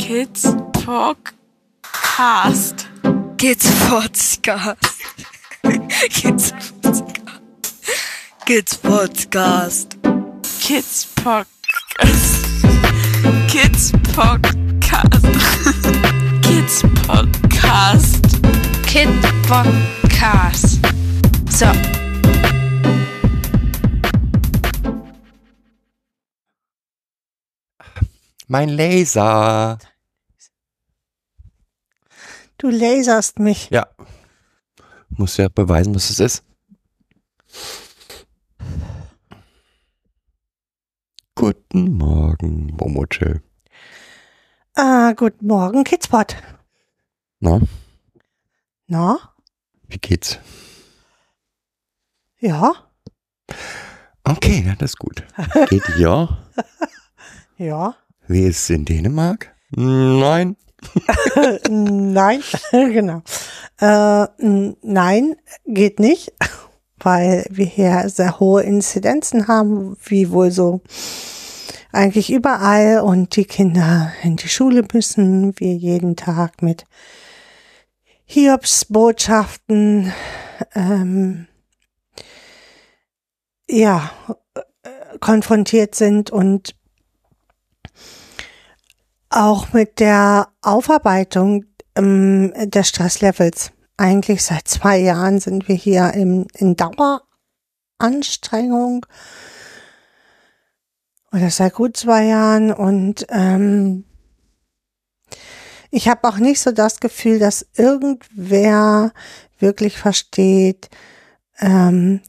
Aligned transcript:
Kids 0.10 0.44
Podcast. 0.72 1.76
Kids 3.36 3.66
Podcast. 3.84 4.80
Kids 6.08 6.52
Podcast. 6.82 7.68
Kids 8.46 8.74
Podcast. 8.76 9.96
Kids 10.62 11.04
Podcast. 11.16 12.32
Kids 13.52 13.92
Podcast. 14.14 15.22
Kids 16.42 16.82
Podcast. 16.82 18.22
Kid 18.86 19.08
Podcast. 19.44 20.80
So. 21.50 21.70
Mein 28.48 28.68
Laser. 28.70 29.78
Du 32.60 32.68
laserst 32.68 33.38
mich. 33.38 33.70
Ja. 33.70 33.88
Muss 35.08 35.38
ja 35.38 35.48
beweisen, 35.48 35.94
was 35.94 36.10
es 36.10 36.20
ist. 36.20 36.44
Guten 41.34 41.96
Morgen, 41.96 42.66
Momoche. 42.78 43.42
Ah, 44.76 45.12
guten 45.14 45.46
Morgen, 45.46 45.84
Kidspot. 45.84 46.36
Na, 47.40 47.60
Na? 48.86 49.18
wie 49.88 49.96
geht's? 49.98 50.38
Ja? 52.40 52.72
Okay, 54.24 54.64
ja, 54.66 54.74
das 54.74 54.90
ist 54.90 54.98
gut. 54.98 55.24
Geht 55.70 55.88
ja. 55.96 56.38
Ja? 57.56 57.94
Wie 58.26 58.44
ist 58.44 58.58
es 58.62 58.70
in 58.70 58.84
Dänemark? 58.86 59.54
Nein. 59.70 60.56
nein, 61.68 62.42
genau. 62.70 63.22
Äh, 63.80 64.26
nein, 64.82 65.36
geht 65.66 66.00
nicht, 66.00 66.32
weil 66.98 67.46
wir 67.50 67.66
hier 67.66 68.08
sehr 68.08 68.40
hohe 68.40 68.62
Inzidenzen 68.62 69.48
haben, 69.48 69.96
wie 70.04 70.30
wohl 70.30 70.50
so 70.50 70.80
eigentlich 71.92 72.32
überall 72.32 73.00
und 73.00 73.34
die 73.36 73.44
Kinder 73.44 74.12
in 74.22 74.36
die 74.36 74.48
Schule 74.48 74.84
müssen, 74.92 75.58
wir 75.58 75.74
jeden 75.74 76.16
Tag 76.16 76.62
mit 76.62 76.84
Hiobsbotschaften 78.26 80.12
ähm, 80.74 81.48
ja, 83.68 84.10
äh, 84.54 85.18
konfrontiert 85.18 85.94
sind 85.94 86.30
und 86.30 86.76
auch 89.30 89.72
mit 89.72 90.00
der 90.00 90.48
Aufarbeitung 90.60 91.64
ähm, 91.96 92.52
des 92.70 92.88
Stresslevels. 92.88 93.72
Eigentlich 93.96 94.42
seit 94.42 94.68
zwei 94.68 94.98
Jahren 94.98 95.40
sind 95.40 95.68
wir 95.68 95.76
hier 95.76 96.12
im, 96.14 96.46
in 96.54 96.76
Daueranstrengung. 96.76 99.06
Oder 101.32 101.50
seit 101.50 101.74
gut 101.74 101.96
zwei 101.96 102.24
Jahren. 102.24 102.72
Und 102.72 103.24
ähm, 103.28 104.04
ich 105.90 106.08
habe 106.08 106.26
auch 106.28 106.38
nicht 106.38 106.60
so 106.60 106.72
das 106.72 106.98
Gefühl, 107.00 107.38
dass 107.38 107.66
irgendwer 107.76 109.12
wirklich 109.58 109.98
versteht, 109.98 110.88
ähm, 111.58 112.20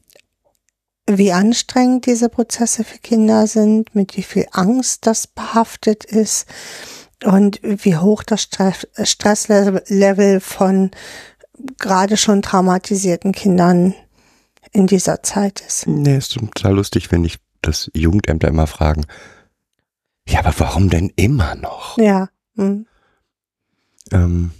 wie 1.17 1.31
anstrengend 1.31 2.05
diese 2.05 2.29
Prozesse 2.29 2.83
für 2.83 2.97
Kinder 2.97 3.47
sind, 3.47 3.93
mit 3.95 4.17
wie 4.17 4.23
viel 4.23 4.45
Angst 4.51 5.07
das 5.07 5.27
behaftet 5.27 6.05
ist 6.05 6.45
und 7.23 7.59
wie 7.61 7.97
hoch 7.97 8.23
das 8.23 8.43
Stress- 8.43 8.87
Stresslevel 9.01 10.39
von 10.39 10.91
gerade 11.77 12.17
schon 12.17 12.41
traumatisierten 12.41 13.31
Kindern 13.31 13.93
in 14.71 14.87
dieser 14.87 15.21
Zeit 15.21 15.61
ist. 15.61 15.87
Nee, 15.87 16.17
ist 16.17 16.33
total 16.33 16.75
lustig, 16.75 17.11
wenn 17.11 17.23
ich 17.23 17.37
das 17.61 17.91
Jugendämter 17.93 18.47
immer 18.47 18.67
fragen. 18.67 19.05
Ja, 20.27 20.39
aber 20.39 20.53
warum 20.57 20.89
denn 20.89 21.11
immer 21.15 21.55
noch? 21.55 21.97
Ja. 21.97 22.29
hm. 22.55 22.85
Ähm, 24.11 24.51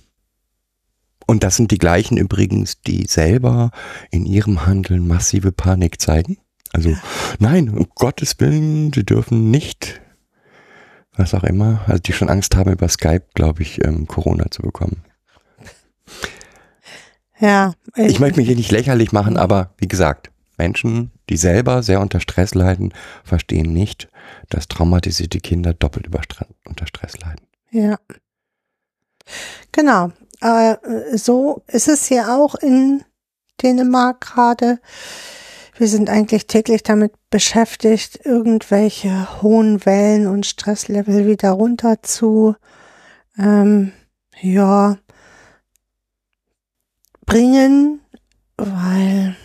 und 1.31 1.45
das 1.45 1.55
sind 1.55 1.71
die 1.71 1.77
gleichen 1.77 2.17
übrigens, 2.17 2.81
die 2.81 3.05
selber 3.07 3.71
in 4.09 4.25
ihrem 4.25 4.65
Handeln 4.65 5.07
massive 5.07 5.53
Panik 5.53 6.01
zeigen. 6.01 6.37
Also 6.73 6.93
nein, 7.39 7.69
um 7.69 7.87
Gottes 7.95 8.37
Willen, 8.41 8.91
sie 8.91 9.05
dürfen 9.05 9.49
nicht, 9.49 10.01
was 11.15 11.33
auch 11.33 11.45
immer, 11.45 11.85
also 11.87 12.01
die 12.01 12.11
schon 12.11 12.27
Angst 12.27 12.57
haben, 12.57 12.73
über 12.73 12.89
Skype, 12.89 13.27
glaube 13.33 13.61
ich, 13.61 13.81
ähm, 13.81 14.07
Corona 14.07 14.51
zu 14.51 14.61
bekommen. 14.61 15.05
Ja. 17.39 17.75
Ich 17.95 18.19
möchte 18.19 18.41
mich 18.41 18.47
hier 18.47 18.57
nicht 18.57 18.73
lächerlich 18.73 19.13
machen, 19.13 19.37
aber 19.37 19.73
wie 19.77 19.87
gesagt, 19.87 20.31
Menschen, 20.57 21.11
die 21.29 21.37
selber 21.37 21.81
sehr 21.81 22.01
unter 22.01 22.19
Stress 22.19 22.55
leiden, 22.55 22.93
verstehen 23.23 23.71
nicht, 23.71 24.09
dass 24.49 24.67
traumatisierte 24.67 25.39
Kinder 25.39 25.73
doppelt 25.73 26.07
über 26.07 26.19
unter 26.65 26.87
Stress 26.87 27.17
leiden. 27.21 27.47
Ja. 27.71 27.97
Genau. 29.71 30.11
Äh, 30.41 30.75
so 31.17 31.63
ist 31.67 31.87
es 31.87 32.05
hier 32.05 32.29
auch 32.29 32.55
in 32.55 33.03
Dänemark 33.61 34.21
gerade. 34.21 34.79
Wir 35.77 35.87
sind 35.87 36.09
eigentlich 36.09 36.47
täglich 36.47 36.83
damit 36.83 37.13
beschäftigt, 37.29 38.25
irgendwelche 38.25 39.41
hohen 39.41 39.85
Wellen 39.85 40.27
und 40.27 40.45
Stresslevel 40.45 41.25
wieder 41.27 41.51
runter 41.51 42.03
zu, 42.03 42.55
ähm, 43.37 43.91
ja, 44.39 44.97
bringen, 47.25 48.01
weil 48.57 49.35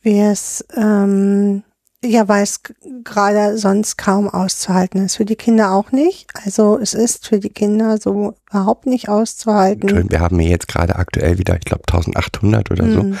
wir 0.00 0.30
es, 0.30 0.64
ähm, 0.74 1.62
ja, 2.04 2.28
weil 2.28 2.44
es 2.44 2.60
gerade 3.02 3.58
sonst 3.58 3.98
kaum 3.98 4.28
auszuhalten 4.28 5.04
ist. 5.04 5.16
Für 5.16 5.24
die 5.24 5.36
Kinder 5.36 5.72
auch 5.72 5.90
nicht. 5.90 6.30
Also 6.44 6.78
es 6.78 6.94
ist 6.94 7.26
für 7.26 7.40
die 7.40 7.50
Kinder 7.50 7.98
so 7.98 8.34
überhaupt 8.48 8.86
nicht 8.86 9.08
auszuhalten. 9.08 10.08
Wir 10.08 10.20
haben 10.20 10.38
hier 10.38 10.50
jetzt 10.50 10.68
gerade 10.68 10.94
aktuell 10.96 11.38
wieder, 11.38 11.56
ich 11.56 11.64
glaube, 11.64 11.82
1800 11.88 12.70
oder 12.70 12.84
so. 12.84 13.00
Hm. 13.00 13.18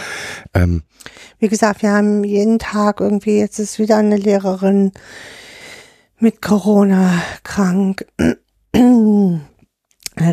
Ähm, 0.54 0.82
Wie 1.40 1.48
gesagt, 1.48 1.82
wir 1.82 1.90
haben 1.90 2.22
jeden 2.22 2.60
Tag 2.60 3.00
irgendwie, 3.00 3.38
jetzt 3.38 3.58
ist 3.58 3.80
wieder 3.80 3.96
eine 3.96 4.16
Lehrerin 4.16 4.92
mit 6.20 6.40
Corona 6.40 7.20
krank. 7.42 8.06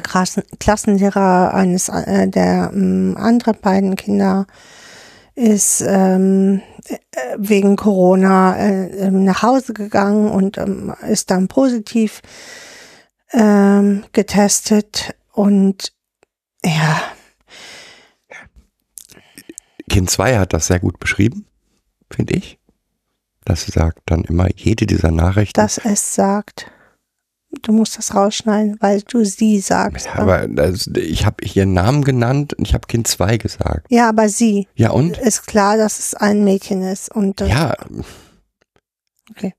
Klassen, 0.04 0.44
Klassenlehrer 0.60 1.54
eines 1.54 1.90
äh, 1.90 2.28
der 2.28 2.72
ähm, 2.74 3.16
anderen 3.18 3.58
beiden 3.62 3.96
Kinder 3.96 4.46
ist 5.36 5.82
ähm, 5.86 6.62
äh, 6.88 6.98
wegen 7.38 7.76
Corona 7.76 8.58
äh, 8.58 9.08
ähm, 9.08 9.26
nach 9.26 9.44
Hause 9.44 9.74
gegangen 9.74 10.32
und 10.32 10.58
ähm, 10.58 10.94
ist 11.08 11.30
dann 11.30 11.48
positiv 11.48 12.22
ähm, 13.34 14.06
getestet 14.14 15.16
und 15.34 15.94
ja, 16.64 17.02
Kind 19.90 20.10
2 20.10 20.40
hat 20.40 20.54
das 20.54 20.68
sehr 20.68 20.80
gut 20.80 21.00
beschrieben, 21.00 21.46
finde 22.10 22.36
ich. 22.36 22.60
Das 23.44 23.66
sagt 23.66 24.02
dann 24.08 24.24
immer 24.24 24.50
jede 24.56 24.88
dieser 24.88 25.12
Nachrichten. 25.12 25.54
dass 25.60 25.78
es 25.78 26.16
sagt. 26.16 26.72
Du 27.62 27.72
musst 27.72 27.98
das 27.98 28.14
rausschneiden, 28.14 28.78
weil 28.80 29.02
du 29.02 29.24
sie 29.26 29.60
sagst. 29.60 30.06
Ja, 30.08 30.16
aber 30.16 30.48
das, 30.48 30.88
ich 30.88 31.26
habe 31.26 31.44
ihren 31.46 31.74
Namen 31.74 32.04
genannt 32.04 32.54
und 32.54 32.68
ich 32.68 32.74
habe 32.74 32.88
Kind 32.88 33.08
2 33.08 33.38
gesagt. 33.38 33.88
ja, 33.90 34.10
aber 34.10 34.30
sie. 34.30 34.68
Ja 34.76 34.92
und? 34.92 35.18
Ist 35.18 35.48
klar, 35.48 35.78
dass 35.78 36.00
es 36.00 36.14
ein 36.14 36.44
Mädchen 36.44 36.82
ist. 36.84 37.14
Und 37.14 37.42
Ja. 37.42 37.76
Okay. 39.32 39.54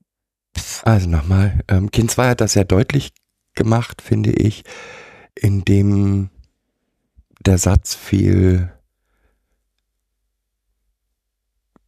Also 0.83 1.09
nochmal, 1.09 1.59
ähm, 1.67 1.91
Kind 1.91 2.11
2 2.11 2.29
hat 2.29 2.41
das 2.41 2.53
sehr 2.53 2.65
deutlich 2.65 3.13
gemacht, 3.53 4.01
finde 4.01 4.31
ich, 4.31 4.63
indem 5.35 6.29
der 7.45 7.57
Satz 7.57 7.95
fiel, 7.95 8.71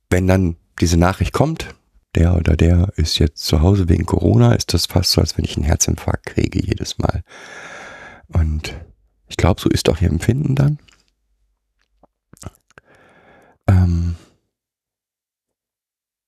wenn 0.10 0.28
dann 0.28 0.56
diese 0.80 0.98
Nachricht 0.98 1.34
kommt, 1.34 1.76
der 2.16 2.36
oder 2.36 2.56
der 2.56 2.92
ist 2.96 3.20
jetzt 3.20 3.44
zu 3.46 3.62
Hause 3.62 3.90
wegen 3.90 4.06
Corona, 4.06 4.54
ist 4.54 4.74
das 4.74 4.86
fast 4.88 5.12
so, 5.12 5.22
als 5.22 5.38
wenn 5.38 5.46
ich 5.46 5.56
einen 5.56 5.66
Herzinfarkt 5.66 6.26
kriege 6.26 6.64
jedes 6.64 6.98
Mal. 6.98 7.24
Und 8.28 8.76
ich 9.28 9.38
glaube, 9.38 9.62
so 9.62 9.70
ist 9.70 9.90
auch 9.90 10.02
ihr 10.02 10.10
Empfinden 10.10 10.56
dann. 10.56 10.80
Ähm, 13.68 14.16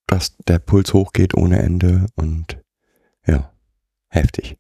dass 0.06 0.38
der 0.38 0.60
Puls 0.60 0.94
hochgeht 0.94 1.36
ohne 1.36 1.60
Ende 1.60 2.06
und 2.16 2.62
ja, 3.26 3.52
heftig. 4.10 4.58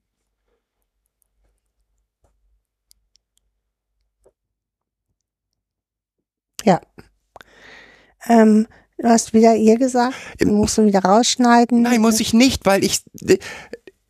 ähm, 8.27 8.67
du 9.01 9.09
hast 9.09 9.33
wieder 9.33 9.55
ihr 9.55 9.77
gesagt. 9.77 10.15
Du 10.39 10.47
musst 10.47 10.77
du 10.77 10.85
wieder 10.85 10.99
rausschneiden. 10.99 11.81
Nein, 11.81 12.01
muss 12.01 12.19
ich 12.19 12.33
nicht, 12.33 12.65
weil 12.65 12.83
ich. 12.83 13.01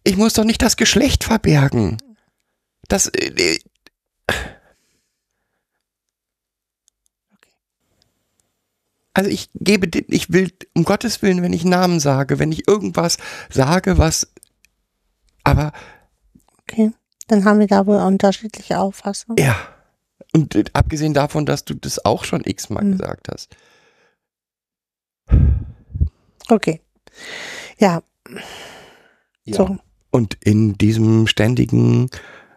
ich 0.04 0.18
muss 0.18 0.34
doch 0.34 0.44
nicht 0.44 0.62
das 0.62 0.78
Geschlecht 0.78 1.24
verbergen. 1.24 1.98
Das. 2.88 3.08
Äh, 3.08 3.60
also 9.14 9.30
ich 9.30 9.50
gebe, 9.56 9.88
ich 10.08 10.32
will 10.32 10.52
um 10.74 10.84
Gottes 10.84 11.22
Willen, 11.22 11.42
wenn 11.42 11.54
ich 11.54 11.66
Namen 11.66 12.00
sage, 12.00 12.40
wenn 12.40 12.52
ich 12.52 12.68
irgendwas 12.68 13.18
sage, 13.50 13.98
was, 13.98 14.28
aber. 15.44 15.72
Okay, 16.62 16.92
dann 17.28 17.46
haben 17.46 17.60
wir 17.60 17.68
da 17.68 17.86
wohl 17.86 17.98
unterschiedliche 17.98 18.80
Auffassungen. 18.80 19.44
Ja. 19.44 19.56
Und 20.34 20.56
äh, 20.56 20.64
abgesehen 20.74 21.14
davon, 21.14 21.46
dass 21.46 21.66
du 21.66 21.74
das 21.74 22.06
auch 22.06 22.24
schon 22.24 22.44
x-mal 22.46 22.84
mhm. 22.84 22.94
gesagt 22.94 23.28
hast. 23.30 23.56
Okay. 26.50 26.82
Ja. 27.78 28.02
ja. 29.46 29.56
So. 29.56 29.78
Und 30.12 30.38
in 30.42 30.78
diesem 30.78 31.28
ständigen, 31.28 32.10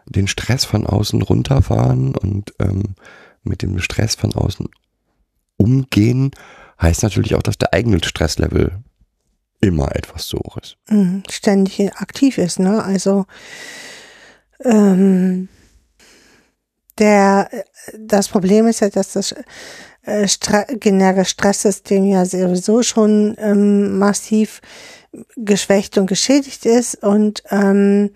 den 0.05 0.27
Stress 0.27 0.65
von 0.65 0.85
außen 0.85 1.21
runterfahren 1.21 2.15
und 2.15 2.53
ähm, 2.59 2.95
mit 3.43 3.61
dem 3.61 3.79
Stress 3.79 4.15
von 4.15 4.33
außen 4.33 4.67
umgehen, 5.57 6.31
heißt 6.81 7.03
natürlich 7.03 7.35
auch, 7.35 7.41
dass 7.41 7.57
der 7.57 7.73
eigene 7.73 8.03
Stresslevel 8.03 8.83
immer 9.61 9.95
etwas 9.95 10.27
zu 10.27 10.37
hoch 10.37 10.57
ist. 10.57 10.77
Mhm, 10.89 11.23
ständig 11.29 11.93
aktiv 11.95 12.37
ist, 12.37 12.59
ne? 12.59 12.83
Also 12.83 13.25
ähm, 14.63 15.47
der 16.99 17.49
das 17.97 18.27
Problem 18.27 18.67
ist 18.67 18.81
ja, 18.81 18.89
dass 18.89 19.13
das 19.13 19.35
äh, 20.03 20.27
Stre 20.27 20.65
generelle 20.79 21.25
Stresssystem 21.25 22.05
ja 22.05 22.25
sowieso 22.25 22.83
schon 22.83 23.35
ähm, 23.39 23.97
massiv 23.97 24.61
geschwächt 25.35 25.97
und 25.97 26.07
geschädigt 26.07 26.65
ist 26.65 27.03
und 27.03 27.43
ähm, 27.49 28.11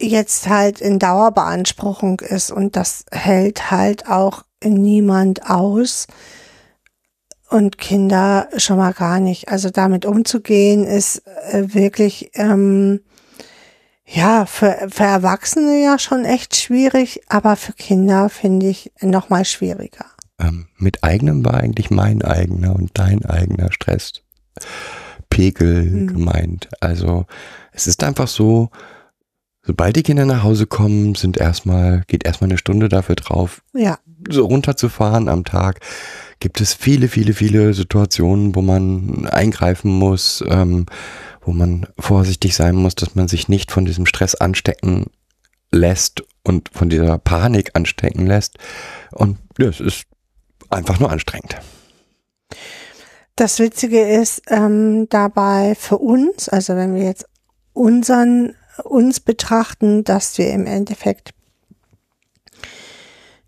jetzt 0.00 0.48
halt 0.48 0.80
in 0.80 0.98
Dauerbeanspruchung 0.98 2.20
ist 2.20 2.50
und 2.50 2.76
das 2.76 3.04
hält 3.10 3.70
halt 3.70 4.08
auch 4.08 4.44
niemand 4.62 5.48
aus 5.48 6.06
und 7.48 7.78
Kinder 7.78 8.48
schon 8.56 8.76
mal 8.76 8.92
gar 8.92 9.20
nicht. 9.20 9.48
Also 9.48 9.70
damit 9.70 10.04
umzugehen 10.04 10.84
ist 10.84 11.26
äh, 11.26 11.74
wirklich 11.74 12.30
ähm, 12.34 13.00
ja 14.06 14.46
für, 14.46 14.88
für 14.88 15.04
Erwachsene 15.04 15.82
ja 15.82 15.98
schon 15.98 16.24
echt 16.24 16.56
schwierig, 16.56 17.20
aber 17.28 17.56
für 17.56 17.72
Kinder 17.72 18.28
finde 18.28 18.66
ich 18.66 18.92
noch 19.00 19.28
mal 19.28 19.44
schwieriger. 19.44 20.06
Ähm, 20.38 20.68
mit 20.76 21.02
eigenem 21.02 21.44
war 21.44 21.54
eigentlich 21.54 21.90
mein 21.90 22.22
eigener 22.22 22.74
und 22.74 22.90
dein 22.94 23.24
eigener 23.24 23.72
Stress. 23.72 24.22
Pegel 25.30 25.84
mhm. 25.84 26.06
gemeint. 26.08 26.68
Also 26.80 27.26
es 27.72 27.86
ist 27.86 28.02
einfach 28.04 28.28
so, 28.28 28.70
sobald 29.62 29.96
die 29.96 30.02
Kinder 30.02 30.24
nach 30.24 30.42
Hause 30.42 30.66
kommen, 30.66 31.14
sind 31.14 31.36
erstmal, 31.36 32.02
geht 32.06 32.24
erstmal 32.24 32.50
eine 32.50 32.58
Stunde 32.58 32.88
dafür 32.88 33.16
drauf, 33.16 33.62
ja. 33.74 33.98
so 34.28 34.46
runterzufahren 34.46 35.28
am 35.28 35.44
Tag. 35.44 35.80
Gibt 36.38 36.60
es 36.60 36.74
viele, 36.74 37.08
viele, 37.08 37.32
viele 37.32 37.74
Situationen, 37.74 38.54
wo 38.54 38.62
man 38.62 39.26
eingreifen 39.26 39.90
muss, 39.90 40.44
ähm, 40.48 40.86
wo 41.46 41.52
man 41.52 41.86
vorsichtig 41.98 42.54
sein 42.54 42.74
muss, 42.74 42.96
dass 42.96 43.14
man 43.14 43.28
sich 43.28 43.48
nicht 43.48 43.70
von 43.70 43.84
diesem 43.84 44.04
Stress 44.04 44.34
anstecken 44.34 45.06
lässt 45.70 46.24
und 46.42 46.68
von 46.72 46.90
dieser 46.90 47.18
Panik 47.18 47.70
anstecken 47.74 48.26
lässt. 48.26 48.58
Und 49.12 49.38
ja, 49.58 49.68
es 49.68 49.80
ist 49.80 50.04
einfach 50.68 51.00
nur 51.00 51.10
anstrengend. 51.10 51.56
Das 53.36 53.58
Witzige 53.58 54.00
ist 54.00 54.42
ähm, 54.48 55.08
dabei 55.08 55.74
für 55.78 55.98
uns, 55.98 56.48
also 56.48 56.74
wenn 56.74 56.94
wir 56.94 57.04
jetzt 57.04 57.26
unseren 57.72 58.54
uns 58.84 59.20
betrachten, 59.20 60.04
dass 60.04 60.36
wir 60.38 60.50
im 60.50 60.66
Endeffekt 60.66 61.32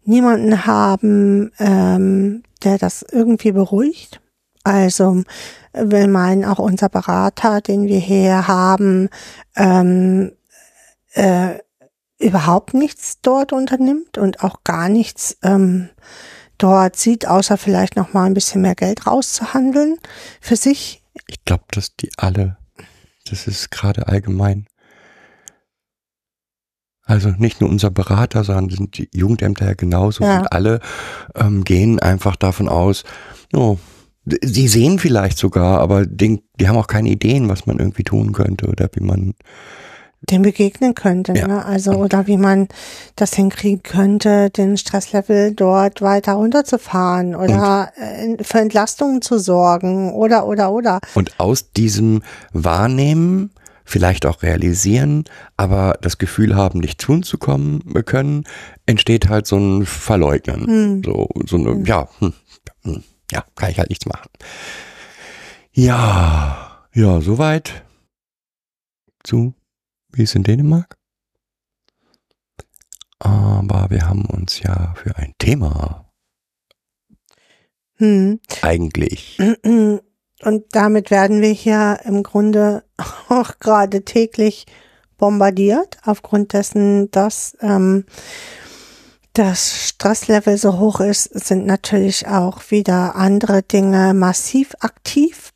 niemanden 0.04 0.66
haben, 0.66 1.52
ähm, 1.58 2.42
der 2.64 2.78
das 2.78 3.02
irgendwie 3.02 3.52
beruhigt. 3.52 4.20
Also 4.68 5.22
wir 5.72 6.08
meinen 6.08 6.44
auch 6.44 6.58
unser 6.58 6.90
Berater, 6.90 7.62
den 7.62 7.86
wir 7.86 7.98
hier 7.98 8.46
haben, 8.48 9.08
ähm, 9.56 10.32
äh, 11.14 11.54
überhaupt 12.18 12.74
nichts 12.74 13.22
dort 13.22 13.54
unternimmt 13.54 14.18
und 14.18 14.44
auch 14.44 14.64
gar 14.64 14.90
nichts 14.90 15.38
ähm, 15.42 15.88
dort 16.58 16.96
sieht, 16.96 17.26
außer 17.26 17.56
vielleicht 17.56 17.96
noch 17.96 18.12
mal 18.12 18.24
ein 18.24 18.34
bisschen 18.34 18.60
mehr 18.60 18.74
Geld 18.74 19.06
rauszuhandeln 19.06 19.96
für 20.38 20.56
sich. 20.56 21.02
Ich 21.28 21.44
glaube, 21.46 21.64
dass 21.70 21.96
die 21.96 22.10
alle, 22.18 22.58
das 23.30 23.46
ist 23.46 23.70
gerade 23.70 24.06
allgemein. 24.08 24.66
Also 27.04 27.30
nicht 27.30 27.62
nur 27.62 27.70
unser 27.70 27.90
Berater, 27.90 28.44
sondern 28.44 28.68
sind 28.68 28.98
die 28.98 29.08
Jugendämter 29.14 29.64
ja 29.64 29.72
genauso. 29.72 30.24
Ja. 30.24 30.40
Und 30.40 30.52
alle 30.52 30.80
ähm, 31.36 31.64
gehen 31.64 32.00
einfach 32.00 32.36
davon 32.36 32.68
aus, 32.68 33.04
oh, 33.54 33.78
sie 34.42 34.68
sehen 34.68 34.98
vielleicht 34.98 35.38
sogar, 35.38 35.80
aber 35.80 36.06
die, 36.06 36.42
die 36.58 36.68
haben 36.68 36.76
auch 36.76 36.86
keine 36.86 37.08
Ideen, 37.08 37.48
was 37.48 37.66
man 37.66 37.78
irgendwie 37.78 38.04
tun 38.04 38.32
könnte 38.32 38.66
oder 38.66 38.88
wie 38.94 39.04
man 39.04 39.34
dem 40.22 40.42
begegnen 40.42 40.94
könnte. 40.94 41.32
Ja. 41.34 41.46
Ne? 41.46 41.64
Also 41.64 41.92
oder 41.92 42.26
wie 42.26 42.36
man 42.36 42.68
das 43.16 43.34
hinkriegen 43.34 43.82
könnte, 43.82 44.50
den 44.50 44.76
Stresslevel 44.76 45.54
dort 45.54 46.02
weiter 46.02 46.34
runterzufahren 46.34 47.34
oder 47.34 47.92
und 48.24 48.44
für 48.44 48.58
Entlastungen 48.58 49.22
zu 49.22 49.38
sorgen 49.38 50.12
oder 50.12 50.46
oder 50.46 50.72
oder. 50.72 51.00
Und 51.14 51.38
aus 51.38 51.72
diesem 51.72 52.22
Wahrnehmen 52.52 53.50
vielleicht 53.84 54.26
auch 54.26 54.42
realisieren, 54.42 55.24
aber 55.56 55.96
das 56.02 56.18
Gefühl 56.18 56.54
haben, 56.54 56.80
nicht 56.80 57.00
tun 57.00 57.22
zu 57.22 57.38
kommen 57.38 57.82
können, 58.04 58.44
entsteht 58.86 59.28
halt 59.28 59.46
so 59.46 59.56
ein 59.56 59.86
Verleugnen. 59.86 60.66
Hm. 60.66 61.02
So, 61.04 61.28
so 61.46 61.56
eine, 61.56 61.70
hm. 61.70 61.84
ja, 61.86 62.08
hm, 62.18 62.34
hm, 62.84 63.02
ja, 63.30 63.44
kann 63.54 63.70
ich 63.70 63.78
halt 63.78 63.90
nichts 63.90 64.06
machen. 64.06 64.30
Ja, 65.72 66.86
ja, 66.94 67.20
soweit 67.20 67.84
zu 69.22 69.54
wie 70.12 70.22
es 70.22 70.34
in 70.34 70.42
Dänemark. 70.42 70.96
Aber 73.20 73.90
wir 73.90 74.08
haben 74.08 74.24
uns 74.26 74.60
ja 74.60 74.94
für 74.96 75.16
ein 75.16 75.34
Thema 75.38 76.10
hm. 77.96 78.40
eigentlich. 78.62 79.38
Und 80.40 80.66
damit 80.70 81.10
werden 81.10 81.40
wir 81.40 81.50
hier 81.50 81.98
im 82.04 82.22
Grunde 82.22 82.84
auch 83.28 83.58
gerade 83.58 84.04
täglich 84.04 84.66
bombardiert, 85.16 85.98
aufgrund 86.04 86.52
dessen, 86.52 87.10
dass 87.10 87.56
ähm, 87.60 88.04
das 89.38 89.88
Stresslevel 89.88 90.58
so 90.58 90.78
hoch 90.78 91.00
ist, 91.00 91.24
sind 91.24 91.64
natürlich 91.64 92.26
auch 92.26 92.70
wieder 92.70 93.14
andere 93.14 93.62
Dinge 93.62 94.12
massiv 94.12 94.74
aktiv. 94.80 95.52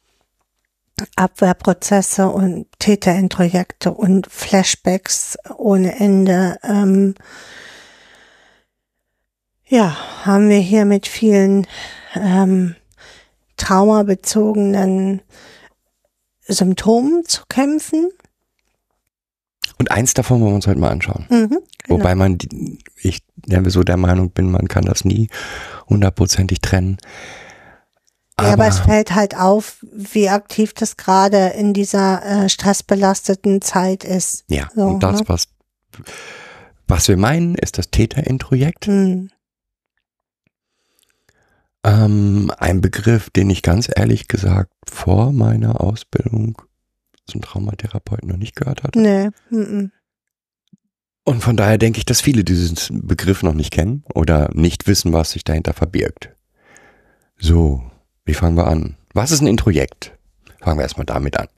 Abwehrprozesse 1.17 2.29
und 2.29 2.67
Täterintrojekte 2.79 3.93
und 3.93 4.29
Flashbacks 4.31 5.37
ohne 5.57 5.99
Ende. 5.99 6.59
Ähm, 6.62 7.17
ja, 9.67 9.97
haben 10.25 10.49
wir 10.49 10.59
hier 10.59 10.85
mit 10.85 11.09
vielen 11.09 11.67
ähm, 12.15 12.77
traumabezogenen 13.57 15.23
Symptomen 16.47 17.25
zu 17.25 17.43
kämpfen. 17.49 18.11
Und 19.79 19.91
eins 19.91 20.15
davon 20.15 20.41
wollen 20.41 20.53
wir 20.53 20.57
uns 20.57 20.67
heute 20.69 20.79
mal 20.79 20.91
anschauen. 20.91 21.27
Mhm, 21.31 21.49
genau. 21.49 21.65
Wobei 21.89 22.15
man, 22.15 22.39
ich 23.01 23.23
ja, 23.46 23.68
so 23.68 23.82
der 23.82 23.96
Meinung 23.96 24.30
bin, 24.30 24.50
man 24.50 24.68
kann 24.68 24.84
das 24.84 25.04
nie 25.04 25.28
hundertprozentig 25.88 26.61
trennen. 26.61 26.99
Aber, 28.37 28.49
ja, 28.49 28.54
aber 28.54 28.66
es 28.66 28.78
fällt 28.80 29.14
halt 29.14 29.37
auf, 29.37 29.84
wie 29.92 30.28
aktiv 30.28 30.72
das 30.75 30.96
gerade 30.96 31.49
in 31.49 31.75
dieser 31.75 32.25
äh, 32.25 32.49
stressbelasteten 32.49 33.61
Zeit 33.61 34.04
ist. 34.04 34.44
Ja, 34.49 34.68
so, 34.75 34.82
und 34.82 35.02
das, 35.02 35.20
ne? 35.20 35.28
was, 35.28 35.49
was 36.88 37.08
wir 37.08 37.16
meinen, 37.16 37.54
ist 37.54 37.78
das 37.78 37.90
Täterintrojekt. 37.90 38.87
Hm. 38.87 39.30
Ähm, 41.84 42.52
ein 42.58 42.80
Begriff, 42.80 43.30
den 43.30 43.50
ich 43.50 43.62
ganz 43.62 43.90
ehrlich 43.94 44.28
gesagt 44.28 44.72
vor 44.88 45.32
meiner 45.32 45.80
Ausbildung 45.80 46.62
zum 47.26 47.40
Traumatherapeuten 47.40 48.28
noch 48.28 48.37
nicht 48.37 48.56
gehört 48.56 48.82
hatte. 48.82 48.99
Nee. 48.99 49.30
Mm 49.50 49.90
Und 51.25 51.41
von 51.43 51.57
daher 51.57 51.79
denke 51.79 51.99
ich, 51.99 52.05
dass 52.05 52.21
viele 52.21 52.45
diesen 52.45 53.07
Begriff 53.07 53.43
noch 53.43 53.55
nicht 53.55 53.73
kennen 53.73 54.05
oder 54.12 54.50
nicht 54.55 54.87
wissen, 54.87 55.12
was 55.12 55.33
sich 55.33 55.45
dahinter 55.45 55.73
verbirgt. 55.73 56.31
So, 57.38 57.83
wie 58.25 58.35
fangen 58.35 58.57
wir 58.57 58.67
an? 58.67 58.97
Was 59.14 59.31
ist 59.31 59.41
ein 59.41 59.47
Introjekt? 59.47 60.12
Fangen 60.61 60.79
wir 60.79 60.83
erstmal 60.83 61.07
damit 61.07 61.38
an. 61.38 61.49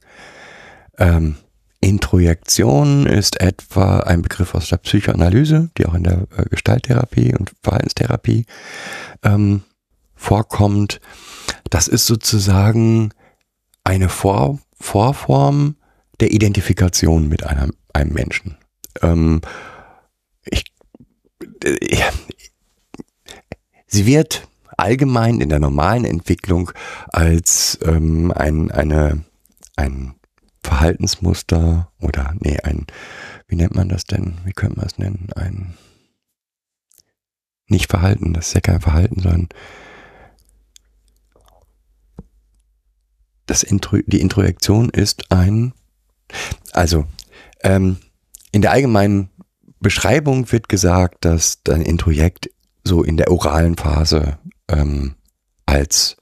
Ähm, 0.97 1.35
Introjektion 1.79 3.05
ist 3.05 3.39
etwa 3.41 3.99
ein 3.99 4.21
Begriff 4.21 4.55
aus 4.55 4.69
der 4.69 4.77
Psychoanalyse, 4.77 5.69
die 5.77 5.85
auch 5.85 5.93
in 5.93 6.03
der 6.03 6.27
äh, 6.35 6.45
Gestalttherapie 6.49 7.35
und 7.35 7.51
Verhaltenstherapie 7.61 8.45
ähm, 9.23 9.61
vorkommt. 10.15 10.99
Das 11.69 11.87
ist 11.87 12.05
sozusagen 12.05 13.11
eine 13.83 14.09
Vor 14.09 14.59
Vorform 14.79 15.75
der 16.19 16.31
Identifikation 16.31 17.29
mit 17.29 17.45
einem, 17.45 17.73
einem 17.93 18.13
Menschen. 18.13 18.57
Ähm, 19.01 19.41
ich, 20.45 20.65
äh, 21.63 22.11
sie 23.87 24.05
wird 24.05 24.47
allgemein 24.77 25.41
in 25.41 25.49
der 25.49 25.59
normalen 25.59 26.05
Entwicklung 26.05 26.71
als 27.07 27.79
ähm, 27.83 28.31
ein, 28.31 28.71
eine, 28.71 29.23
ein 29.75 30.15
Verhaltensmuster 30.63 31.91
oder 31.99 32.33
nee, 32.39 32.59
ein, 32.59 32.87
wie 33.47 33.55
nennt 33.55 33.75
man 33.75 33.89
das 33.89 34.05
denn? 34.05 34.39
Wie 34.43 34.53
könnte 34.53 34.77
man 34.77 34.87
es 34.87 34.97
nennen? 34.97 35.29
Ein 35.35 35.77
nicht 37.67 37.89
Verhalten, 37.89 38.33
das 38.33 38.47
ist 38.47 38.53
ja 38.53 38.61
kein 38.61 38.81
Verhalten, 38.81 39.21
sondern 39.21 39.49
das 43.45 43.63
Intro, 43.63 43.97
die 44.05 44.21
Introjektion 44.21 44.89
ist 44.89 45.31
ein, 45.31 45.73
also 46.73 47.05
ähm, 47.63 47.97
in 48.55 48.61
der 48.61 48.71
allgemeinen 48.71 49.29
Beschreibung 49.81 50.49
wird 50.53 50.69
gesagt, 50.69 51.25
dass 51.25 51.61
dein 51.63 51.81
Introjekt 51.81 52.49
so 52.85 53.03
in 53.03 53.17
der 53.17 53.29
oralen 53.29 53.75
Phase 53.75 54.37
ähm, 54.69 55.15
als 55.65 56.15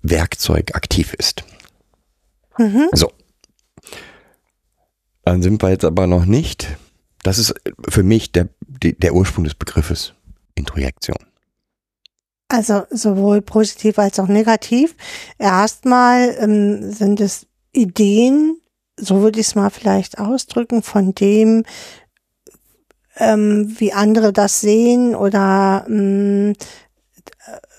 Werkzeug 0.00 0.74
aktiv 0.74 1.12
ist. 1.12 1.44
Mhm. 2.56 2.88
So. 2.92 3.12
Dann 5.26 5.42
sind 5.42 5.62
wir 5.62 5.68
jetzt 5.68 5.84
aber 5.84 6.06
noch 6.06 6.24
nicht. 6.24 6.78
Das 7.22 7.36
ist 7.36 7.54
für 7.86 8.02
mich 8.02 8.32
der, 8.32 8.48
der 8.62 9.12
Ursprung 9.12 9.44
des 9.44 9.56
Begriffes 9.56 10.14
Introjektion. 10.54 11.18
Also 12.48 12.84
sowohl 12.88 13.42
positiv 13.42 13.98
als 13.98 14.18
auch 14.18 14.28
negativ. 14.28 14.96
Erstmal 15.36 16.34
ähm, 16.40 16.92
sind 16.92 17.20
es 17.20 17.46
Ideen, 17.72 18.62
so 19.00 19.20
würde 19.22 19.40
ich 19.40 19.48
es 19.48 19.54
mal 19.54 19.70
vielleicht 19.70 20.18
ausdrücken, 20.18 20.82
von 20.82 21.14
dem, 21.14 21.64
ähm, 23.16 23.74
wie 23.78 23.92
andere 23.92 24.32
das 24.32 24.60
sehen 24.60 25.14
oder 25.14 25.86
ähm, 25.88 26.54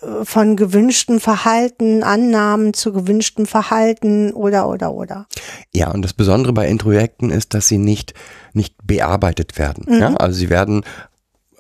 äh, 0.02 0.26
von 0.26 0.56
gewünschtem 0.56 1.20
Verhalten, 1.20 2.04
Annahmen 2.04 2.74
zu 2.74 2.92
gewünschtem 2.94 3.46
Verhalten 3.46 4.32
oder 4.34 4.68
oder 4.68 4.94
oder. 4.94 5.28
Ja, 5.74 5.92
und 5.92 6.02
das 6.02 6.14
Besondere 6.14 6.54
bei 6.54 6.68
Introjekten 6.68 7.30
ist, 7.30 7.54
dass 7.54 7.68
sie 7.68 7.78
nicht, 7.78 8.14
nicht 8.54 8.76
bearbeitet 8.84 9.58
werden. 9.58 9.86
Mhm. 9.88 10.00
Ja, 10.00 10.14
also 10.16 10.38
sie 10.38 10.50
werden 10.50 10.84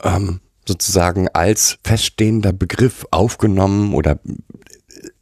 ähm, 0.03 0.41
sozusagen 0.67 1.27
als 1.29 1.79
feststehender 1.83 2.53
Begriff 2.53 3.05
aufgenommen 3.11 3.93
oder 3.93 4.19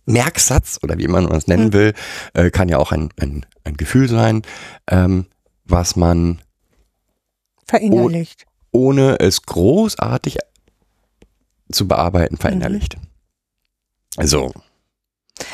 Merksatz 0.08 0.80
oder 0.82 0.98
wie 0.98 1.04
immer 1.04 1.22
man 1.22 1.36
es 1.36 1.48
nennen 1.48 1.68
Mhm. 1.68 1.74
will, 1.74 1.94
äh, 2.34 2.50
kann 2.50 2.70
ja 2.70 2.78
auch 2.80 2.92
ein, 2.92 3.10
ein, 3.20 3.46
ein 3.64 3.78
Gefühl 3.78 4.10
sein, 4.10 4.42
ähm, 4.90 5.26
was 5.66 5.96
man 5.96 6.40
Verinnerlicht. 7.68 8.46
ohne 8.72 9.20
es 9.20 9.42
großartig 9.44 10.38
zu 11.72 11.88
bearbeiten 11.88 12.38
verinnerlicht. 12.38 12.98
Also, 14.16 14.52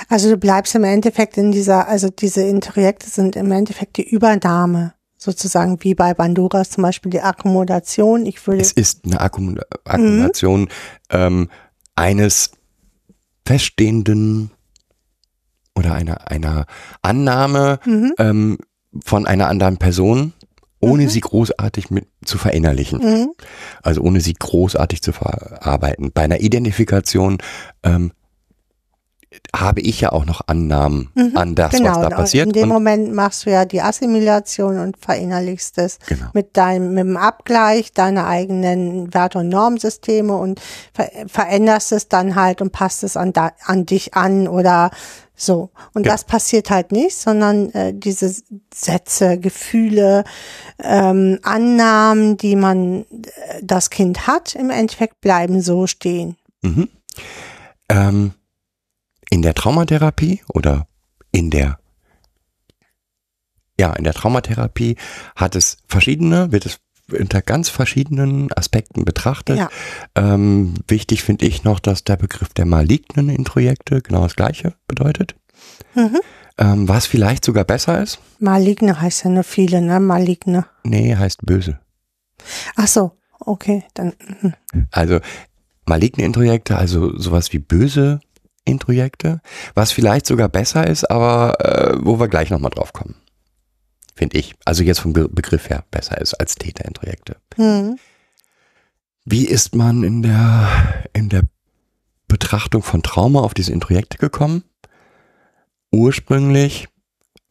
Also 0.07 0.29
du 0.29 0.37
bleibst 0.37 0.75
im 0.75 0.83
Endeffekt 0.83 1.37
in 1.37 1.51
dieser, 1.51 1.87
also 1.87 2.09
diese 2.09 2.43
Introjekte 2.43 3.09
sind 3.09 3.35
im 3.35 3.51
Endeffekt 3.51 3.97
die 3.97 4.07
Übernahme, 4.07 4.93
sozusagen 5.17 5.83
wie 5.83 5.95
bei 5.95 6.13
Banduras 6.13 6.69
zum 6.69 6.83
Beispiel 6.83 7.09
die 7.09 7.21
Akkommodation. 7.21 8.25
Ich 8.25 8.45
würde, 8.45 8.61
es 8.61 8.71
ist 8.71 9.05
eine 9.05 9.19
Akkum 9.19 9.57
Akkumulation 9.85 10.69
ähm, 11.09 11.49
eines 11.95 12.51
feststehenden 13.45 14.51
oder 15.75 15.93
einer, 15.93 16.29
einer 16.29 16.65
Annahme 17.01 17.79
mhm, 17.85 18.13
ähm, 18.19 18.57
von 19.03 19.25
einer 19.25 19.47
anderen 19.47 19.77
Person, 19.77 20.33
ohne 20.79 21.03
Mhm. 21.03 21.09
sie 21.09 21.21
großartig 21.21 21.89
mit 21.89 22.07
zu 22.25 22.37
verinnerlichen. 22.37 22.99
mhm, 22.99 23.31
Also 23.81 24.01
ohne 24.01 24.21
sie 24.21 24.33
großartig 24.33 25.01
zu 25.01 25.11
verarbeiten. 25.13 26.11
Bei 26.13 26.23
einer 26.23 26.41
Identifikation 26.41 27.37
ähm, 27.83 28.11
habe 29.55 29.81
ich 29.81 30.01
ja 30.01 30.11
auch 30.11 30.25
noch 30.25 30.41
Annahmen 30.47 31.09
Mhm, 31.15 31.37
an 31.37 31.55
das, 31.55 31.71
genau. 31.71 31.91
was 31.91 32.01
da 32.01 32.09
passiert. 32.09 32.47
In 32.47 32.53
dem 32.53 32.63
Und, 32.63 32.69
Moment 32.69 33.13
machst 33.13 33.45
du 33.45 33.51
ja 33.51 33.65
die 33.65 33.81
Assimilation 33.81 34.79
und 34.79 34.97
verinnerlichst 34.97 35.77
es 35.77 35.99
genau. 36.07 36.27
mit 36.33 36.55
deinem, 36.57 36.93
mit 36.93 37.03
dem 37.05 37.17
Abgleich 37.17 37.91
deiner 37.93 38.27
eigenen 38.27 39.13
Werte- 39.13 39.39
und 39.39 39.49
Normsysteme 39.49 40.35
und 40.35 40.61
ver 40.93 41.09
veränderst 41.27 41.91
es 41.91 42.07
dann 42.09 42.35
halt 42.35 42.61
und 42.61 42.71
passt 42.71 43.03
es 43.03 43.17
an, 43.17 43.33
da, 43.33 43.51
an 43.65 43.85
dich 43.85 44.13
an 44.13 44.47
oder 44.47 44.91
so. 45.35 45.71
Und 45.93 46.05
Ja. 46.05 46.11
das 46.11 46.23
passiert 46.23 46.69
halt 46.69 46.91
nicht, 46.91 47.15
sondern 47.17 47.71
äh, 47.71 47.93
diese 47.93 48.33
Sätze, 48.73 49.39
Gefühle, 49.39 50.23
ähm, 50.81 51.39
Annahmen, 51.43 52.37
die 52.37 52.55
man, 52.55 53.01
äh, 53.01 53.61
das 53.61 53.89
Kind 53.89 54.27
hat, 54.27 54.55
im 54.55 54.69
Endeffekt 54.69 55.21
bleiben 55.21 55.61
so 55.61 55.87
stehen. 55.87 56.37
Mhm. 56.61 56.87
Ähm, 57.89 58.33
in 59.33 59.41
der 59.41 59.55
Traumatherapie 59.55 60.43
oder 60.47 60.85
in 61.31 61.49
der 61.49 61.79
ja, 63.79 63.91
in 63.93 64.03
der 64.03 64.13
Traumatherapie 64.13 64.95
hat 65.35 65.55
es 65.55 65.77
verschiedene, 65.87 66.51
wird 66.51 66.67
es 66.67 66.77
unter 67.11 67.41
ganz 67.41 67.69
verschiedenen 67.69 68.53
Aspekten 68.53 69.05
betrachtet. 69.05 69.57
Ja. 69.57 69.69
Ähm, 70.13 70.75
wichtig 70.87 71.23
finde 71.23 71.47
ich 71.47 71.63
noch, 71.63 71.79
dass 71.79 72.03
der 72.03 72.15
Begriff 72.15 72.49
der 72.49 72.65
malignen 72.67 73.29
Introjekte 73.29 74.03
genau 74.03 74.21
das 74.21 74.35
gleiche 74.35 74.75
bedeutet. 74.87 75.33
Mhm. 75.95 76.19
Ähm, 76.59 76.87
was 76.87 77.07
vielleicht 77.07 77.43
sogar 77.43 77.63
besser 77.63 78.03
ist. 78.03 78.19
Maligne 78.37 79.01
heißt 79.01 79.23
ja 79.23 79.31
nur 79.31 79.43
viele, 79.43 79.81
ne? 79.81 79.99
Maligne. 79.99 80.67
Nee, 80.83 81.15
heißt 81.15 81.43
böse. 81.43 81.79
Ach 82.75 82.87
so, 82.87 83.13
okay, 83.39 83.83
dann. 83.95 84.13
mhm. 84.43 84.53
Also 84.91 85.19
maligne 85.85 86.23
Introjekte, 86.23 86.77
also 86.77 87.17
sowas 87.17 87.51
wie 87.51 87.59
böse 87.59 88.19
Introjekte, 88.65 89.41
was 89.73 89.91
vielleicht 89.91 90.25
sogar 90.25 90.49
besser 90.49 90.87
ist, 90.87 91.09
aber 91.09 91.59
äh, 91.59 91.97
wo 92.01 92.19
wir 92.19 92.27
gleich 92.27 92.49
nochmal 92.49 92.71
drauf 92.71 92.93
kommen. 92.93 93.15
Finde 94.15 94.37
ich. 94.37 94.53
Also 94.65 94.83
jetzt 94.83 94.99
vom 94.99 95.13
Be 95.13 95.27
Begriff 95.27 95.69
her 95.69 95.83
besser 95.91 96.19
ist 96.19 96.33
als 96.35 96.55
Täterintrojekte. 96.55 97.37
Hm. 97.55 97.97
Wie 99.25 99.45
ist 99.45 99.75
man 99.75 100.03
in 100.03 100.21
der, 100.21 100.67
in 101.13 101.29
der 101.29 101.43
Betrachtung 102.27 102.83
von 102.83 103.03
Trauma 103.03 103.41
auf 103.41 103.53
diese 103.53 103.71
Introjekte 103.71 104.17
gekommen? 104.17 104.63
Ursprünglich 105.91 106.87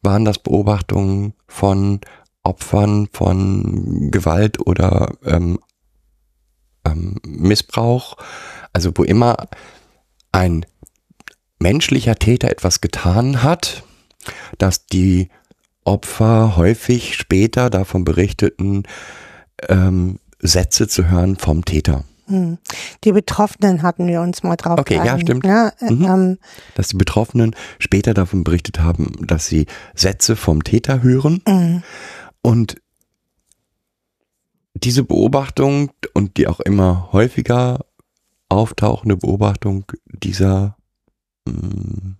waren 0.01 0.25
das 0.25 0.39
Beobachtungen 0.39 1.33
von 1.47 2.01
Opfern 2.43 3.07
von 3.11 4.11
Gewalt 4.11 4.59
oder 4.65 5.13
ähm, 5.25 5.59
ähm, 6.85 7.19
Missbrauch, 7.25 8.17
also 8.73 8.91
wo 8.95 9.03
immer 9.03 9.47
ein 10.31 10.65
menschlicher 11.63 12.15
Täter 12.15 12.51
etwas 12.51 12.81
getan 12.81 13.41
hat, 13.41 13.83
dass 14.59 14.85
die 14.85 15.29
Opfer 15.83 16.55
häufig 16.55 17.15
später 17.15 17.69
davon 17.71 18.03
berichteten, 18.03 18.83
ähm, 19.69 20.19
Sätze 20.39 20.87
zu 20.87 21.09
hören 21.09 21.37
vom 21.37 21.65
Täter. 21.65 22.03
Hm. 22.27 22.57
Die 23.03 23.11
Betroffenen 23.11 23.81
hatten 23.81 24.07
wir 24.07 24.21
uns 24.21 24.43
mal 24.43 24.55
drauf 24.55 24.79
Okay, 24.79 24.95
ja, 24.95 25.19
stimmt. 25.19 25.43
Ne? 25.43 25.73
Mhm. 25.81 26.05
Ähm, 26.05 26.37
Dass 26.75 26.89
die 26.89 26.97
Betroffenen 26.97 27.55
später 27.79 28.13
davon 28.13 28.43
berichtet 28.43 28.79
haben, 28.79 29.13
dass 29.25 29.47
sie 29.47 29.65
Sätze 29.93 30.35
vom 30.35 30.63
Täter 30.63 31.01
hören 31.01 31.41
mhm. 31.47 31.83
und 32.41 32.77
diese 34.73 35.03
Beobachtung 35.03 35.91
und 36.13 36.37
die 36.37 36.47
auch 36.47 36.59
immer 36.59 37.09
häufiger 37.11 37.85
auftauchende 38.49 39.17
Beobachtung 39.17 39.85
dieser, 40.05 40.77
dieser 41.47 42.17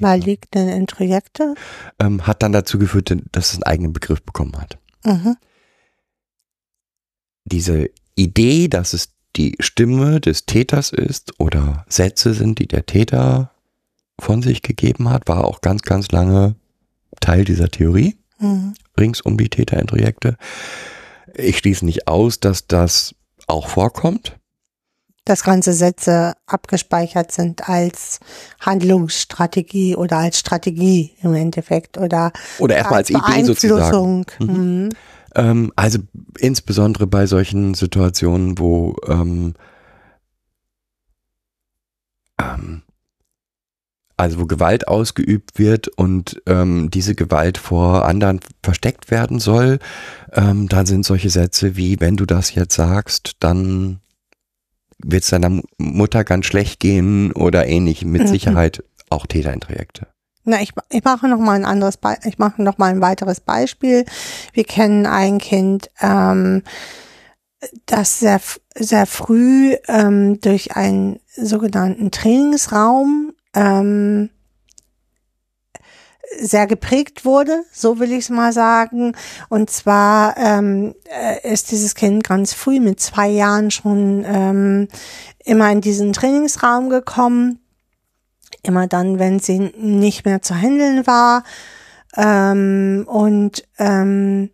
malignen 0.00 0.68
Introjekte. 0.68 1.54
ähm, 1.98 2.26
hat 2.26 2.42
dann 2.42 2.52
dazu 2.52 2.78
geführt, 2.78 3.14
dass 3.32 3.48
es 3.48 3.54
einen 3.54 3.62
eigenen 3.64 3.92
Begriff 3.92 4.22
bekommen 4.22 4.60
hat. 4.60 4.78
Mhm. 5.04 5.36
Diese 7.44 7.90
Idee, 8.14 8.68
dass 8.68 8.92
es 8.92 9.10
die 9.36 9.56
Stimme 9.60 10.20
des 10.20 10.46
Täters 10.46 10.90
ist 10.92 11.38
oder 11.40 11.84
Sätze 11.88 12.34
sind, 12.34 12.58
die 12.58 12.68
der 12.68 12.86
Täter 12.86 13.50
von 14.18 14.42
sich 14.42 14.62
gegeben 14.62 15.08
hat, 15.08 15.28
war 15.28 15.44
auch 15.44 15.60
ganz, 15.60 15.82
ganz 15.82 16.10
lange 16.12 16.54
Teil 17.20 17.44
dieser 17.44 17.68
Theorie. 17.68 18.16
Mhm. 18.38 18.74
rings 18.98 19.20
um 19.20 19.38
die 19.38 19.48
Täterintrojekte. 19.48 20.36
Ich 21.34 21.58
schließe 21.58 21.84
nicht 21.84 22.08
aus, 22.08 22.40
dass 22.40 22.66
das 22.66 23.14
auch 23.46 23.68
vorkommt. 23.68 24.36
Dass 25.24 25.44
ganze 25.44 25.72
Sätze 25.72 26.34
abgespeichert 26.46 27.30
sind 27.30 27.68
als 27.68 28.18
Handlungsstrategie 28.60 29.94
oder 29.94 30.18
als 30.18 30.38
Strategie 30.38 31.12
im 31.22 31.34
Endeffekt 31.34 31.96
oder 31.96 32.32
Oder 32.58 32.76
erstmal 32.76 32.98
als 32.98 33.10
Idee 33.10 33.44
sozusagen. 33.44 34.24
Beeinflussung. 34.26 34.26
Mhm. 34.40 34.88
Ähm, 35.34 35.72
also 35.76 36.00
insbesondere 36.38 37.06
bei 37.06 37.26
solchen 37.26 37.74
Situationen, 37.74 38.58
wo 38.58 38.96
ähm, 39.06 39.54
ähm, 42.40 42.82
also 44.16 44.38
wo 44.38 44.46
Gewalt 44.46 44.88
ausgeübt 44.88 45.58
wird 45.58 45.88
und 45.88 46.40
ähm, 46.46 46.90
diese 46.90 47.14
Gewalt 47.14 47.58
vor 47.58 48.04
anderen 48.04 48.40
versteckt 48.62 49.10
werden 49.10 49.40
soll, 49.40 49.78
ähm, 50.32 50.68
dann 50.68 50.86
sind 50.86 51.04
solche 51.04 51.30
Sätze 51.30 51.76
wie, 51.76 51.98
wenn 52.00 52.16
du 52.16 52.26
das 52.26 52.54
jetzt 52.54 52.74
sagst, 52.74 53.32
dann 53.40 54.00
wird 55.04 55.22
es 55.24 55.30
deiner 55.30 55.60
Mutter 55.78 56.24
ganz 56.24 56.46
schlecht 56.46 56.80
gehen 56.80 57.32
oder 57.32 57.66
ähnlich. 57.66 58.04
Mit 58.04 58.22
Mhm. 58.22 58.26
Sicherheit 58.28 58.84
auch 59.10 59.26
Täterintrojekte. 59.26 60.06
Na, 60.44 60.60
ich, 60.60 60.72
ich 60.90 61.04
mache 61.04 61.28
noch 61.28 61.38
mal 61.38 61.52
ein 61.52 61.64
anderes, 61.64 61.96
Be 61.96 62.16
ich 62.24 62.38
mache 62.38 62.62
noch 62.62 62.78
mal 62.78 62.90
ein 62.90 63.00
weiteres 63.00 63.40
Beispiel. 63.40 64.04
Wir 64.52 64.64
kennen 64.64 65.06
ein 65.06 65.38
Kind, 65.38 65.88
ähm, 66.00 66.62
das 67.86 68.18
sehr, 68.18 68.40
sehr 68.74 69.06
früh 69.06 69.76
ähm, 69.86 70.40
durch 70.40 70.74
einen 70.74 71.20
sogenannten 71.36 72.10
Trainingsraum 72.10 73.34
ähm, 73.54 74.30
sehr 76.40 76.66
geprägt 76.66 77.24
wurde, 77.24 77.64
so 77.72 77.98
will 77.98 78.12
ich 78.12 78.20
es 78.20 78.30
mal 78.30 78.52
sagen. 78.52 79.14
Und 79.48 79.70
zwar 79.70 80.36
ähm, 80.36 80.94
äh, 81.04 81.52
ist 81.52 81.70
dieses 81.70 81.94
Kind 81.94 82.24
ganz 82.24 82.52
früh 82.52 82.80
mit 82.80 83.00
zwei 83.00 83.28
Jahren 83.28 83.70
schon 83.70 84.24
ähm, 84.26 84.88
immer 85.44 85.70
in 85.70 85.80
diesen 85.80 86.12
Trainingsraum 86.12 86.88
gekommen. 86.88 87.60
Immer 88.62 88.86
dann, 88.86 89.18
wenn 89.18 89.40
sie 89.40 89.58
nicht 89.76 90.24
mehr 90.24 90.42
zu 90.42 90.54
handeln 90.54 91.06
war. 91.06 91.44
Ähm, 92.16 93.04
und 93.08 93.64
ähm, 93.78 94.50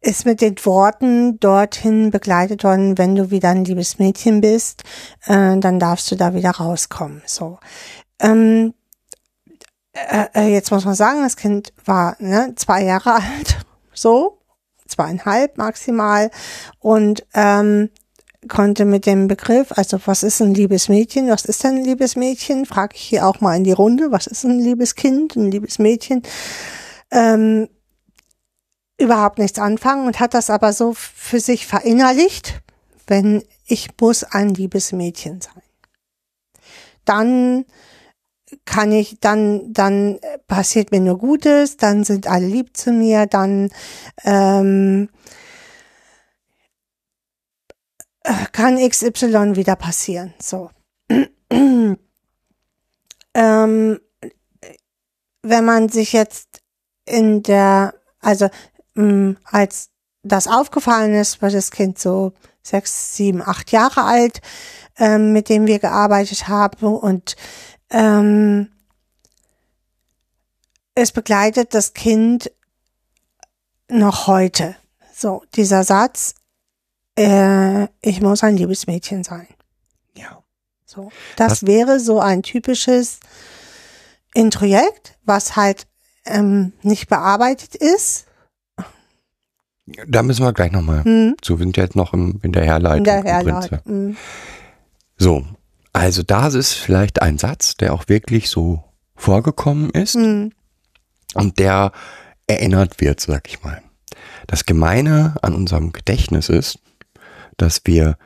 ist 0.00 0.24
mit 0.24 0.40
den 0.40 0.54
Worten 0.64 1.38
dorthin 1.40 2.10
begleitet 2.10 2.64
worden, 2.64 2.96
wenn 2.96 3.16
du 3.16 3.30
wieder 3.30 3.50
ein 3.50 3.64
liebes 3.64 3.98
Mädchen 3.98 4.40
bist, 4.40 4.84
äh, 5.26 5.58
dann 5.58 5.78
darfst 5.78 6.10
du 6.10 6.16
da 6.16 6.32
wieder 6.34 6.50
rauskommen. 6.50 7.22
So. 7.26 7.58
Ähm, 8.20 8.72
äh, 9.96 10.26
äh, 10.34 10.52
jetzt 10.52 10.70
muss 10.70 10.84
man 10.84 10.94
sagen, 10.94 11.22
das 11.22 11.36
Kind 11.36 11.72
war 11.84 12.16
ne, 12.18 12.52
zwei 12.56 12.84
Jahre 12.84 13.14
alt, 13.14 13.58
so, 13.92 14.38
zweieinhalb 14.86 15.56
maximal, 15.56 16.30
und 16.80 17.26
ähm, 17.34 17.90
konnte 18.48 18.84
mit 18.84 19.06
dem 19.06 19.26
Begriff, 19.26 19.72
also 19.72 19.98
was 20.04 20.22
ist 20.22 20.40
ein 20.40 20.54
liebes 20.54 20.88
Mädchen, 20.88 21.28
was 21.28 21.44
ist 21.44 21.64
denn 21.64 21.76
ein 21.76 21.84
liebes 21.84 22.14
Mädchen, 22.14 22.66
frage 22.66 22.94
ich 22.94 23.02
hier 23.02 23.26
auch 23.26 23.40
mal 23.40 23.56
in 23.56 23.64
die 23.64 23.72
Runde, 23.72 24.12
was 24.12 24.26
ist 24.26 24.44
ein 24.44 24.60
liebes 24.60 24.94
Kind, 24.94 25.34
ein 25.34 25.50
liebes 25.50 25.78
Mädchen, 25.78 26.22
ähm, 27.10 27.68
überhaupt 28.98 29.38
nichts 29.38 29.58
anfangen 29.58 30.06
und 30.06 30.20
hat 30.20 30.34
das 30.34 30.50
aber 30.50 30.72
so 30.72 30.94
für 30.94 31.40
sich 31.40 31.66
verinnerlicht, 31.66 32.60
wenn 33.06 33.42
ich 33.66 33.88
muss 34.00 34.24
ein 34.24 34.50
liebes 34.50 34.92
Mädchen 34.92 35.40
sein. 35.40 35.62
Dann 37.04 37.64
kann 38.64 38.92
ich, 38.92 39.18
dann, 39.20 39.72
dann 39.72 40.18
passiert 40.46 40.90
mir 40.90 41.00
nur 41.00 41.18
Gutes, 41.18 41.76
dann 41.76 42.04
sind 42.04 42.26
alle 42.26 42.46
lieb 42.46 42.76
zu 42.76 42.92
mir, 42.92 43.26
dann 43.26 43.70
ähm, 44.24 45.08
kann 48.52 48.76
XY 48.76 49.56
wieder 49.56 49.76
passieren. 49.76 50.34
So. 50.40 50.70
ähm, 51.50 51.98
wenn 55.42 55.64
man 55.64 55.88
sich 55.88 56.12
jetzt 56.12 56.60
in 57.04 57.42
der, 57.42 57.94
also 58.20 58.48
mh, 58.94 59.36
als 59.44 59.90
das 60.22 60.48
aufgefallen 60.48 61.14
ist, 61.14 61.40
war 61.40 61.50
das 61.50 61.70
Kind 61.70 61.98
so 61.98 62.32
sechs, 62.62 63.14
sieben, 63.14 63.42
acht 63.42 63.70
Jahre 63.70 64.02
alt, 64.02 64.40
ähm, 64.98 65.32
mit 65.32 65.48
dem 65.48 65.66
wir 65.66 65.78
gearbeitet 65.78 66.48
haben 66.48 66.86
und 66.96 67.36
ähm, 67.90 68.68
es 70.94 71.12
begleitet 71.12 71.74
das 71.74 71.92
Kind 71.94 72.50
noch 73.88 74.26
heute. 74.26 74.76
So, 75.14 75.42
dieser 75.54 75.84
Satz, 75.84 76.34
äh, 77.18 77.84
ich 78.02 78.20
muss 78.20 78.42
ein 78.42 78.56
liebes 78.56 78.86
Mädchen 78.86 79.24
sein. 79.24 79.46
Ja. 80.14 80.42
So, 80.84 81.10
das 81.36 81.52
Was- 81.62 81.66
wäre 81.66 82.00
so 82.00 82.20
ein 82.20 82.42
typisches 82.42 83.20
Introjekt, 84.34 85.18
was 85.24 85.56
halt 85.56 85.86
ähm, 86.24 86.72
nicht 86.82 87.08
bearbeitet 87.08 87.74
ist. 87.74 88.26
Da 90.08 90.22
müssen 90.24 90.44
wir 90.44 90.52
gleich 90.52 90.72
nochmal 90.72 91.04
Hm, 91.04 91.36
zu. 91.40 91.58
Wir 91.58 91.64
sind 91.64 91.76
jetzt 91.76 91.94
noch 91.94 92.12
im, 92.12 92.40
in 92.42 92.50
der 92.52 92.64
Herleitung. 92.64 92.98
in 92.98 93.04
der. 93.04 93.22
Herleitung. 93.22 93.78
Hm. 93.84 94.16
So, 95.16 95.44
also 95.96 96.22
da 96.22 96.48
ist 96.48 96.74
vielleicht 96.74 97.22
ein 97.22 97.38
Satz, 97.38 97.76
der 97.76 97.94
auch 97.94 98.08
wirklich 98.08 98.50
so 98.50 98.84
vorgekommen 99.14 99.90
ist 99.90 100.14
Hm, 100.14 100.52
und 101.34 101.58
der 101.58 101.92
erinnert 102.46 103.00
wird, 103.00 103.20
sag 103.20 103.48
ich 103.48 103.62
mal. 103.62 103.82
Das 104.46 104.66
Gemeine 104.66 105.36
an 105.42 105.54
unserem 105.54 105.92
Gedächtnis 105.92 106.48
ist, 106.48 106.78
dass 107.56 107.80
wir 107.84 108.16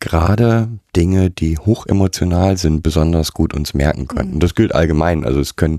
gerade 0.00 0.68
Dinge, 0.96 1.30
die 1.30 1.58
hochemotional 1.58 2.56
sind, 2.56 2.82
besonders 2.82 3.32
gut 3.32 3.52
uns 3.52 3.74
merken 3.74 4.08
können. 4.08 4.34
Und 4.34 4.42
das 4.42 4.54
gilt 4.54 4.74
allgemein. 4.74 5.24
Also 5.24 5.40
es 5.40 5.56
können, 5.56 5.78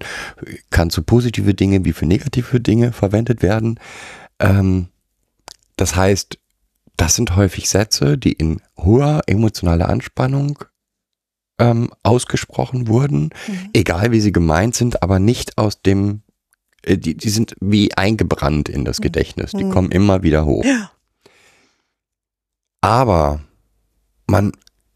kann 0.69 0.89
zu 0.89 1.01
positive 1.01 1.53
Dinge 1.53 1.83
wie 1.83 1.93
für 1.93 2.05
negative 2.05 2.59
Dinge 2.59 2.91
verwendet 2.91 3.41
werden. 3.41 3.79
Ähm, 4.39 4.89
das 5.77 5.95
heißt, 5.95 6.37
das 6.95 7.15
sind 7.15 7.35
häufig 7.35 7.69
Sätze, 7.69 8.17
die 8.17 8.33
in 8.33 8.61
hoher 8.77 9.21
emotionaler 9.25 9.89
Anspannung 9.89 10.59
ähm, 11.59 11.91
ausgesprochen 12.03 12.87
wurden, 12.87 13.29
Mhm. 13.47 13.69
egal 13.73 14.11
wie 14.11 14.21
sie 14.21 14.31
gemeint 14.31 14.75
sind, 14.75 15.03
aber 15.03 15.19
nicht 15.19 15.57
aus 15.57 15.81
dem, 15.81 16.21
äh, 16.83 16.97
die, 16.97 17.15
die 17.15 17.29
sind 17.29 17.55
wie 17.59 17.93
eingebrannt 17.95 18.69
in 18.69 18.85
das 18.85 19.01
Gedächtnis. 19.01 19.51
Die 19.51 19.65
Mhm. 19.65 19.71
kommen 19.71 19.91
immer 19.91 20.23
wieder 20.23 20.45
hoch. 20.45 20.63
Ja. 20.65 20.89
Aber 22.81 23.41
man 24.27 24.51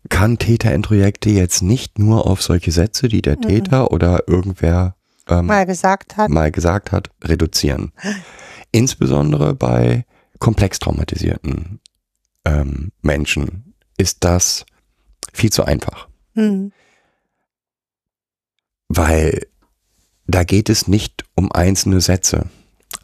kann 0.09 0.37
Täterintrojekte 0.37 1.29
jetzt 1.29 1.61
nicht 1.61 1.97
nur 1.99 2.27
auf 2.27 2.41
solche 2.41 2.71
Sätze, 2.71 3.07
die 3.07 3.21
der 3.21 3.37
Mhm. 3.37 3.41
Täter 3.41 3.91
oder 3.91 4.27
irgendwer 4.27 4.95
ähm, 5.29 5.45
Mal 5.45 5.65
gesagt 5.65 6.17
hat. 6.17 6.29
mal 6.29 6.51
gesagt 6.51 6.91
hat, 6.91 7.09
reduzieren. 7.23 7.93
Insbesondere 8.71 9.53
bei 9.55 10.05
komplex 10.39 10.79
traumatisierten 10.79 11.79
ähm, 12.45 12.91
Menschen 13.01 13.73
ist 13.97 14.25
das 14.25 14.65
viel 15.31 15.49
zu 15.51 15.63
einfach, 15.63 16.09
Hm, 16.33 16.71
weil 18.89 19.47
da 20.27 20.43
geht 20.43 20.69
es 20.69 20.87
nicht 20.87 21.25
um 21.35 21.51
einzelne 21.51 22.01
Sätze, 22.01 22.49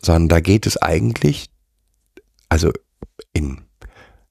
sondern 0.02 0.30
da 0.30 0.40
geht 0.40 0.66
es 0.66 0.78
eigentlich, 0.78 1.50
also 2.48 2.72
in, 3.34 3.62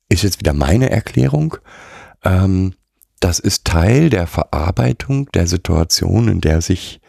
ist 0.09 0.23
jetzt 0.23 0.39
wieder 0.41 0.55
meine 0.55 0.91
Erklärung, 0.91 1.57
ähm, 2.25 2.75
das 3.21 3.41
ist 3.41 3.65
Teil 3.65 4.11
der 4.11 4.27
Verarbeitung 4.27 5.31
der 5.33 5.47
Situation, 5.47 6.29
in 6.29 6.41
der 6.41 6.61
sich 6.61 7.01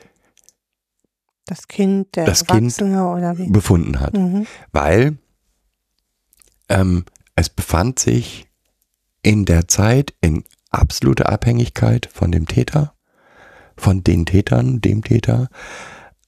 das 1.45 1.67
Kind, 1.67 2.15
der 2.15 2.25
Das 2.25 2.45
Kind 2.45 2.59
Erwachsene 2.79 3.07
oder 3.07 3.37
wie. 3.37 3.49
befunden 3.49 3.99
hat. 3.99 4.13
Mhm. 4.13 4.45
weil 4.71 5.17
ähm, 6.67 7.05
es 7.35 7.49
befand 7.49 7.99
sich 7.99 8.47
in 9.23 9.45
der 9.45 9.67
Zeit 9.67 10.13
in 10.21 10.43
absoluter 10.69 11.29
Abhängigkeit 11.29 12.09
von 12.11 12.31
dem 12.31 12.47
Täter, 12.47 12.93
von 13.77 14.03
den 14.03 14.25
Tätern, 14.25 14.81
dem 14.81 15.03
Täter, 15.03 15.49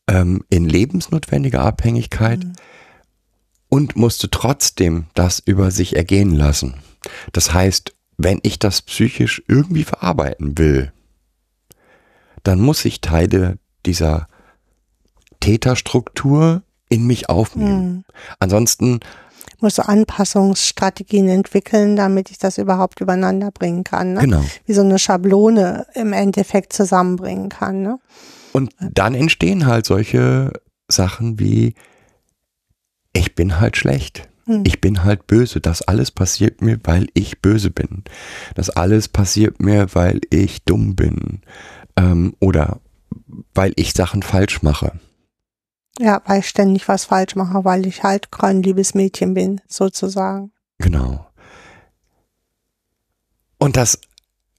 ähm, 0.07 0.43
in 0.49 0.67
lebensnotwendiger 0.67 1.61
Abhängigkeit 1.61 2.43
Mhm. 2.43 2.53
und 3.69 3.95
musste 3.95 4.29
trotzdem 4.29 5.05
das 5.13 5.39
über 5.39 5.71
sich 5.71 5.95
ergehen 5.95 6.35
lassen. 6.35 6.75
Das 7.31 7.53
heißt, 7.53 7.95
wenn 8.17 8.39
ich 8.43 8.59
das 8.59 8.81
psychisch 8.81 9.41
irgendwie 9.47 9.83
verarbeiten 9.83 10.57
will, 10.57 10.91
dann 12.43 12.59
muss 12.59 12.85
ich 12.85 13.01
Teile 13.01 13.57
dieser 13.85 14.27
Täterstruktur 15.39 16.63
in 16.89 17.05
mich 17.07 17.29
aufnehmen. 17.29 17.93
Mhm. 17.93 18.03
Ansonsten 18.39 18.99
muss 19.61 19.75
so 19.75 19.83
Anpassungsstrategien 19.83 21.27
entwickeln, 21.29 21.95
damit 21.95 22.31
ich 22.31 22.37
das 22.37 22.57
überhaupt 22.57 23.01
übereinander 23.01 23.51
bringen 23.51 23.83
kann. 23.83 24.13
Ne? 24.13 24.21
Genau. 24.21 24.43
Wie 24.65 24.73
so 24.73 24.81
eine 24.81 24.99
Schablone 24.99 25.85
im 25.93 26.13
Endeffekt 26.13 26.73
zusammenbringen 26.73 27.49
kann. 27.49 27.81
Ne? 27.81 27.99
Und 28.53 28.71
dann 28.79 29.15
entstehen 29.15 29.65
halt 29.65 29.85
solche 29.85 30.51
Sachen 30.87 31.39
wie, 31.39 31.75
ich 33.13 33.35
bin 33.35 33.59
halt 33.59 33.77
schlecht. 33.77 34.27
Hm. 34.45 34.63
Ich 34.65 34.81
bin 34.81 35.03
halt 35.03 35.27
böse. 35.27 35.61
Das 35.61 35.81
alles 35.81 36.11
passiert 36.11 36.61
mir, 36.61 36.79
weil 36.83 37.07
ich 37.13 37.41
böse 37.41 37.71
bin. 37.71 38.03
Das 38.55 38.69
alles 38.69 39.07
passiert 39.07 39.61
mir, 39.61 39.87
weil 39.93 40.21
ich 40.29 40.63
dumm 40.63 40.95
bin. 40.95 41.41
Ähm, 41.95 42.33
oder 42.39 42.79
weil 43.53 43.73
ich 43.75 43.93
Sachen 43.93 44.23
falsch 44.23 44.61
mache. 44.61 44.93
Ja, 45.99 46.21
weil 46.25 46.39
ich 46.39 46.47
ständig 46.47 46.87
was 46.87 47.05
falsch 47.05 47.35
mache, 47.35 47.63
weil 47.65 47.85
ich 47.85 48.03
halt 48.03 48.31
kein 48.31 48.63
liebes 48.63 48.93
Mädchen 48.93 49.33
bin, 49.33 49.61
sozusagen. 49.67 50.51
Genau. 50.77 51.27
Und 53.57 53.75
das 53.77 53.99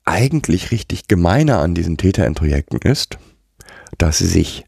eigentlich 0.04 0.70
richtig 0.70 1.08
Gemeine 1.08 1.58
an 1.58 1.74
diesen 1.74 1.96
Täterintrojekten 1.96 2.80
ist, 2.80 3.18
dass 3.98 4.18
sie 4.18 4.26
sich, 4.26 4.66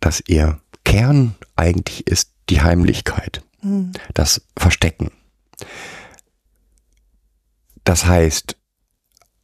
dass 0.00 0.22
ihr 0.26 0.60
Kern 0.84 1.34
eigentlich 1.56 2.06
ist 2.06 2.30
die 2.48 2.60
Heimlichkeit, 2.60 3.42
Hm. 3.60 3.92
das 4.14 4.42
Verstecken. 4.56 5.10
Das 7.84 8.06
heißt, 8.06 8.56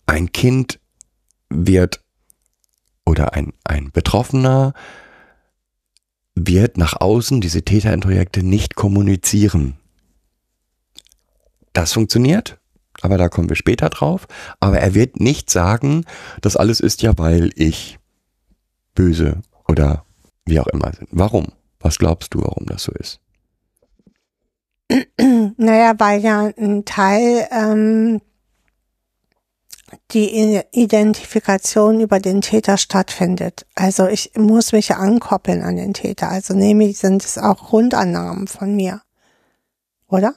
ein 0.06 0.32
Kind 0.32 0.80
wird 1.48 2.02
oder 3.04 3.34
ein, 3.34 3.52
ein 3.64 3.90
Betroffener 3.90 4.74
wird 6.46 6.77
nach 6.79 7.01
außen 7.01 7.40
diese 7.40 7.62
Täterintrojekte 7.62 8.42
nicht 8.42 8.74
kommunizieren. 8.74 9.77
Das 11.72 11.92
funktioniert, 11.92 12.59
aber 13.01 13.18
da 13.18 13.29
kommen 13.29 13.48
wir 13.48 13.57
später 13.57 13.88
drauf. 13.88 14.27
Aber 14.61 14.79
er 14.79 14.94
wird 14.94 15.20
nicht 15.20 15.51
sagen, 15.51 16.05
das 16.40 16.57
alles 16.57 16.81
ist 16.81 17.03
ja, 17.03 17.16
weil 17.18 17.51
ich 17.55 17.98
böse 18.94 19.42
oder 19.66 20.05
wie 20.44 20.61
auch 20.61 20.66
immer 20.68 20.92
sind. 20.92 21.09
Warum? 21.12 21.46
Was 21.81 21.98
glaubst 21.98 22.35
du, 22.35 22.40
warum 22.40 22.66
das 22.66 22.83
so 22.83 22.92
ist? 22.92 23.20
Naja, 25.57 25.94
weil 25.98 26.20
ja 26.20 26.51
ein 26.57 26.85
Teil 26.85 27.46
ähm, 27.51 28.20
die 30.12 30.62
Identifikation 30.73 32.01
über 32.01 32.18
den 32.18 32.40
Täter 32.40 32.79
stattfindet. 32.79 33.66
Also 33.75 34.07
ich 34.07 34.33
muss 34.37 34.73
mich 34.73 34.88
ja 34.88 34.97
ankoppeln 34.97 35.62
an 35.62 35.77
den 35.77 35.92
Täter. 35.92 36.31
Also 36.31 36.55
nehme 36.55 36.87
ich, 36.87 36.99
sind 36.99 37.25
es 37.25 37.37
auch 37.37 37.68
Grundannahmen 37.68 38.49
von 38.49 38.75
mir. 38.75 39.03
Oder? 40.09 40.35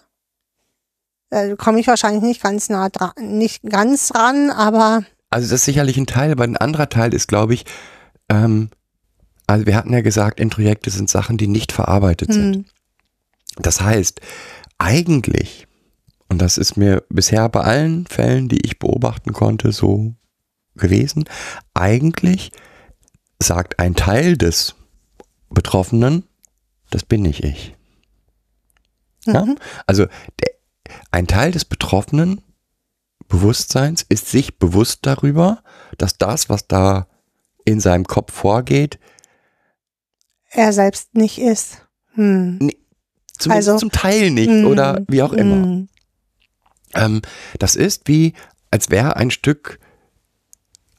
Äh, 1.30 1.56
komme 1.56 1.80
ich 1.80 1.88
wahrscheinlich 1.88 2.24
nicht 2.24 2.44
ganz 2.44 2.68
nah 2.68 2.90
dran, 2.90 3.14
nicht 3.20 3.64
ganz 3.64 4.14
ran, 4.14 4.50
aber 4.50 5.04
Also 5.30 5.46
das 5.50 5.62
ist 5.62 5.66
sicherlich 5.66 5.96
ein 5.96 6.08
Teil, 6.08 6.32
aber 6.32 6.44
ein 6.44 6.58
anderer 6.58 6.90
Teil 6.90 7.14
ist, 7.14 7.30
glaube 7.30 7.54
ich, 7.54 7.66
ähm, 8.28 8.70
also 9.48 9.66
wir 9.66 9.76
hatten 9.76 9.94
ja 9.94 10.02
gesagt, 10.02 10.42
Introjekte 10.42 10.90
sind 10.90 11.10
Sachen, 11.10 11.38
die 11.38 11.48
nicht 11.48 11.72
verarbeitet 11.72 12.34
sind. 12.34 12.56
hm, 12.56 12.66
Das 13.58 13.80
heißt, 13.80 14.20
eigentlich, 14.78 15.68
und 16.32 16.41
das 16.41 16.58
ist 16.58 16.78
mir 16.78 17.04
bisher 17.10 17.50
bei 17.50 17.60
allen 17.60 18.08
Fällen, 18.08 18.48
die 18.48 18.65
ich 18.65 18.80
beobachten 18.80 19.34
konnte, 19.34 19.74
so 19.74 20.15
gewesen, 20.76 21.26
eigentlich 21.74 22.54
sagt 23.44 23.80
ein 23.80 23.96
Teil 23.96 24.38
des 24.38 24.76
Betroffenen, 25.50 26.24
das 26.89 27.04
bin 27.04 27.24
nicht 27.24 27.44
ich. 27.44 27.76
Ja? 29.26 29.44
mhm, 29.44 29.58
Also 29.86 30.06
der, 30.06 30.54
ein 31.12 31.28
Teil 31.28 31.52
des 31.52 31.65
betroffenen 31.65 32.41
Bewusstseins 33.28 34.06
ist 34.08 34.30
sich 34.30 34.58
bewusst 34.58 35.00
darüber, 35.02 35.62
dass 35.98 36.17
das, 36.17 36.48
was 36.48 36.65
da 36.65 37.08
in 37.65 37.82
seinem 37.82 38.06
Kopf 38.06 38.32
vorgeht, 38.32 39.00
er 40.50 40.72
selbst 40.72 41.13
nicht 41.13 41.39
ist. 41.39 41.86
Hm. 42.13 42.72
zumindest 43.38 43.70
Also, 43.70 43.80
zum 43.80 43.91
Teil 43.91 44.32
nicht 44.32 44.50
hm, 44.50 44.65
oder 44.65 45.02
wie 45.10 45.24
auch 45.24 45.34
immer. 45.34 45.62
hm, 45.63 45.89
Ähm, 46.96 47.22
das 47.60 47.76
ist 47.76 48.08
wie, 48.08 48.34
als 48.72 48.90
wäre 48.90 49.16
ein 49.16 49.32
Stück 49.32 49.80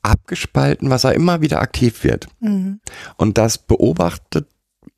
abgespalten, 0.03 0.91
was 0.91 1.05
er 1.05 1.15
immer 1.15 1.41
wieder 1.41 1.61
aktiv 1.63 2.05
wird. 2.05 2.29
hm, 2.41 2.81
Und 3.17 3.39
das 3.39 3.59
beobachtet 3.59 4.49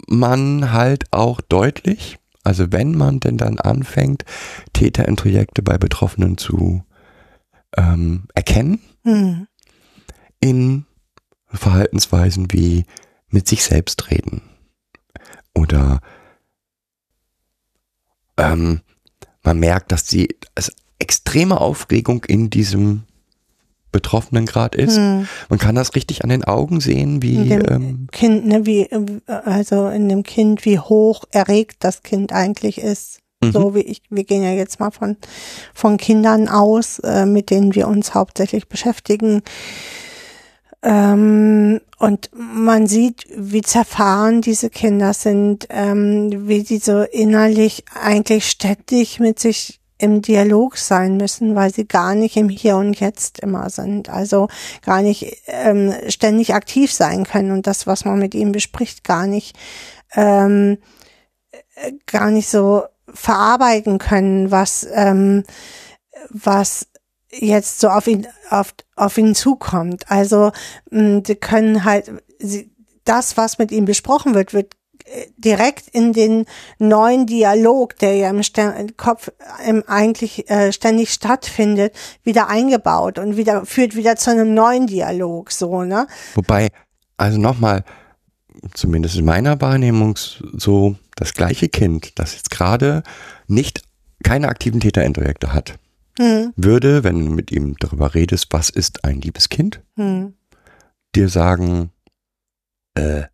man 0.08 0.72
halt 0.72 1.12
auch 1.12 1.40
deutlich. 1.40 2.18
Also 2.42 2.72
wenn 2.72 2.94
man 2.94 3.20
denn 3.20 3.38
dann 3.38 3.58
anfängt, 3.58 4.24
Täterintrojekte 4.72 5.62
bei 5.62 5.78
Betroffenen 5.78 6.36
zu 6.36 6.84
ähm, 7.76 8.26
erkennen, 8.34 8.80
hm, 9.04 9.46
in 10.40 10.84
Verhaltensweisen 11.48 12.52
wie 12.52 12.84
mit 13.28 13.48
sich 13.48 13.64
selbst 13.64 14.10
reden 14.10 14.42
oder 15.54 16.00
ähm, 18.36 18.80
man 19.42 19.58
merkt, 19.58 19.92
dass 19.92 20.04
die 20.04 20.36
es 20.54 20.72
extreme 20.98 21.60
Aufregung 21.60 22.24
in 22.24 22.50
diesem 22.50 23.04
Betroffenen 23.94 24.44
Grad 24.44 24.74
ist. 24.74 24.96
hm. 24.96 25.28
Man 25.48 25.58
kann 25.60 25.76
das 25.76 25.94
richtig 25.94 26.24
an 26.24 26.30
den 26.30 26.42
Augen 26.42 26.80
sehen, 26.80 27.22
wie 27.22 27.52
ähm, 27.52 28.08
Kind, 28.10 28.44
ne, 28.44 28.66
wie, 28.66 28.82
äh, 28.82 29.20
also 29.26 29.88
in 29.88 30.08
dem 30.08 30.24
Kind, 30.24 30.64
wie 30.64 30.80
hoch 30.80 31.24
erregt 31.30 31.76
das 31.80 32.02
Kind 32.02 32.32
eigentlich 32.32 32.78
ist. 32.78 33.20
Mhm. 33.40 33.52
So 33.52 33.74
wie 33.74 33.82
ich, 33.82 34.02
wir 34.10 34.24
gehen 34.24 34.42
ja 34.42 34.50
jetzt 34.50 34.80
mal 34.80 34.90
von, 34.90 35.16
von 35.72 35.96
Kindern 35.96 36.48
aus, 36.48 36.98
äh, 37.00 37.24
mit 37.24 37.50
denen 37.50 37.76
wir 37.76 37.86
uns 37.86 38.14
hauptsächlich 38.14 38.68
beschäftigen. 38.68 39.42
Ähm, 40.82 41.80
und 41.98 42.30
man 42.34 42.86
sieht, 42.86 43.26
wie 43.34 43.62
zerfahren 43.62 44.42
diese 44.42 44.70
Kinder 44.70 45.14
sind, 45.14 45.66
ähm, 45.70 46.48
wie 46.48 46.62
die 46.62 46.78
so 46.78 47.02
innerlich 47.02 47.84
eigentlich 47.94 48.50
ständig 48.50 49.20
mit 49.20 49.38
sich 49.38 49.80
im 50.04 50.22
Dialog 50.22 50.76
sein 50.76 51.16
müssen, 51.16 51.54
weil 51.54 51.72
sie 51.72 51.86
gar 51.86 52.14
nicht 52.14 52.36
im 52.36 52.48
Hier 52.48 52.76
und 52.76 52.98
Jetzt 53.00 53.40
immer 53.40 53.70
sind. 53.70 54.08
Also 54.08 54.48
gar 54.84 55.02
nicht 55.02 55.42
ähm, 55.46 55.94
ständig 56.08 56.54
aktiv 56.54 56.92
sein 56.92 57.24
können 57.24 57.50
und 57.50 57.66
das, 57.66 57.86
was 57.86 58.04
man 58.04 58.18
mit 58.18 58.34
ihnen 58.34 58.52
bespricht, 58.52 59.04
gar 59.04 59.26
nicht, 59.26 59.56
ähm, 60.14 60.78
äh, 61.74 61.92
gar 62.06 62.30
nicht 62.30 62.48
so 62.48 62.84
verarbeiten 63.12 63.98
können, 63.98 64.50
was, 64.50 64.86
ähm, 64.92 65.44
was 66.30 66.86
jetzt 67.30 67.80
so 67.80 67.88
auf 67.88 68.06
ihn, 68.06 68.26
auf, 68.50 68.74
auf 68.96 69.18
ihn 69.18 69.34
zukommt. 69.34 70.10
Also, 70.10 70.52
mh, 70.90 71.20
die 71.20 71.34
können 71.34 71.84
halt, 71.84 72.12
sie, 72.38 72.70
das, 73.04 73.36
was 73.36 73.58
mit 73.58 73.70
ihm 73.72 73.84
besprochen 73.84 74.34
wird, 74.34 74.54
wird 74.54 74.74
direkt 75.36 75.88
in 75.88 76.12
den 76.12 76.46
neuen 76.78 77.26
Dialog, 77.26 77.96
der 77.98 78.16
ja 78.16 78.30
im 78.30 78.42
Ster 78.42 78.74
Kopf 78.96 79.30
im 79.66 79.84
eigentlich 79.86 80.50
äh, 80.50 80.72
ständig 80.72 81.10
stattfindet, 81.10 81.94
wieder 82.22 82.48
eingebaut 82.48 83.18
und 83.18 83.36
wieder 83.36 83.66
führt 83.66 83.96
wieder 83.96 84.16
zu 84.16 84.30
einem 84.30 84.54
neuen 84.54 84.86
Dialog, 84.86 85.50
so, 85.52 85.82
ne? 85.82 86.06
Wobei, 86.34 86.70
also 87.16 87.38
nochmal, 87.38 87.84
zumindest 88.72 89.16
in 89.16 89.24
meiner 89.24 89.60
Wahrnehmung 89.60 90.16
so 90.16 90.96
das 91.16 91.34
gleiche 91.34 91.68
Kind, 91.68 92.18
das 92.18 92.34
jetzt 92.34 92.50
gerade 92.50 93.02
nicht 93.46 93.82
keine 94.22 94.48
aktiven 94.48 94.80
Täterintrojekte 94.80 95.52
hat, 95.52 95.78
Hm, 96.18 96.52
würde, 96.56 97.02
wenn 97.02 97.26
du 97.26 97.32
mit 97.32 97.50
ihm 97.50 97.76
darüber 97.78 98.14
redest, 98.14 98.48
was 98.50 98.70
ist 98.70 99.04
ein 99.04 99.20
liebes 99.20 99.48
Kind, 99.48 99.82
hm, 99.96 100.34
dir 101.14 101.28
sagen, 101.28 101.90
äh, 102.94 103.24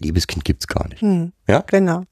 liebes 0.00 0.26
Kind 0.26 0.44
gibt's 0.44 0.66
gar 0.66 0.88
nicht. 0.88 1.00
hm. 1.02 1.32
Ja? 1.48 1.62
Genau. 1.66 2.02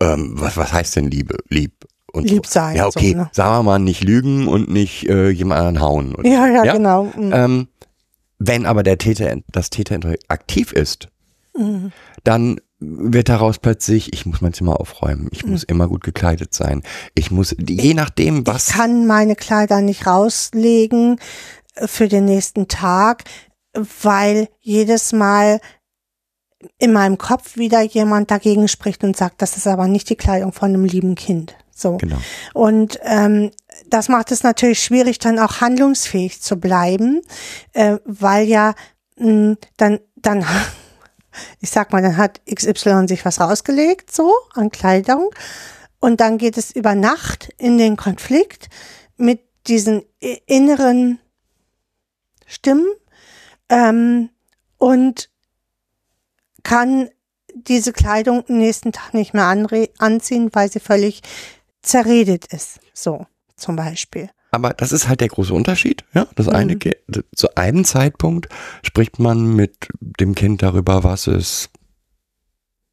Ähm, 0.00 0.32
was, 0.36 0.56
was 0.56 0.72
heißt 0.72 0.94
denn 0.96 1.10
Liebe? 1.10 1.36
Lieb. 1.48 1.72
Und 2.12 2.30
Lieb 2.30 2.46
so. 2.46 2.52
sein. 2.52 2.76
Ja, 2.76 2.86
okay, 2.86 3.12
So, 3.12 3.16
ne? 3.18 3.30
sagen 3.32 3.50
wir 3.58 3.62
mal, 3.64 3.78
nicht 3.78 4.02
lügen 4.02 4.48
und 4.48 4.70
nicht 4.70 5.08
äh, 5.08 5.28
jemand 5.30 5.60
anderen 5.60 5.80
hauen. 5.80 6.14
Oder? 6.14 6.28
ja, 6.28 6.46
ja, 6.46 6.64
Ja? 6.64 6.72
genau. 6.72 7.12
Hm. 7.12 7.32
Ähm, 7.34 7.68
wenn 8.38 8.64
aber 8.66 8.82
der 8.82 8.98
Täter, 8.98 9.36
das 9.50 9.70
Täterintrojekt 9.70 10.24
aktiv 10.30 10.72
ist, 10.72 11.08
Hm. 11.56 11.90
dann 12.24 12.60
wird 12.78 13.28
daraus 13.28 13.58
plötzlich, 13.58 14.12
ich 14.12 14.24
muss 14.24 14.40
mein 14.40 14.52
Zimmer 14.52 14.78
aufräumen, 14.80 15.28
ich 15.32 15.42
Hm. 15.42 15.50
muss 15.50 15.64
immer 15.64 15.88
gut 15.88 16.04
gekleidet 16.04 16.54
sein, 16.54 16.82
ich 17.14 17.30
muss, 17.32 17.54
je 17.58 17.94
nachdem, 17.94 18.46
was. 18.46 18.68
Ich 18.68 18.74
kann 18.74 19.06
meine 19.06 19.34
Kleider 19.34 19.80
nicht 19.80 20.06
rauslegen 20.06 21.18
äh, 21.74 21.88
für 21.88 22.06
den 22.08 22.24
nächsten 22.26 22.68
Tag, 22.68 23.24
weil 24.02 24.48
jedes 24.60 25.12
Mal 25.12 25.60
in 26.78 26.92
meinem 26.92 27.18
Kopf 27.18 27.56
wieder 27.56 27.82
jemand 27.82 28.30
dagegen 28.30 28.68
spricht 28.68 29.04
und 29.04 29.16
sagt, 29.16 29.40
das 29.42 29.56
ist 29.56 29.66
aber 29.66 29.86
nicht 29.86 30.10
die 30.10 30.16
Kleidung 30.16 30.52
von 30.52 30.70
einem 30.70 30.84
lieben 30.84 31.14
Kind. 31.14 31.54
So. 31.74 31.96
Genau. 31.98 32.18
Und 32.54 32.98
ähm, 33.02 33.50
das 33.86 34.08
macht 34.08 34.32
es 34.32 34.42
natürlich 34.42 34.82
schwierig, 34.82 35.18
dann 35.18 35.38
auch 35.38 35.60
handlungsfähig 35.60 36.42
zu 36.42 36.56
bleiben, 36.56 37.22
äh, 37.72 37.98
weil 38.04 38.46
ja 38.46 38.74
mh, 39.16 39.56
dann, 39.76 40.00
dann, 40.16 40.44
ich 41.60 41.70
sag 41.70 41.92
mal, 41.92 42.02
dann 42.02 42.16
hat 42.16 42.40
XY 42.52 43.06
sich 43.06 43.24
was 43.24 43.40
rausgelegt, 43.40 44.12
so 44.14 44.32
an 44.54 44.70
Kleidung, 44.70 45.30
und 46.00 46.20
dann 46.20 46.38
geht 46.38 46.56
es 46.56 46.70
über 46.70 46.94
Nacht 46.94 47.48
in 47.58 47.78
den 47.78 47.96
Konflikt 47.96 48.68
mit 49.16 49.40
diesen 49.66 50.02
inneren 50.46 51.18
Stimmen 52.46 52.86
ähm, 53.68 54.30
und 54.78 55.28
kann 56.68 57.08
diese 57.54 57.92
Kleidung 57.92 58.44
am 58.48 58.58
nächsten 58.58 58.92
Tag 58.92 59.14
nicht 59.14 59.32
mehr 59.34 59.46
anziehen, 59.98 60.50
weil 60.52 60.70
sie 60.70 60.80
völlig 60.80 61.22
zerredet 61.82 62.46
ist. 62.52 62.78
So, 62.92 63.26
zum 63.56 63.76
Beispiel. 63.76 64.28
Aber 64.50 64.70
das 64.74 64.92
ist 64.92 65.08
halt 65.08 65.20
der 65.20 65.28
große 65.28 65.52
Unterschied. 65.54 66.04
Ja, 66.14 66.26
das 66.36 66.48
eine, 66.48 66.74
Mhm. 66.74 66.78
Ki- 66.78 66.96
zu 67.34 67.54
einem 67.56 67.84
Zeitpunkt 67.84 68.48
spricht 68.82 69.18
man 69.18 69.54
mit 69.56 69.88
dem 70.00 70.34
Kind 70.34 70.62
darüber, 70.62 71.04
was 71.04 71.26
es 71.26 71.70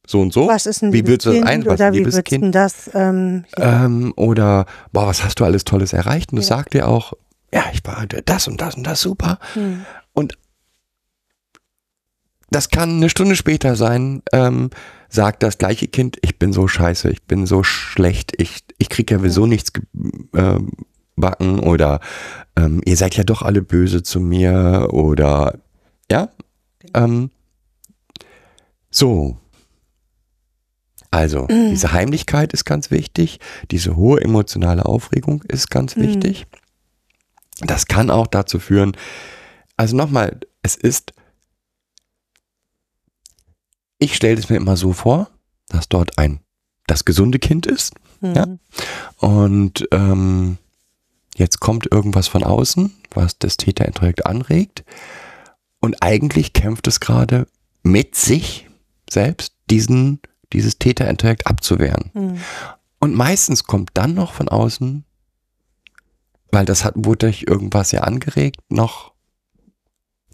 so 0.08 0.22
und 0.22 0.32
so. 0.34 0.48
Was 0.48 0.66
ist 0.66 0.82
ein 0.84 0.94
Wie 0.94 1.06
würdest 1.08 1.26
du 1.26 1.30
das 1.32 1.38
Kind 1.40 1.48
ein- 1.50 1.66
was 1.66 1.74
oder 1.80 1.92
wie 1.94 1.98
liebes 1.98 2.16
würdest 2.16 2.42
du 2.44 2.52
das 2.52 2.92
ähm, 2.94 3.46
Ähm, 3.58 4.14
oder, 4.16 4.66
boah, 4.94 5.08
was 5.08 5.24
hast 5.24 5.40
du 5.40 5.46
alles 5.46 5.64
Tolles 5.66 5.94
erreicht? 5.94 6.32
Und 6.32 6.38
das 6.38 6.50
Ja. 6.50 6.58
sagt 6.58 6.74
dir 6.74 6.88
auch, 6.88 7.14
ja, 7.54 7.64
ich 7.74 7.82
war 7.86 8.06
das 8.08 8.48
und 8.48 8.62
das 8.62 8.76
und 8.76 8.84
das 8.86 9.02
super. 9.02 9.40
hm, 9.54 9.64
Und 9.64 9.86
das 12.52 12.70
kann 12.70 12.98
eine 12.98 13.10
Stunde 13.10 13.36
später 13.36 13.76
sein, 13.76 14.22
ähm, 14.32 14.70
sagt 15.10 15.44
das 15.44 15.58
gleiche 15.58 15.88
Kind, 15.88 16.18
ich 16.22 16.38
bin 16.40 16.54
so 16.54 16.68
scheiße, 16.68 17.10
ich 17.10 17.24
bin 17.24 17.46
so 17.46 17.64
schlecht, 17.64 18.34
ich, 18.40 18.64
ich 18.78 18.90
krieg 18.90 19.10
ja 19.12 19.18
sowieso 19.20 19.46
nichts 19.46 19.72
gebacken 19.74 21.60
oder 21.60 22.00
ähm, 22.56 22.82
ihr 22.86 22.98
seid 22.98 23.16
ja 23.16 23.24
doch 23.24 23.42
alle 23.42 23.62
böse 23.62 24.04
zu 24.04 24.20
mir 24.20 24.90
oder 24.92 25.60
ja. 26.12 26.30
Ähm, 26.94 27.32
so. 28.90 29.38
Also, 31.12 31.48
diese 31.48 31.94
Heimlichkeit 31.94 32.52
ist 32.52 32.66
ganz 32.66 32.92
wichtig, 32.92 33.40
diese 33.72 33.96
hohe 33.96 34.20
emotionale 34.22 34.86
Aufregung 34.86 35.44
ist 35.48 35.72
ganz 35.72 35.96
Mhm. 35.96 36.02
wichtig. 36.02 36.46
Das 37.62 37.86
kann 37.88 38.10
auch 38.10 38.28
dazu 38.28 38.60
führen, 38.60 38.98
also 39.78 39.96
nochmal, 39.96 40.42
es 40.62 40.76
ist, 40.76 41.14
ich 44.06 44.16
stelle 44.16 44.40
es 44.40 44.50
mir 44.50 44.58
immer 44.58 44.78
so 44.78 44.94
vor, 44.94 45.30
dass 45.68 45.90
dort 45.90 46.18
ein, 46.18 46.40
das 46.88 47.06
gesunde 47.06 47.40
Kind 47.40 47.66
ist, 47.66 47.94
ja, 48.22 48.46
Mhm. 48.46 48.60
und 49.18 49.88
ähm, 49.92 50.58
jetzt 51.36 51.60
kommt 51.60 51.92
irgendwas 51.92 52.28
von 52.28 52.44
außen, 52.44 52.94
was 53.14 53.38
das 53.38 53.58
Täterintrojekt 53.58 54.26
anregt. 54.26 54.84
Und 55.82 56.02
eigentlich 56.02 56.54
kämpft 56.54 56.88
es 56.88 57.00
gerade 57.00 57.48
mit 57.84 58.16
sich 58.16 58.68
selbst, 59.10 59.54
diesen, 59.70 60.20
dieses 60.54 60.80
Täterintrojekt 60.80 61.46
abzuwehren. 61.46 62.10
Mhm. 62.14 62.38
Und 63.00 63.14
meistens 63.16 63.66
kommt 63.66 63.92
dann 63.94 64.14
noch 64.14 64.34
von 64.34 64.48
außen, 64.50 65.04
weil 66.52 66.66
das 66.66 66.84
hat, 66.86 66.94
wurde 66.96 67.28
durch 67.28 67.44
irgendwas 67.48 67.92
ja 67.92 68.02
angeregt, 68.02 68.62
noch 68.70 69.12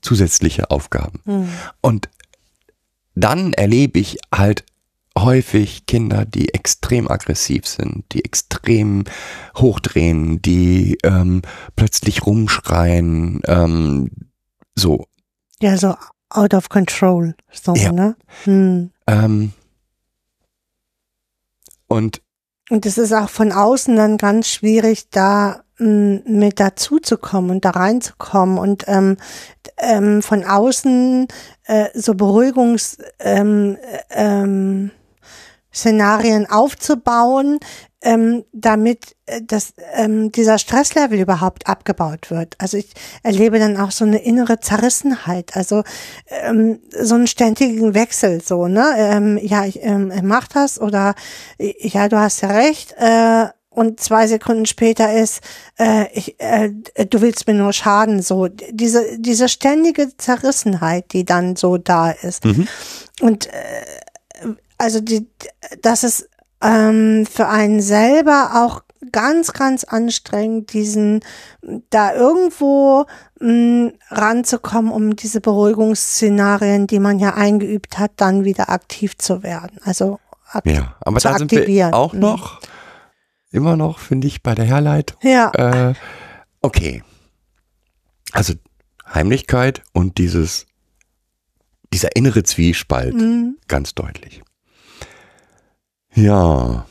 zusätzliche 0.01 0.69
Aufgaben. 0.71 1.19
Mhm. 1.25 1.49
Und 1.81 2.09
dann 3.15 3.53
erlebe 3.53 3.99
ich 3.99 4.17
halt 4.33 4.65
häufig 5.17 5.85
Kinder, 5.85 6.25
die 6.25 6.53
extrem 6.53 7.09
aggressiv 7.09 7.67
sind, 7.67 8.05
die 8.13 8.23
extrem 8.23 9.03
hochdrehen, 9.57 10.41
die 10.41 10.97
ähm, 11.03 11.41
plötzlich 11.75 12.25
rumschreien, 12.25 13.41
ähm, 13.45 14.09
so. 14.75 15.05
Ja, 15.61 15.77
so 15.77 15.95
out 16.29 16.53
of 16.53 16.69
control. 16.69 17.35
So, 17.51 17.75
Ja. 17.75 17.91
ne? 17.91 18.15
Hm. 18.45 18.91
Ähm, 19.07 19.51
und 21.87 22.21
Und 22.69 22.85
es 22.85 22.97
ist 22.97 23.11
auch 23.13 23.29
von 23.29 23.51
außen 23.51 23.95
dann 23.97 24.17
ganz 24.17 24.47
schwierig, 24.47 25.09
da 25.09 25.63
m, 25.77 26.21
mit 26.25 26.59
dazuzukommen 26.59 27.51
und 27.51 27.65
da 27.65 27.71
reinzukommen 27.71 28.57
und 28.57 28.85
ähm, 28.87 29.17
ähm, 29.81 30.21
von 30.21 30.45
außen 30.45 31.27
äh, 31.65 31.87
so 31.93 32.13
Beruhigungs 32.15 32.97
ähm, 33.19 33.77
äh, 33.81 33.99
ähm, 34.11 34.91
Szenarien 35.73 36.49
aufzubauen, 36.49 37.59
ähm, 38.01 38.43
damit 38.51 39.15
äh, 39.25 39.41
das, 39.43 39.73
ähm, 39.93 40.31
dieser 40.31 40.57
Stresslevel 40.57 41.19
überhaupt 41.19 41.67
abgebaut 41.67 42.31
wird. 42.31 42.55
Also 42.57 42.77
ich 42.77 42.93
erlebe 43.23 43.59
dann 43.59 43.77
auch 43.77 43.91
so 43.91 44.05
eine 44.05 44.23
innere 44.23 44.59
Zerrissenheit, 44.59 45.55
also 45.55 45.83
ähm, 46.27 46.79
so 46.89 47.15
einen 47.15 47.27
ständigen 47.27 47.93
Wechsel, 47.93 48.41
so 48.41 48.67
ne, 48.67 48.93
ähm, 48.97 49.39
ja 49.41 49.65
ich 49.65 49.83
ähm, 49.83 50.11
mach 50.23 50.47
das 50.47 50.79
oder 50.81 51.13
ja 51.59 52.09
du 52.09 52.17
hast 52.17 52.41
ja 52.41 52.49
recht. 52.49 52.93
Äh, 52.97 53.47
und 53.73 53.99
zwei 54.01 54.27
Sekunden 54.27 54.65
später 54.65 55.13
ist, 55.13 55.41
äh, 55.79 56.05
ich, 56.13 56.35
äh, 56.39 56.69
du 57.09 57.21
willst 57.21 57.47
mir 57.47 57.53
nur 57.53 57.71
schaden, 57.73 58.21
so 58.21 58.47
diese 58.49 59.17
diese 59.17 59.47
ständige 59.49 60.15
Zerrissenheit, 60.17 61.13
die 61.13 61.23
dann 61.25 61.55
so 61.55 61.77
da 61.77 62.11
ist. 62.11 62.43
Und 63.21 63.47
äh, 63.47 63.51
also 64.77 64.99
die, 64.99 65.25
das 65.81 66.03
ist 66.03 66.29
ähm, 66.61 67.25
für 67.25 67.47
einen 67.47 67.81
selber 67.81 68.51
auch 68.65 68.83
ganz, 69.11 69.53
ganz 69.53 69.83
anstrengend, 69.83 70.73
diesen 70.73 71.21
da 71.89 72.13
irgendwo 72.13 73.05
mh, 73.39 73.93
ranzukommen, 74.09 74.91
um 74.91 75.15
diese 75.15 75.41
Beruhigungsszenarien, 75.41 76.87
die 76.87 76.99
man 76.99 77.19
ja 77.19 77.33
eingeübt 77.33 77.97
hat, 77.97 78.11
dann 78.17 78.43
wieder 78.43 78.69
aktiv 78.69 79.17
zu 79.17 79.43
werden. 79.43 79.79
Also 79.83 80.19
ja, 80.65 80.95
aber 80.99 81.19
zu 81.19 81.29
da 81.29 81.37
sind 81.37 81.51
wir 81.51 81.59
aktivieren. 81.59 81.93
auch 81.93 82.13
Mhm. 82.13 82.19
noch, 82.19 82.59
immer 83.51 83.75
noch, 83.77 83.99
finde 83.99 84.27
ich, 84.27 84.41
bei 84.43 84.55
der 84.55 84.65
Herleitung. 84.65 85.17
ja, 85.21 85.51
Äh, 85.53 85.93
okay. 86.61 87.03
Also 88.31 88.53
Heimlichkeit 89.13 89.83
und 89.93 90.17
dieses, 90.17 90.65
dieser 91.93 92.15
innere 92.15 92.43
Zwiespalt, 92.43 93.13
mhm. 93.15 93.57
ganz 93.67 93.93
deutlich. 93.93 94.41
Ja. 96.13 96.85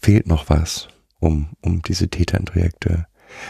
Fehlt 0.00 0.26
noch 0.26 0.48
was, 0.50 0.88
um, 1.20 1.50
um 1.62 1.80
diese 1.82 2.08
Täterintrojekte. 2.08 3.06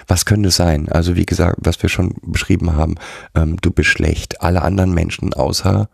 Was 0.07 0.24
könnte 0.26 0.48
es 0.50 0.57
sein? 0.57 0.88
Also 0.90 1.16
wie 1.16 1.26
gesagt, 1.26 1.57
was 1.62 1.83
wir 1.83 1.88
schon 1.88 2.14
beschrieben 2.22 2.76
haben, 2.76 2.94
ähm, 3.35 3.57
du 3.61 3.70
bist 3.72 3.88
schlecht. 3.90 4.40
Alle 4.42 4.62
anderen 4.62 4.92
Menschen 4.94 5.35
außer 5.35 5.88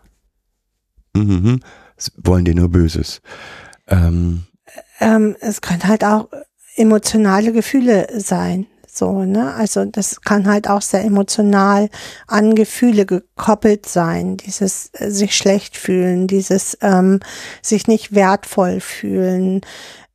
mhm, 1.15 1.61
s- 1.97 2.13
wollen 2.17 2.45
dir 2.45 2.55
nur 2.55 2.69
Böses. 2.71 3.23
Ähm, 3.87 4.45
ähm, 5.01 5.37
es 5.41 5.61
können 5.61 5.85
halt 5.85 6.05
auch 6.05 6.29
emotionale 6.77 7.53
Gefühle 7.53 8.07
sein. 8.17 8.67
So, 8.99 9.25
ne? 9.25 9.55
Also 9.55 9.85
das 9.85 10.23
kann 10.23 10.49
halt 10.49 10.69
auch 10.69 10.83
sehr 10.83 11.05
emotional 11.05 11.89
an 12.27 12.55
Gefühle 12.57 13.07
gekoppelt 13.07 13.87
sein. 13.87 14.37
Dieses 14.37 14.91
äh, 14.95 15.11
sich 15.11 15.37
schlecht 15.37 15.77
fühlen, 15.77 16.27
dieses 16.27 16.77
ähm, 16.81 17.21
sich 17.63 17.87
nicht 17.87 18.15
wertvoll 18.15 18.81
fühlen, 18.81 19.61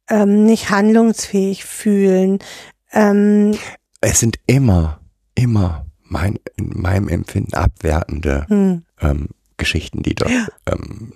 ähm, 0.10 0.46
nicht 0.46 0.70
handlungsfähig 0.70 1.64
fühlen. 1.64 2.40
Ähm, 2.92 3.58
es 4.02 4.20
sind 4.20 4.38
immer, 4.48 5.00
immer 5.34 5.86
mein, 6.02 6.40
in 6.58 6.82
meinem 6.82 7.08
Empfinden 7.08 7.54
abwertende 7.54 8.46
hm, 8.50 8.84
ähm, 9.00 9.30
Geschichten, 9.56 10.04
die 10.04 10.16
dort 10.16 10.32
ähm, 10.66 11.14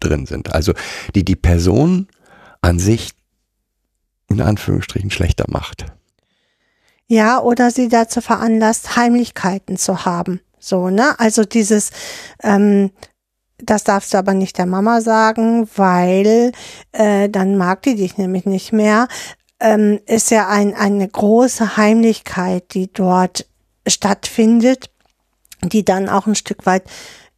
drin 0.00 0.26
sind. 0.26 0.52
Also 0.52 0.72
die 1.14 1.24
die 1.24 1.36
Person 1.36 2.08
an 2.68 2.78
sich 2.78 3.10
in 4.28 4.40
Anführungsstrichen 4.40 5.10
schlechter 5.10 5.46
macht. 5.48 5.86
Ja, 7.06 7.40
oder 7.40 7.70
sie 7.70 7.88
dazu 7.88 8.20
veranlasst, 8.20 8.96
Heimlichkeiten 8.96 9.78
zu 9.78 10.04
haben. 10.04 10.40
So, 10.58 10.90
ne? 10.90 11.18
Also 11.18 11.44
dieses, 11.44 11.90
ähm, 12.42 12.90
das 13.56 13.84
darfst 13.84 14.12
du 14.12 14.18
aber 14.18 14.34
nicht 14.34 14.58
der 14.58 14.66
Mama 14.66 15.00
sagen, 15.00 15.68
weil 15.76 16.52
äh, 16.92 17.30
dann 17.30 17.56
mag 17.56 17.82
die 17.82 17.96
dich 17.96 18.18
nämlich 18.18 18.44
nicht 18.44 18.72
mehr. 18.72 19.08
Ähm, 19.60 20.00
ist 20.06 20.30
ja 20.30 20.48
ein, 20.48 20.74
eine 20.74 21.08
große 21.08 21.76
Heimlichkeit, 21.76 22.74
die 22.74 22.92
dort 22.92 23.46
stattfindet, 23.86 24.90
die 25.62 25.84
dann 25.84 26.08
auch 26.08 26.26
ein 26.26 26.34
Stück 26.34 26.66
weit 26.66 26.84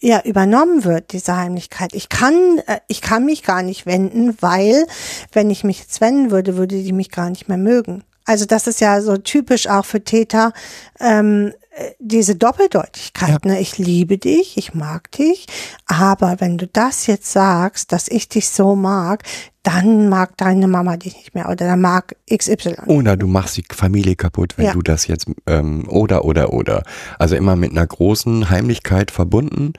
ja 0.01 0.21
übernommen 0.25 0.85
wird 0.85 1.13
diese 1.13 1.37
Heimlichkeit. 1.37 1.95
Ich 1.95 2.09
kann 2.09 2.59
äh, 2.67 2.81
ich 2.89 3.01
kann 3.03 3.25
mich 3.25 3.43
gar 3.43 3.63
nicht 3.63 3.87
wenden, 3.87 4.37
weil 4.41 4.87
wenn 5.33 5.51
ich 5.51 5.65
mich 5.65 5.81
jetzt 5.81 6.01
wenden 6.01 6.31
würde, 6.31 6.57
würde 6.57 6.83
die 6.83 6.93
mich 6.93 7.11
gar 7.11 7.31
nicht 7.31 7.49
mehr 7.49 7.59
mögen. 7.59 8.03
Also 8.24 8.44
das 8.44 8.66
ist 8.66 8.80
ja 8.80 9.00
so 9.00 9.16
typisch 9.16 9.66
auch 9.66 9.85
für 9.85 10.04
Täter 10.04 10.52
ähm, 11.00 11.52
äh, 11.70 11.90
diese 11.98 12.37
Doppeldeutigkeit. 12.37 13.44
Ne? 13.44 13.61
Ich 13.61 13.78
liebe 13.78 14.18
dich, 14.18 14.56
ich 14.56 14.74
mag 14.74 15.11
dich, 15.12 15.46
aber 15.87 16.37
wenn 16.40 16.59
du 16.59 16.66
das 16.66 17.06
jetzt 17.06 17.33
sagst, 17.33 17.92
dass 17.92 18.09
ich 18.09 18.28
dich 18.28 18.48
so 18.50 18.76
mag, 18.76 19.24
dann 19.62 20.09
mag 20.09 20.37
deine 20.37 20.68
Mama 20.68 20.96
dich 20.96 21.16
nicht 21.16 21.35
mehr 21.35 21.46
oder 21.46 21.66
dann 21.66 21.80
mag 21.80 22.16
XY. 22.33 22.76
Oder 22.87 23.16
du 23.16 23.26
machst 23.26 23.56
die 23.56 23.64
Familie 23.72 24.16
kaputt, 24.16 24.56
wenn 24.56 24.66
Ja. 24.66 24.72
du 24.72 24.83
das 24.83 25.06
jetzt 25.06 25.26
ähm, 25.46 25.88
oder 25.88 26.24
oder 26.24 26.52
oder. 26.52 26.83
Also 27.18 27.37
immer 27.37 27.56
mit 27.56 27.70
einer 27.72 27.87
großen 27.87 28.48
Heimlichkeit 28.50 29.11
verbunden. 29.11 29.72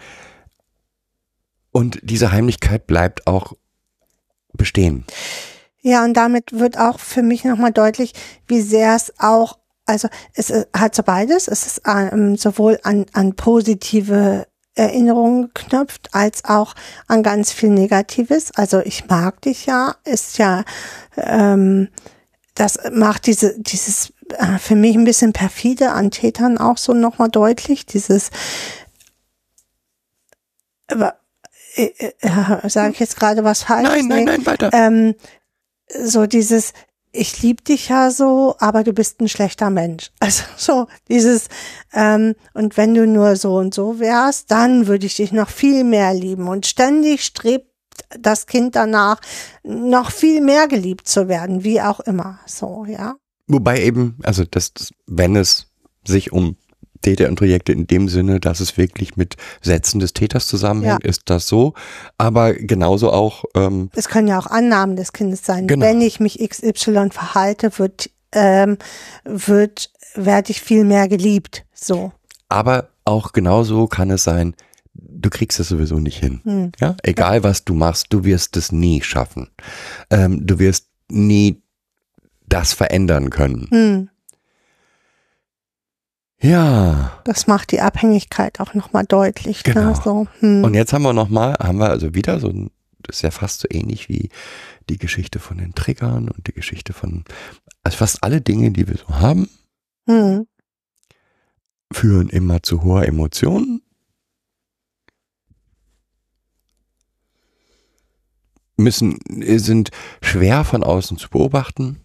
Und 1.71 1.99
diese 2.03 2.31
Heimlichkeit 2.31 2.85
bleibt 2.85 3.27
auch 3.27 3.53
bestehen. 4.53 5.05
Ja, 5.81 6.03
und 6.03 6.13
damit 6.15 6.57
wird 6.59 6.77
auch 6.77 6.99
für 6.99 7.23
mich 7.23 7.43
nochmal 7.43 7.71
deutlich, 7.71 8.13
wie 8.47 8.61
sehr 8.61 8.95
es 8.95 9.13
auch, 9.19 9.57
also 9.85 10.07
es 10.35 10.49
ist- 10.49 10.67
hat 10.77 10.93
so 10.95 11.03
beides, 11.03 11.47
es 11.47 11.65
ist 11.65 11.81
ähm, 11.87 12.37
sowohl 12.37 12.79
an, 12.83 13.05
an 13.13 13.35
positive 13.35 14.47
Erinnerungen 14.75 15.51
geknüpft, 15.53 16.09
als 16.13 16.45
auch 16.45 16.75
an 17.07 17.23
ganz 17.23 17.51
viel 17.51 17.69
Negatives. 17.69 18.51
Also 18.55 18.79
ich 18.79 19.07
mag 19.07 19.41
dich 19.41 19.65
ja, 19.65 19.95
ist 20.05 20.37
ja, 20.37 20.63
ähm, 21.17 21.89
das 22.55 22.77
macht 22.93 23.25
diese, 23.25 23.59
dieses 23.59 24.13
äh, 24.37 24.59
für 24.59 24.75
mich 24.75 24.95
ein 24.95 25.03
bisschen 25.03 25.33
perfide 25.33 25.91
an 25.91 26.11
Tätern 26.11 26.57
auch 26.57 26.77
so 26.77 26.93
nochmal 26.93 27.29
deutlich, 27.29 27.85
dieses 27.85 28.29
aber, 30.87 31.15
äh, 31.75 31.89
äh, 32.19 32.69
sage 32.69 32.91
ich 32.93 32.99
jetzt 32.99 33.15
gerade 33.17 33.43
was 33.43 33.63
falsch? 33.63 33.87
Nein, 33.87 34.07
nein, 34.07 34.25
nein, 34.25 34.45
weiter. 34.45 34.69
ähm, 34.73 35.15
so 36.03 36.25
dieses, 36.25 36.73
ich 37.11 37.41
lieb 37.41 37.65
dich 37.65 37.89
ja 37.89 38.09
so, 38.11 38.55
aber 38.59 38.83
du 38.83 38.93
bist 38.93 39.19
ein 39.21 39.27
schlechter 39.27 39.69
Mensch. 39.69 40.11
Also 40.19 40.43
so 40.57 40.87
dieses, 41.09 41.47
ähm, 41.93 42.35
und 42.53 42.77
wenn 42.77 42.93
du 42.93 43.05
nur 43.05 43.35
so 43.35 43.55
und 43.55 43.73
so 43.73 43.99
wärst, 43.99 44.51
dann 44.51 44.87
würde 44.87 45.05
ich 45.05 45.15
dich 45.15 45.31
noch 45.31 45.49
viel 45.49 45.83
mehr 45.83 46.13
lieben. 46.13 46.47
Und 46.47 46.65
ständig 46.65 47.23
strebt 47.23 47.67
das 48.19 48.45
Kind 48.45 48.75
danach, 48.75 49.19
noch 49.63 50.11
viel 50.11 50.41
mehr 50.41 50.67
geliebt 50.67 51.07
zu 51.07 51.27
werden, 51.27 51.63
wie 51.63 51.81
auch 51.81 51.99
immer. 52.01 52.39
So, 52.45 52.85
ja. 52.85 53.15
Wobei 53.47 53.83
eben, 53.83 54.17
also 54.23 54.45
das 54.45 54.71
wenn 55.07 55.35
es 55.35 55.67
sich 56.05 56.31
um 56.31 56.55
Täter 57.01 57.27
und 57.27 57.35
Projekte 57.35 57.71
in 57.71 57.87
dem 57.87 58.07
Sinne, 58.09 58.39
dass 58.39 58.59
es 58.59 58.77
wirklich 58.77 59.17
mit 59.17 59.35
Sätzen 59.61 59.99
des 59.99 60.13
Täters 60.13 60.47
zusammenhängt, 60.47 61.03
Ja. 61.03 61.09
ist 61.09 61.23
das 61.25 61.47
so. 61.47 61.73
Aber 62.17 62.53
genauso 62.53 63.11
auch, 63.11 63.43
ähm, 63.55 63.89
Es 63.95 64.07
können 64.07 64.27
ja 64.27 64.39
auch 64.39 64.47
Annahmen 64.47 64.95
des 64.95 65.13
Kindes 65.13 65.45
sein. 65.45 65.67
Genau. 65.67 65.85
Wenn 65.85 66.01
ich 66.01 66.19
mich 66.19 66.39
XY 66.39 67.09
verhalte, 67.11 67.77
wird, 67.77 68.09
ähm, 68.31 68.77
wird, 69.25 69.91
werde 70.15 70.51
ich 70.51 70.61
viel 70.61 70.83
mehr 70.83 71.07
geliebt. 71.07 71.65
So. 71.73 72.11
aber 72.49 72.89
auch 73.05 73.31
genauso 73.33 73.87
kann 73.87 74.11
es 74.11 74.23
sein, 74.23 74.55
du 74.93 75.29
kriegst 75.31 75.59
es 75.59 75.69
sowieso 75.69 75.97
nicht 75.99 76.19
hin. 76.19 76.41
Hm. 76.43 76.71
Ja, 76.79 76.95
egal 77.01 77.43
was 77.43 77.65
du 77.65 77.73
machst, 77.73 78.07
du 78.09 78.23
wirst 78.23 78.55
es 78.57 78.71
nie 78.71 79.01
schaffen. 79.01 79.49
Ähm, 80.11 80.45
du 80.45 80.59
wirst 80.59 80.87
nie 81.09 81.61
das 82.47 82.73
verändern 82.73 83.29
können. 83.31 83.67
Hm. 83.71 84.09
Ja. 86.41 87.21
Das 87.23 87.45
macht 87.45 87.71
die 87.71 87.81
Abhängigkeit 87.81 88.59
auch 88.59 88.73
nochmal 88.73 89.05
deutlich. 89.05 89.63
Genau. 89.63 89.89
Ne? 89.91 90.01
So, 90.03 90.27
hm. 90.39 90.63
Und 90.63 90.73
jetzt 90.73 90.91
haben 90.91 91.03
wir 91.03 91.13
noch 91.13 91.29
mal, 91.29 91.53
haben 91.53 91.77
wir 91.77 91.89
also 91.89 92.15
wieder 92.15 92.39
so 92.39 92.49
ein, 92.49 92.71
das 93.03 93.17
ist 93.17 93.21
ja 93.21 93.31
fast 93.31 93.61
so 93.61 93.67
ähnlich 93.69 94.09
wie 94.09 94.29
die 94.89 94.97
Geschichte 94.97 95.39
von 95.39 95.59
den 95.59 95.73
Triggern 95.73 96.29
und 96.29 96.47
die 96.47 96.53
Geschichte 96.53 96.93
von, 96.93 97.23
also 97.83 97.97
fast 97.97 98.23
alle 98.23 98.41
Dinge, 98.41 98.71
die 98.71 98.87
wir 98.87 98.97
so 98.97 99.07
haben, 99.09 99.49
hm. 100.07 100.47
führen 101.93 102.29
immer 102.29 102.63
zu 102.63 102.83
hoher 102.83 103.05
Emotionen. 103.05 103.81
Müssen, 108.77 109.19
sind 109.27 109.91
schwer 110.23 110.63
von 110.63 110.83
außen 110.83 111.17
zu 111.17 111.29
beobachten, 111.29 112.01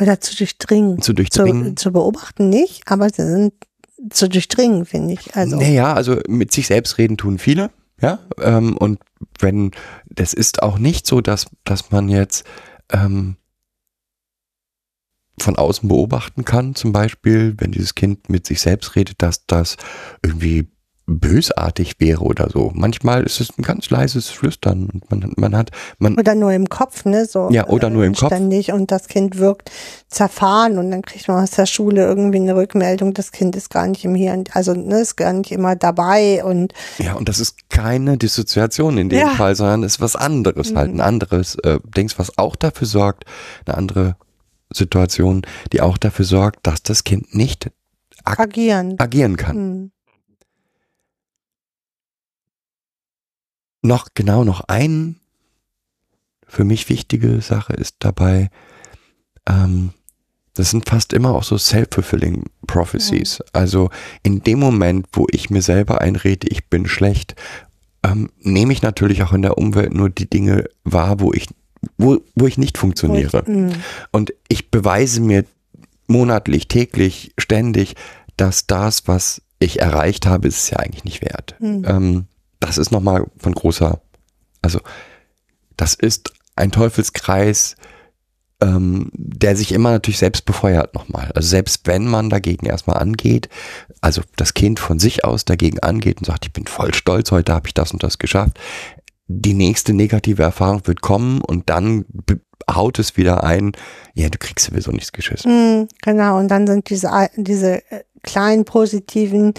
Oder 0.00 0.20
zu 0.20 0.36
durchdringen. 0.36 0.96
zu 1.00 1.06
Zu, 1.06 1.14
durchdringen. 1.14 1.76
zu 1.76 1.92
beobachten 1.92 2.48
nicht, 2.48 2.82
aber 2.86 3.08
sie 3.08 3.26
sind 3.26 3.54
zu 4.10 4.28
durchdringen, 4.28 4.84
finde 4.84 5.14
ich. 5.14 5.34
Also, 5.36 5.56
Naja, 5.56 5.94
also 5.94 6.20
mit 6.28 6.52
sich 6.52 6.66
selbst 6.66 6.98
reden 6.98 7.16
tun 7.16 7.38
viele, 7.38 7.70
ja. 8.00 8.18
Ähm, 8.40 8.76
und 8.76 9.00
wenn, 9.38 9.70
das 10.06 10.34
ist 10.34 10.62
auch 10.62 10.78
nicht 10.78 11.06
so, 11.06 11.20
dass, 11.20 11.46
dass 11.64 11.90
man 11.90 12.08
jetzt 12.08 12.44
ähm, 12.92 13.36
von 15.38 15.56
außen 15.56 15.88
beobachten 15.88 16.44
kann, 16.44 16.74
zum 16.74 16.92
Beispiel, 16.92 17.54
wenn 17.58 17.72
dieses 17.72 17.94
Kind 17.94 18.28
mit 18.28 18.46
sich 18.46 18.60
selbst 18.60 18.96
redet, 18.96 19.22
dass 19.22 19.46
das 19.46 19.76
irgendwie 20.22 20.68
bösartig 21.08 21.94
wäre 22.00 22.20
oder 22.22 22.50
so. 22.50 22.72
Manchmal 22.74 23.22
ist 23.22 23.40
es 23.40 23.56
ein 23.56 23.62
ganz 23.62 23.90
leises 23.90 24.28
Flüstern 24.28 24.88
und 24.92 25.08
man, 25.10 25.32
man 25.36 25.56
hat, 25.56 25.70
man, 25.98 26.18
Oder 26.18 26.34
nur 26.34 26.52
im 26.52 26.68
Kopf, 26.68 27.04
ne? 27.04 27.26
So, 27.26 27.48
Ja, 27.50 27.68
oder 27.68 27.90
nur 27.90 28.04
im 28.04 28.14
Kopf. 28.14 28.26
Ständig 28.34 28.72
und 28.72 28.90
das 28.90 29.06
Kind 29.06 29.38
wirkt 29.38 29.70
zerfahren 30.08 30.78
und 30.78 30.90
dann 30.90 31.02
kriegt 31.02 31.28
man 31.28 31.42
aus 31.44 31.52
der 31.52 31.66
Schule 31.66 32.04
irgendwie 32.04 32.38
eine 32.38 32.56
Rückmeldung, 32.56 33.14
das 33.14 33.30
Kind 33.30 33.54
ist 33.54 33.70
gar 33.70 33.86
nicht 33.86 34.04
im 34.04 34.16
Hier 34.16 34.32
und 34.32 34.56
also 34.56 34.74
ne, 34.74 35.00
ist 35.00 35.16
gar 35.16 35.32
nicht 35.32 35.52
immer 35.52 35.76
dabei 35.76 36.44
und 36.44 36.72
ja, 36.98 37.14
und 37.14 37.28
das 37.28 37.38
ist 37.38 37.70
keine 37.70 38.16
Dissoziation 38.18 38.98
in 38.98 39.08
dem 39.08 39.20
Ja. 39.20 39.28
Fall, 39.30 39.54
sondern 39.54 39.84
ist 39.84 40.00
was 40.00 40.16
anderes 40.16 40.74
halt, 40.74 40.92
ein 40.92 41.00
anderes 41.00 41.54
äh, 41.62 41.78
Dings, 41.96 42.18
was 42.18 42.36
auch 42.36 42.56
dafür 42.56 42.88
sorgt, 42.88 43.24
eine 43.64 43.76
andere 43.76 44.16
Situation, 44.72 45.42
die 45.72 45.80
auch 45.80 45.98
dafür 45.98 46.24
sorgt, 46.24 46.66
dass 46.66 46.82
das 46.82 47.04
Kind 47.04 47.32
nicht 47.34 47.70
ag 48.24 48.40
agieren. 48.40 48.96
agieren 48.98 49.36
kann. 49.36 49.56
Hm. 49.56 49.90
Noch 53.86 54.08
genau 54.14 54.44
noch 54.44 54.62
ein 54.68 55.16
für 56.46 56.64
mich 56.64 56.88
wichtige 56.88 57.40
Sache 57.40 57.74
ist 57.74 57.96
dabei, 57.98 58.50
ähm, 59.48 59.90
das 60.54 60.70
sind 60.70 60.88
fast 60.88 61.12
immer 61.12 61.34
auch 61.34 61.42
so 61.42 61.58
self-fulfilling 61.58 62.44
prophecies. 62.66 63.42
Also 63.52 63.90
in 64.22 64.42
dem 64.42 64.58
Moment, 64.58 65.06
wo 65.12 65.26
ich 65.30 65.50
mir 65.50 65.60
selber 65.60 66.00
einrede, 66.00 66.48
ich 66.48 66.68
bin 66.68 66.86
schlecht, 66.86 67.34
ähm, 68.02 68.30
nehme 68.40 68.72
ich 68.72 68.80
natürlich 68.80 69.22
auch 69.22 69.34
in 69.34 69.42
der 69.42 69.58
Umwelt 69.58 69.92
nur 69.92 70.08
die 70.08 70.30
Dinge 70.30 70.64
wahr, 70.84 71.20
wo 71.20 71.32
ich, 71.32 71.48
wo, 71.98 72.18
wo 72.34 72.46
ich 72.46 72.56
nicht 72.56 72.78
funktioniere. 72.78 73.44
Hm. 73.44 73.72
Und 74.12 74.32
ich 74.48 74.70
beweise 74.70 75.20
mir 75.20 75.44
monatlich, 76.06 76.68
täglich, 76.68 77.34
ständig, 77.36 77.94
dass 78.38 78.66
das, 78.66 79.06
was 79.08 79.42
ich 79.58 79.80
erreicht 79.80 80.24
habe, 80.24 80.48
ist 80.48 80.58
es 80.58 80.70
ja 80.70 80.78
eigentlich 80.78 81.04
nicht 81.04 81.22
wert. 81.22 81.54
Hm. 81.58 81.84
Ähm, 81.86 82.26
das 82.60 82.78
ist 82.78 82.90
nochmal 82.90 83.26
von 83.38 83.54
großer, 83.54 84.00
also 84.62 84.80
das 85.76 85.94
ist 85.94 86.32
ein 86.56 86.70
Teufelskreis, 86.72 87.76
ähm, 88.60 89.10
der 89.12 89.54
sich 89.56 89.72
immer 89.72 89.90
natürlich 89.90 90.18
selbst 90.18 90.46
befeuert 90.46 90.94
nochmal. 90.94 91.30
Also 91.34 91.48
selbst 91.48 91.86
wenn 91.86 92.06
man 92.06 92.30
dagegen 92.30 92.66
erstmal 92.66 92.98
angeht, 92.98 93.48
also 94.00 94.22
das 94.36 94.54
Kind 94.54 94.80
von 94.80 94.98
sich 94.98 95.24
aus 95.24 95.44
dagegen 95.44 95.80
angeht 95.80 96.18
und 96.18 96.24
sagt, 96.24 96.46
ich 96.46 96.52
bin 96.52 96.66
voll 96.66 96.94
stolz, 96.94 97.30
heute 97.30 97.52
habe 97.52 97.68
ich 97.68 97.74
das 97.74 97.92
und 97.92 98.02
das 98.02 98.18
geschafft, 98.18 98.58
die 99.28 99.54
nächste 99.54 99.92
negative 99.92 100.42
Erfahrung 100.42 100.86
wird 100.86 101.02
kommen 101.02 101.42
und 101.42 101.68
dann 101.68 102.06
haut 102.70 102.98
es 102.98 103.16
wieder 103.16 103.44
ein, 103.44 103.72
ja, 104.14 104.28
du 104.28 104.38
kriegst 104.38 104.66
sowieso 104.66 104.90
nichts 104.90 105.12
geschissen. 105.12 105.50
Hm, 105.50 105.88
genau, 106.02 106.38
und 106.38 106.48
dann 106.48 106.66
sind 106.66 106.88
diese, 106.88 107.10
diese 107.36 107.82
äh, 107.90 108.04
kleinen 108.26 108.66
positiven 108.66 109.54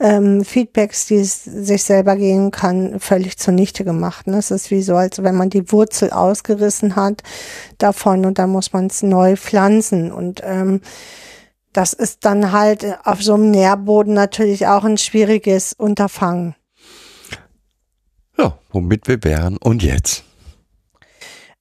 ähm, 0.00 0.44
Feedbacks, 0.44 1.06
die 1.06 1.16
es 1.16 1.44
sich 1.44 1.84
selber 1.84 2.16
geben 2.16 2.50
kann, 2.50 2.98
völlig 2.98 3.36
zunichte 3.36 3.84
gemacht. 3.84 4.26
Ne? 4.26 4.38
Es 4.38 4.50
ist 4.50 4.70
wie 4.70 4.80
so, 4.80 4.96
als 4.96 5.22
wenn 5.22 5.34
man 5.34 5.50
die 5.50 5.70
Wurzel 5.70 6.10
ausgerissen 6.10 6.96
hat 6.96 7.22
davon 7.76 8.24
und 8.24 8.38
dann 8.38 8.48
muss 8.48 8.72
man 8.72 8.86
es 8.86 9.02
neu 9.02 9.36
pflanzen. 9.36 10.10
Und 10.10 10.40
ähm, 10.44 10.80
das 11.74 11.92
ist 11.92 12.24
dann 12.24 12.52
halt 12.52 12.84
äh, 12.84 12.94
auf 13.04 13.22
so 13.22 13.34
einem 13.34 13.50
Nährboden 13.50 14.14
natürlich 14.14 14.66
auch 14.66 14.84
ein 14.84 14.96
schwieriges 14.96 15.74
Unterfangen. 15.74 16.54
Ja, 18.38 18.58
womit 18.70 19.08
wir 19.08 19.22
wären 19.24 19.58
und 19.58 19.82
jetzt. 19.82 20.24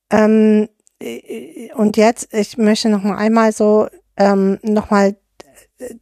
Ähm, 0.10 0.70
äh, 1.02 1.74
und 1.74 1.98
jetzt, 1.98 2.34
ich 2.34 2.58
möchte 2.58 2.90
noch 2.90 3.04
mal 3.04 3.18
einmal 3.18 3.52
so 3.52 3.88
ähm, 4.18 4.60
noch 4.62 4.90
mal 4.90 5.16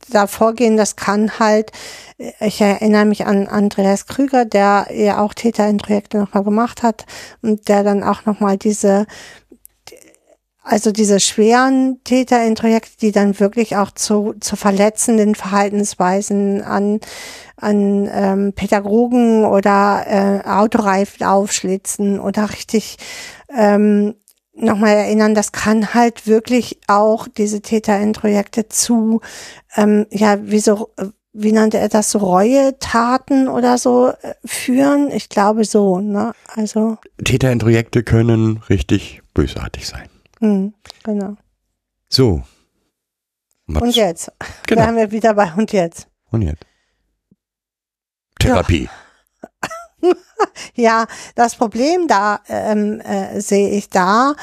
da 0.10 0.28
vorgehen, 0.28 0.78
das 0.78 0.96
kann 0.96 1.40
halt, 1.40 1.72
äh, 2.18 2.32
ich 2.42 2.62
erinnere 2.62 3.06
mich 3.06 3.26
an 3.26 3.48
Andreas 3.48 4.06
Krüger, 4.06 4.46
der 4.46 4.88
ja 4.94 5.22
auch 5.22 5.34
Täterintrojekte 5.34 6.18
nochmal 6.18 6.44
gemacht 6.44 6.84
hat 6.84 7.06
und 7.42 7.68
der 7.68 7.84
dann 7.84 8.04
auch 8.04 8.26
nochmal 8.26 8.58
diese, 8.58 9.06
also 10.62 10.92
diese 10.92 11.20
schweren 11.20 12.00
Täterintrojekte, 12.04 12.98
die 13.02 13.12
dann 13.12 13.40
wirklich 13.40 13.76
auch 13.76 13.92
zu, 13.92 14.36
zu 14.40 14.56
verletzenden 14.56 15.36
Verhaltensweisen 15.36 16.62
an, 16.62 17.00
an 17.56 18.10
ähm, 18.14 18.54
Pädagogen 18.54 19.46
oder 19.46 20.06
äh, 20.08 20.48
Autoreifen 20.48 21.26
aufschlitzen 21.26 22.20
oder 22.20 22.52
richtig 22.52 22.98
ähm, 23.56 24.16
nochmal 24.54 24.96
erinnern, 24.96 25.36
das 25.36 25.52
kann 25.52 25.94
halt 25.94 26.28
wirklich 26.28 26.80
auch 26.88 27.28
diese 27.28 27.62
Täterintrojekte 27.62 28.68
zu, 28.68 29.22
ähm, 29.76 30.06
ja, 30.12 30.38
wie 30.46 30.60
so, 30.60 30.92
äh, 30.98 31.06
wie 31.32 31.52
nannte 31.52 31.78
er 31.78 31.90
das, 31.90 32.12
so 32.12 32.18
Reue-Taten 32.20 33.48
oder 33.48 33.78
so 33.78 34.10
äh, 34.10 34.34
führen? 34.44 35.12
Ich 35.12 35.30
glaube 35.30 35.64
so, 35.64 36.00
ne? 36.00 36.34
Also, 36.56 36.98
Täterintrojekte 37.24 38.04
können 38.04 38.58
richtig 38.70 39.22
bösartig 39.34 39.88
sein. 39.88 40.10
hm, 40.40 40.74
genau. 41.04 41.36
So. 42.10 42.42
Was- 43.68 43.84
Und 43.84 43.96
jetzt? 43.96 44.32
Genau. 44.66 44.82
Wir 44.82 44.88
haben 44.88 44.98
ja 44.98 45.12
wieder 45.12 45.34
bei 45.36 45.54
und 45.56 45.72
jetzt. 45.72 46.08
Und 46.32 46.42
jetzt? 46.42 46.66
Therapie. 48.40 48.86
Ja, 48.86 48.90
das 51.36 51.56
Problem 51.56 52.08
da 52.08 52.42
ähm, 52.48 53.02
äh, 53.02 53.40
sehe 53.40 53.70
ich 53.70 53.90
da, 53.90 54.36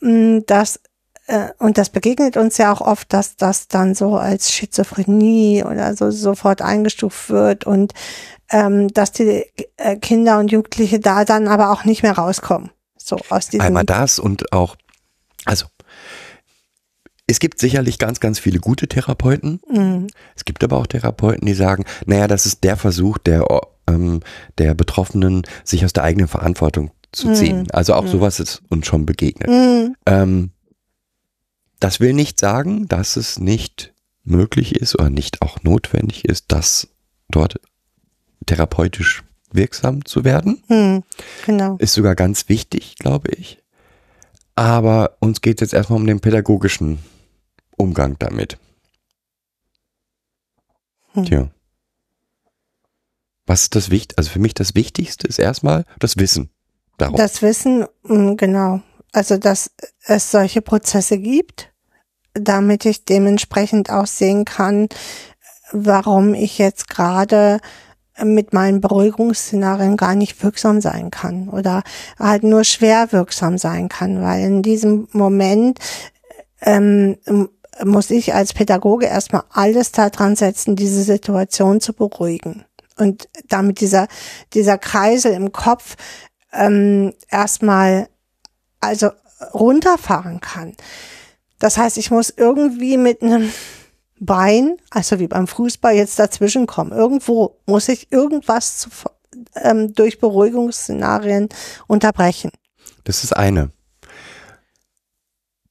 mh, 0.00 0.40
dass 0.46 0.80
äh, 1.26 1.48
und 1.58 1.78
das 1.78 1.90
begegnet 1.90 2.36
uns 2.36 2.58
ja 2.58 2.72
auch 2.72 2.80
oft, 2.80 3.12
dass 3.12 3.36
das 3.36 3.68
dann 3.68 3.94
so 3.94 4.16
als 4.16 4.52
Schizophrenie 4.52 5.64
oder 5.64 5.94
so 5.94 6.10
sofort 6.10 6.62
eingestuft 6.62 7.30
wird 7.30 7.64
und 7.64 7.92
ähm, 8.50 8.88
dass 8.88 9.12
die 9.12 9.44
äh, 9.76 9.96
Kinder 9.96 10.38
und 10.38 10.50
Jugendliche 10.50 11.00
da 11.00 11.24
dann 11.24 11.48
aber 11.48 11.70
auch 11.70 11.84
nicht 11.84 12.02
mehr 12.02 12.12
rauskommen. 12.12 12.70
So 12.96 13.18
aus 13.30 13.48
diesem 13.48 13.66
Einmal 13.66 13.84
das 13.84 14.18
und 14.18 14.52
auch, 14.52 14.76
also, 15.44 15.66
es 17.26 17.38
gibt 17.38 17.58
sicherlich 17.58 17.98
ganz, 17.98 18.20
ganz 18.20 18.38
viele 18.38 18.58
gute 18.58 18.88
Therapeuten. 18.88 19.60
Mhm. 19.68 20.08
Es 20.36 20.44
gibt 20.44 20.62
aber 20.62 20.76
auch 20.76 20.86
Therapeuten, 20.86 21.46
die 21.46 21.54
sagen, 21.54 21.84
naja, 22.04 22.28
das 22.28 22.46
ist 22.46 22.62
der 22.62 22.76
Versuch 22.76 23.18
der, 23.18 23.46
ähm, 23.94 24.20
der 24.58 24.74
Betroffenen, 24.74 25.42
sich 25.64 25.84
aus 25.84 25.92
der 25.92 26.04
eigenen 26.04 26.28
Verantwortung 26.28 26.90
zu 27.12 27.28
Mhm. 27.28 27.34
ziehen. 27.34 27.70
Also 27.72 27.94
auch 27.94 28.06
sowas 28.06 28.40
ist 28.40 28.62
uns 28.68 28.86
schon 28.86 29.06
begegnet. 29.06 29.48
Mhm. 29.50 29.94
Ähm, 30.06 30.50
Das 31.80 31.98
will 31.98 32.12
nicht 32.12 32.38
sagen, 32.38 32.86
dass 32.86 33.16
es 33.16 33.40
nicht 33.40 33.92
möglich 34.22 34.76
ist 34.76 34.94
oder 34.94 35.10
nicht 35.10 35.42
auch 35.42 35.62
notwendig 35.64 36.24
ist, 36.24 36.52
dass 36.52 36.86
dort 37.28 37.60
therapeutisch 38.46 39.24
wirksam 39.50 40.04
zu 40.04 40.22
werden. 40.24 40.62
Hm, 40.68 41.02
genau. 41.44 41.76
Ist 41.78 41.94
sogar 41.94 42.14
ganz 42.14 42.48
wichtig, 42.48 42.94
glaube 43.00 43.30
ich. 43.32 43.58
Aber 44.54 45.16
uns 45.18 45.40
geht 45.40 45.60
es 45.60 45.66
jetzt 45.66 45.74
erstmal 45.74 45.98
um 45.98 46.06
den 46.06 46.20
pädagogischen 46.20 46.98
Umgang 47.76 48.16
damit. 48.20 48.58
Hm. 51.14 51.24
Tja. 51.24 51.50
Was 53.52 53.64
ist 53.64 53.74
das 53.76 53.90
Wichtigste? 53.90 54.16
Also 54.16 54.30
für 54.30 54.38
mich 54.38 54.54
das 54.54 54.74
Wichtigste 54.74 55.28
ist 55.28 55.38
erstmal 55.38 55.84
das 55.98 56.16
Wissen 56.16 56.48
darum. 56.96 57.16
Das 57.16 57.42
Wissen, 57.42 57.84
mh, 58.02 58.36
genau. 58.36 58.80
Also, 59.12 59.36
dass 59.36 59.70
es 60.06 60.30
solche 60.30 60.62
Prozesse 60.62 61.18
gibt, 61.18 61.70
damit 62.32 62.86
ich 62.86 63.04
dementsprechend 63.04 63.90
auch 63.90 64.06
sehen 64.06 64.46
kann, 64.46 64.88
warum 65.70 66.32
ich 66.32 66.56
jetzt 66.56 66.88
gerade 66.88 67.60
mit 68.22 68.54
meinen 68.54 68.80
Beruhigungsszenarien 68.80 69.98
gar 69.98 70.14
nicht 70.14 70.42
wirksam 70.42 70.80
sein 70.80 71.10
kann 71.10 71.50
oder 71.50 71.82
halt 72.18 72.44
nur 72.44 72.64
schwer 72.64 73.12
wirksam 73.12 73.58
sein 73.58 73.90
kann, 73.90 74.22
weil 74.22 74.46
in 74.46 74.62
diesem 74.62 75.08
Moment 75.12 75.78
ähm, 76.62 77.18
muss 77.84 78.08
ich 78.08 78.32
als 78.32 78.54
Pädagoge 78.54 79.04
erstmal 79.04 79.44
alles 79.50 79.92
daran 79.92 80.36
setzen, 80.36 80.74
diese 80.74 81.02
Situation 81.02 81.82
zu 81.82 81.92
beruhigen. 81.92 82.64
Und 82.96 83.28
damit 83.48 83.80
dieser, 83.80 84.08
dieser 84.52 84.78
Kreisel 84.78 85.32
im 85.32 85.52
Kopf 85.52 85.96
ähm, 86.52 87.14
erstmal 87.30 88.08
also 88.80 89.10
runterfahren 89.54 90.40
kann. 90.40 90.74
Das 91.58 91.78
heißt, 91.78 91.96
ich 91.98 92.10
muss 92.10 92.30
irgendwie 92.30 92.96
mit 92.96 93.22
einem 93.22 93.52
Bein, 94.18 94.76
also 94.90 95.18
wie 95.18 95.26
beim 95.26 95.46
Fußball, 95.46 95.94
jetzt 95.94 96.18
dazwischen 96.18 96.66
kommen. 96.66 96.92
Irgendwo 96.92 97.58
muss 97.66 97.88
ich 97.88 98.12
irgendwas 98.12 98.78
zu, 98.78 98.88
ähm, 99.56 99.92
durch 99.94 100.20
Beruhigungsszenarien 100.20 101.48
unterbrechen. 101.86 102.50
Das 103.04 103.24
ist 103.24 103.32
eine. 103.32 103.70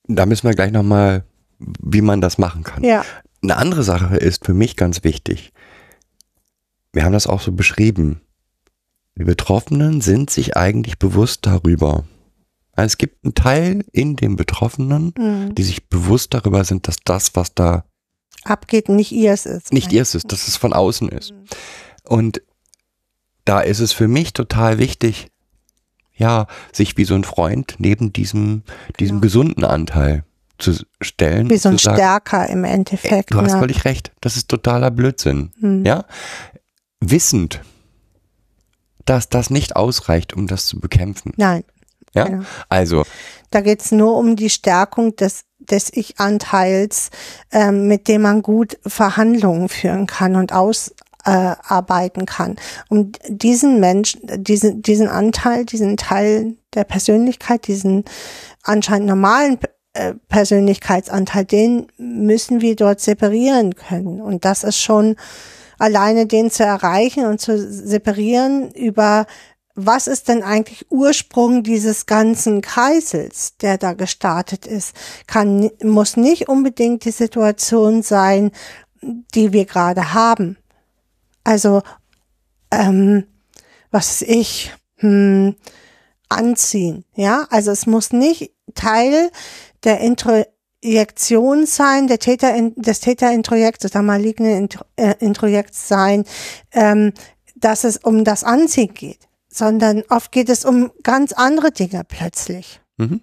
Da 0.04 0.26
müssen 0.26 0.48
wir 0.48 0.56
gleich 0.56 0.72
nochmal, 0.72 1.24
wie 1.60 2.02
man 2.02 2.20
das 2.20 2.38
machen 2.38 2.64
kann. 2.64 2.84
Ja. 2.84 3.06
Eine 3.44 3.58
andere 3.58 3.84
Sache 3.84 4.18
ist 4.18 4.46
für 4.46 4.54
mich 4.54 4.76
ganz 4.76 5.04
wichtig. 5.04 5.54
Wir 6.94 7.04
haben 7.06 7.14
das 7.14 7.28
auch 7.28 7.42
so 7.42 7.52
beschrieben. 7.52 8.22
Die 9.18 9.24
Betroffenen 9.24 10.02
sind 10.02 10.30
sich 10.30 10.58
eigentlich 10.58 10.98
bewusst 11.00 11.46
darüber. 11.46 12.06
Also 12.74 12.88
es 12.88 12.98
gibt 12.98 13.24
einen 13.26 13.36
Teil 13.36 13.86
in 13.92 14.16
den 14.16 14.36
Betroffenen, 14.36 15.14
Mhm. 15.18 15.56
die 15.56 15.64
sich 15.64 15.90
bewusst 15.90 16.34
darüber 16.34 16.64
sind, 16.64 16.88
dass 16.88 16.98
das, 17.04 17.36
was 17.36 17.54
da 17.54 17.86
Abgeht, 18.44 18.90
nicht 18.90 19.12
ihrs 19.12 19.46
ist. 19.46 19.72
nicht 19.74 19.92
ihrs 19.92 20.16
ist, 20.16 20.32
dass 20.32 20.48
es 20.48 20.56
von 20.56 20.74
außen 20.74 21.10
ist. 21.10 21.34
Und 22.06 22.42
da 23.46 23.60
ist 23.62 23.80
es 23.80 23.92
für 23.94 24.08
mich 24.08 24.34
total 24.34 24.80
wichtig, 24.80 25.28
ja, 26.16 26.48
sich 26.72 26.98
wie 26.98 27.06
so 27.06 27.14
ein 27.16 27.24
Freund 27.24 27.76
neben 27.80 28.14
diesem, 28.14 28.64
diesem 29.00 29.16
Genau. 29.18 29.22
gesunden 29.22 29.64
Anteil 29.64 30.24
zu 30.58 30.74
stellen. 31.02 31.50
Wie 31.50 31.58
so 31.58 31.70
ein 31.70 31.78
sagen, 31.78 31.98
Stärker 31.98 32.48
im 32.50 32.64
ey, 32.64 32.74
Endeffekt. 32.74 33.34
du 33.34 33.42
hast 33.42 33.54
ne? 33.54 33.60
völlig 33.60 33.86
recht, 33.86 34.12
das 34.22 34.38
ist 34.38 34.48
totaler 34.48 34.92
Blödsinn. 34.92 35.52
Hm. 35.60 35.86
Ja? 35.86 36.06
Wissend, 37.02 37.62
dass 39.06 39.28
das 39.28 39.50
nicht 39.50 39.76
ausreicht, 39.76 40.34
um 40.34 40.48
das 40.48 40.66
zu 40.68 40.80
bekämpfen. 40.80 41.34
Nein, 41.36 41.64
Ja? 42.14 42.26
genau. 42.26 42.44
Also, 42.70 43.04
Da 43.50 43.62
geht's 43.62 43.92
nur 43.92 44.16
um 44.16 44.36
die 44.36 44.50
Stärkung 44.50 45.16
des, 45.16 45.44
des 45.60 45.92
Ich-Anteils, 45.94 47.10
ähm, 47.52 47.88
mit 47.88 48.08
dem 48.08 48.22
man 48.22 48.42
gut 48.44 48.78
Verhandlungen 48.86 49.68
führen 49.68 50.08
kann 50.08 50.36
und 50.36 50.54
ausarbeiten 50.54 52.26
kann. 52.26 52.56
Um 52.90 53.12
diesen 53.28 53.80
Mensch, 53.80 54.18
diesen, 54.22 54.82
diesen 54.82 55.08
Anteil, 55.08 55.66
diesen 55.66 55.98
Teil 55.98 56.56
der 56.74 56.84
Persönlichkeit, 56.84 57.68
diesen 57.68 58.06
anscheinend 58.64 59.08
normalen 59.08 59.58
äh, 59.94 60.14
Persönlichkeitsanteil, 60.30 61.44
den 61.46 61.88
müssen 61.98 62.62
wir 62.62 62.76
dort 62.76 63.02
separieren 63.02 63.76
können. 63.76 64.22
Und 64.22 64.46
das 64.46 64.64
ist 64.64 64.78
schon 64.78 65.16
alleine 65.82 66.28
den 66.28 66.52
zu 66.52 66.64
erreichen 66.64 67.26
und 67.26 67.42
zu 67.42 67.58
separieren 67.58 68.72
über 68.72 69.26
was 69.74 70.08
ist 70.08 70.28
denn 70.28 70.44
eigentlich 70.44 70.92
Ursprung 70.92 71.64
dieses 71.64 72.06
ganzen 72.06 72.62
Kreisels, 72.62 73.58
der 73.58 73.78
da 73.78 73.94
gestartet 73.94 74.68
ist, 74.68 74.94
kann, 75.28 75.72
muss 75.82 76.18
nicht 76.18 76.50
unbedingt 76.50 77.06
die 77.06 77.12
Situation 77.12 78.04
sein, 78.04 78.52
die 79.02 79.54
wir 79.54 79.66
gerade 79.66 80.14
haben. 80.14 80.58
Also, 81.46 81.82
ähm, 82.70 83.26
was 83.92 84.22
ich, 84.22 84.74
hm, 84.98 85.56
anziehen, 86.28 87.06
ja, 87.16 87.48
also 87.50 87.72
es 87.72 87.88
muss 87.88 88.12
nicht 88.12 88.52
Teil 88.76 89.32
der 89.84 90.02
Introjektion 90.82 91.66
sein, 91.66 92.08
der 92.08 92.20
Täter, 92.20 92.54
des 92.76 93.00
Täterintrojekts 93.00 93.86
oder 93.86 94.02
malignen 94.02 94.58
Intro, 94.58 94.84
äh, 94.96 95.16
Introjekts 95.20 95.88
sein, 95.88 96.26
ähm, 96.72 97.14
dass 97.56 97.84
es 97.84 97.98
um 97.98 98.24
das 98.24 98.44
Anziehen 98.44 98.94
geht 98.94 99.28
sondern 99.52 100.04
oft 100.10 100.32
geht 100.32 100.50
es 100.50 100.66
um 100.66 100.92
ganz 101.04 101.34
andere 101.34 101.72
Dinge 101.72 102.04
plötzlich. 102.08 102.82
mhm. 102.98 103.22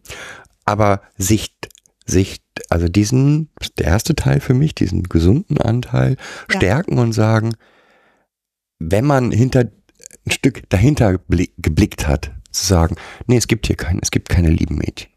aber 0.65 1.03
Sicht, 1.17 1.69
Sicht, 2.05 2.43
also 2.69 2.89
diesen, 2.89 3.49
der 3.79 3.87
erste 3.87 4.15
Teil 4.15 4.41
für 4.41 4.55
mich, 4.55 4.75
diesen 4.75 5.05
gesunden 5.05 5.59
Anteil, 5.59 6.17
Ja. 6.51 6.57
stärken 6.57 6.99
und 6.99 7.13
sagen, 7.13 7.55
wenn 8.79 9.05
man 9.05 9.31
hinter 9.31 9.61
ein 9.61 10.31
Stück 10.31 10.69
dahinter 10.69 11.19
blick, 11.19 11.53
geblickt 11.59 12.07
hat, 12.07 12.33
zu 12.51 12.67
sagen, 12.67 12.97
nee, 13.27 13.37
es 13.37 13.47
gibt 13.47 13.67
hier 13.67 13.77
keinen, 13.77 14.01
es 14.03 14.11
gibt 14.11 14.29
keine 14.29 14.51
lieben 14.51 14.77
Mädchen. 14.77 15.11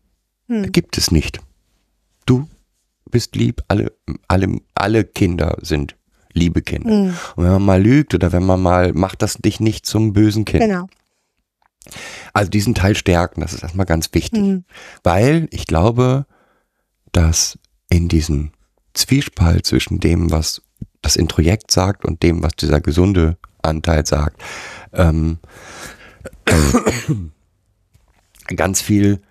Hm. 0.48 0.72
Gibt 0.72 0.98
es 0.98 1.12
nicht. 1.12 1.40
Du 2.32 2.48
bist 3.12 3.36
lieb, 3.36 3.62
alle, 3.68 3.92
alle, 4.30 4.62
alle 4.74 5.04
Kinder 5.04 5.58
sind 5.62 5.98
liebe 6.32 6.62
Kinder. 6.62 6.90
Hm. 6.90 7.14
Und 7.36 7.44
wenn 7.44 7.52
man 7.52 7.66
mal 7.66 7.82
lügt 7.82 8.14
oder 8.14 8.32
wenn 8.32 8.46
man 8.46 8.62
mal, 8.62 8.94
macht 8.94 9.22
das 9.22 9.34
dich 9.34 9.60
nicht 9.60 9.86
zum 9.86 10.14
bösen 10.14 10.46
Kind. 10.46 10.64
Genau. 10.64 10.88
Also 12.32 12.50
diesen 12.50 12.74
Teil 12.74 12.96
stärken, 12.96 13.42
das 13.42 13.52
ist 13.52 13.64
erstmal 13.64 13.86
ganz 13.86 14.14
wichtig. 14.14 14.40
Hm. 14.40 14.64
Weil 15.04 15.50
ich 15.52 15.68
glaube, 15.68 16.26
dass 17.12 17.60
in 17.90 18.08
diesem 18.08 18.52
Zwiespalt 18.94 19.66
zwischen 19.66 20.00
dem, 20.00 20.32
was 20.32 20.62
das 21.02 21.18
Introjekt 21.18 21.70
sagt 21.70 22.06
und 22.06 22.24
dem, 22.24 22.44
was 22.44 22.56
dieser 22.56 22.80
gesunde 22.80 23.36
Anteil 23.62 24.06
sagt, 24.06 24.42
ähm, 24.94 25.40
ganz 28.56 28.80
viel 28.82 29.22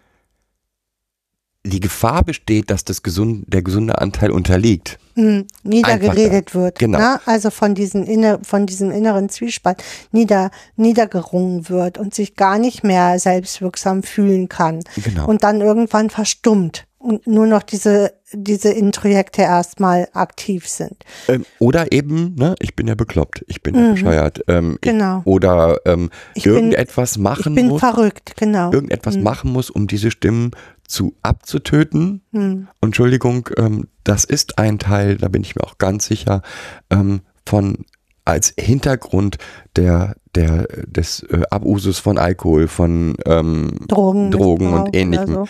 die 1.67 1.81
Gefahr 1.81 2.25
besteht, 2.25 2.71
dass 2.71 2.85
das 2.85 3.03
gesund, 3.03 3.45
der 3.47 3.61
gesunde 3.63 3.99
Anteil 4.01 4.31
unterliegt. 4.31 4.99
Hm. 5.15 5.47
Niedergeredet 5.63 6.55
wird. 6.55 6.79
Genau. 6.79 6.99
Ne? 6.99 7.21
Also 7.27 7.51
von, 7.51 7.75
diesen 7.75 8.07
inner, 8.07 8.39
von 8.43 8.65
diesem 8.67 8.91
inneren 8.91 9.29
Zwiespalt 9.29 9.83
nieder, 10.11 10.51
niedergerungen 10.77 11.69
wird 11.69 11.99
und 11.99 12.15
sich 12.15 12.35
gar 12.37 12.59
nicht 12.59 12.83
mehr 12.83 13.19
selbstwirksam 13.19 14.03
fühlen 14.03 14.49
kann. 14.49 14.81
Genau. 15.05 15.27
Und 15.27 15.43
dann 15.45 15.61
irgendwann 15.61 16.09
verstummt 16.09 16.87
und 16.97 17.27
nur 17.27 17.47
noch 17.47 17.63
diese, 17.63 18.13
diese 18.33 18.71
Introjekte 18.71 19.43
erstmal 19.43 20.09
aktiv 20.15 20.67
sind. 20.69 20.97
Ähm, 21.29 21.45
oder 21.59 21.93
eben, 21.93 22.35
ne, 22.37 22.55
ich 22.61 22.75
bin 22.77 22.87
ja 22.89 22.95
bekloppt, 22.95 23.45
ich 23.49 23.63
bin 23.63 23.75
ja 23.75 23.81
Mhm. 23.83 23.95
bescheuert. 23.95 24.41
Ähm, 24.49 24.79
Genau. 24.81 25.21
Ich, 25.21 25.27
oder 25.27 25.79
ähm, 25.87 26.09
Ich 26.35 26.45
bin- 26.45 26.55
irgendetwas 26.55 27.13
Ich 27.13 27.19
machen 27.19 27.55
bin 27.55 27.69
muss, 27.69 27.81
verrückt, 27.81 28.35
genau. 28.37 28.73
irgendetwas 28.73 29.17
Mhm. 29.17 29.23
machen 29.25 29.53
muss, 29.53 29.69
um 29.71 29.87
diese 29.87 30.11
Stimmen 30.11 30.51
zu 30.91 31.17
abzutöten. 31.23 32.23
Hm. 32.33 32.69
Entschuldigung, 32.81 33.49
ähm, 33.57 33.89
das 34.05 34.25
ist 34.25 34.59
ein 34.59 34.79
Teil, 34.79 35.17
da 35.17 35.29
bin 35.29 35.43
ich 35.43 35.55
mir 35.55 35.63
auch 35.65 35.79
ganz 35.79 36.07
sicher, 36.07 36.43
ähm, 36.91 37.21
von 37.47 37.85
als 38.25 38.53
Hintergrund 38.59 39.39
der, 39.77 40.15
der, 40.35 40.67
des 40.87 41.23
äh, 41.25 41.43
Abusus 41.51 41.99
von 41.99 42.19
Alkohol, 42.19 42.69
von 42.69 43.17
ähm, 43.25 43.79
Drogen, 43.89 44.31
Drogen 44.31 44.73
und 44.73 44.95
Ähnlichem. 44.95 45.33
So. 45.35 45.49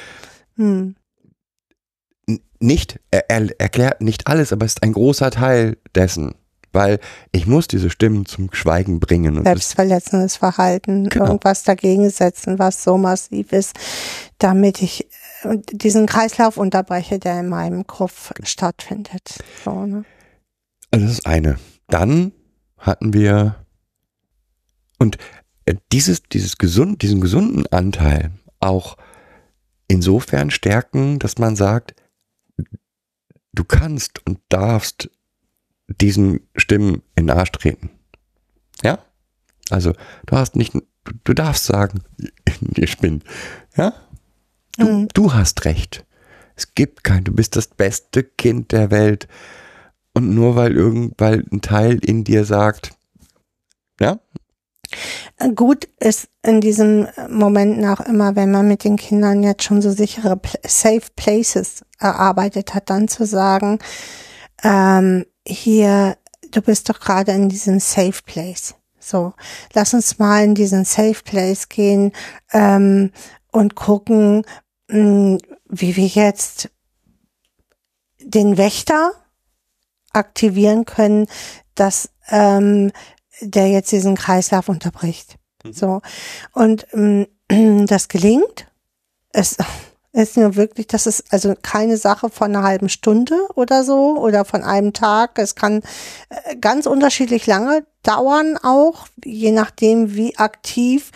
Hm. 0.56 0.94
nicht, 2.60 3.00
er, 3.10 3.28
er 3.30 3.60
erklärt 3.60 4.02
nicht 4.02 4.26
alles, 4.26 4.52
aber 4.52 4.66
es 4.66 4.72
ist 4.72 4.82
ein 4.82 4.92
großer 4.92 5.30
Teil 5.30 5.78
dessen. 5.94 6.34
Weil 6.72 7.00
ich 7.32 7.48
muss 7.48 7.66
diese 7.66 7.90
Stimmen 7.90 8.26
zum 8.26 8.50
Schweigen 8.52 9.00
bringen. 9.00 9.36
Und 9.38 9.42
Selbstverletzendes 9.42 10.36
Verhalten, 10.36 11.08
Genau. 11.08 11.26
irgendwas 11.26 11.64
dagegen 11.64 12.08
setzen, 12.10 12.60
was 12.60 12.84
so 12.84 12.96
massiv 12.96 13.52
ist, 13.52 13.74
damit 14.38 14.80
ich 14.80 15.08
diesen 15.72 16.06
Kreislauf 16.06 16.56
unterbreche, 16.56 17.18
der 17.18 17.40
in 17.40 17.48
meinem 17.48 17.86
Kopf 17.86 18.32
stattfindet. 18.42 19.38
So, 19.64 19.86
ne? 19.86 20.04
also 20.90 21.06
das 21.06 21.14
ist 21.14 21.26
eine. 21.26 21.58
Dann 21.88 22.32
hatten 22.78 23.12
wir 23.12 23.56
und 24.98 25.16
äh, 25.64 25.76
dieses, 25.92 26.22
dieses 26.22 26.58
gesund, 26.58 27.02
diesen 27.02 27.20
gesunden 27.20 27.66
Anteil 27.66 28.32
auch 28.60 28.96
insofern 29.88 30.50
stärken, 30.50 31.18
dass 31.18 31.38
man 31.38 31.56
sagt, 31.56 31.94
du 33.52 33.64
kannst 33.64 34.24
und 34.26 34.38
darfst 34.48 35.10
diesen 35.88 36.40
Stimmen 36.54 37.02
in 37.16 37.26
den 37.26 37.36
Arsch 37.36 37.50
treten. 37.52 37.90
Ja? 38.82 38.98
Also, 39.70 39.92
du 40.26 40.36
hast 40.36 40.54
nicht, 40.54 40.74
du, 41.24 41.34
darfst 41.34 41.64
sagen, 41.64 42.02
ihr 42.76 42.86
spinnt. 42.86 43.24
Ja? 43.76 43.94
Du, 44.80 44.88
Mhm. 44.88 45.08
du 45.14 45.32
hast 45.32 45.64
recht. 45.64 46.04
Es 46.56 46.74
gibt 46.74 47.04
kein, 47.04 47.24
du 47.24 47.32
bist 47.32 47.56
das 47.56 47.68
beste 47.68 48.22
Kind 48.24 48.72
der 48.72 48.90
Welt. 48.90 49.28
Und 50.12 50.34
nur 50.34 50.56
weil 50.56 50.76
irgend, 50.76 51.14
weil 51.18 51.44
ein 51.52 51.60
Teil 51.60 51.98
in 52.04 52.24
dir 52.24 52.44
sagt, 52.44 52.90
ja, 54.00 54.18
Gut 55.54 55.88
ist 56.00 56.28
in 56.42 56.60
diesen 56.60 57.06
Momenten 57.28 57.86
auch 57.86 58.00
immer, 58.00 58.34
wenn 58.36 58.50
man 58.50 58.66
mit 58.66 58.82
den 58.84 58.96
Kindern 58.96 59.42
jetzt 59.42 59.62
schon 59.62 59.80
so 59.80 59.90
sichere 59.92 60.40
Safe 60.66 61.02
Places 61.16 61.84
erarbeitet 61.98 62.74
hat, 62.74 62.90
dann 62.90 63.06
zu 63.08 63.24
sagen, 63.24 63.78
ähm, 64.62 65.24
hier, 65.46 66.16
du 66.50 66.60
bist 66.60 66.88
doch 66.90 66.98
gerade 67.00 67.32
in 67.32 67.48
diesem 67.48 67.78
Safe 67.78 68.20
Place. 68.26 68.74
So, 68.98 69.32
lass 69.72 69.94
uns 69.94 70.18
mal 70.18 70.44
in 70.44 70.54
diesen 70.54 70.84
Safe 70.84 71.22
Place 71.24 71.68
gehen 71.68 72.12
ähm, 72.52 73.12
und 73.52 73.76
gucken, 73.76 74.44
wie 74.90 75.96
wir 75.96 76.06
jetzt 76.06 76.70
den 78.18 78.56
Wächter 78.56 79.12
aktivieren 80.12 80.84
können, 80.84 81.26
dass 81.74 82.10
ähm, 82.28 82.92
der 83.40 83.68
jetzt 83.68 83.92
diesen 83.92 84.16
Kreislauf 84.16 84.68
unterbricht. 84.68 85.36
So. 85.70 86.00
Und 86.52 86.86
ähm, 86.92 87.26
das 87.86 88.08
gelingt. 88.08 88.66
Es 89.32 89.56
ist 90.12 90.36
nur 90.36 90.56
wirklich, 90.56 90.88
das 90.88 91.06
ist 91.06 91.32
also 91.32 91.54
keine 91.62 91.96
Sache 91.96 92.30
von 92.30 92.54
einer 92.54 92.66
halben 92.66 92.88
Stunde 92.88 93.36
oder 93.54 93.84
so 93.84 94.18
oder 94.18 94.44
von 94.44 94.62
einem 94.62 94.92
Tag. 94.92 95.38
Es 95.38 95.54
kann 95.54 95.82
äh, 96.28 96.56
ganz 96.56 96.86
unterschiedlich 96.86 97.46
lange 97.46 97.86
dauern 98.02 98.58
auch, 98.62 99.06
je 99.24 99.52
nachdem, 99.52 100.14
wie 100.14 100.36
aktiv 100.36 101.10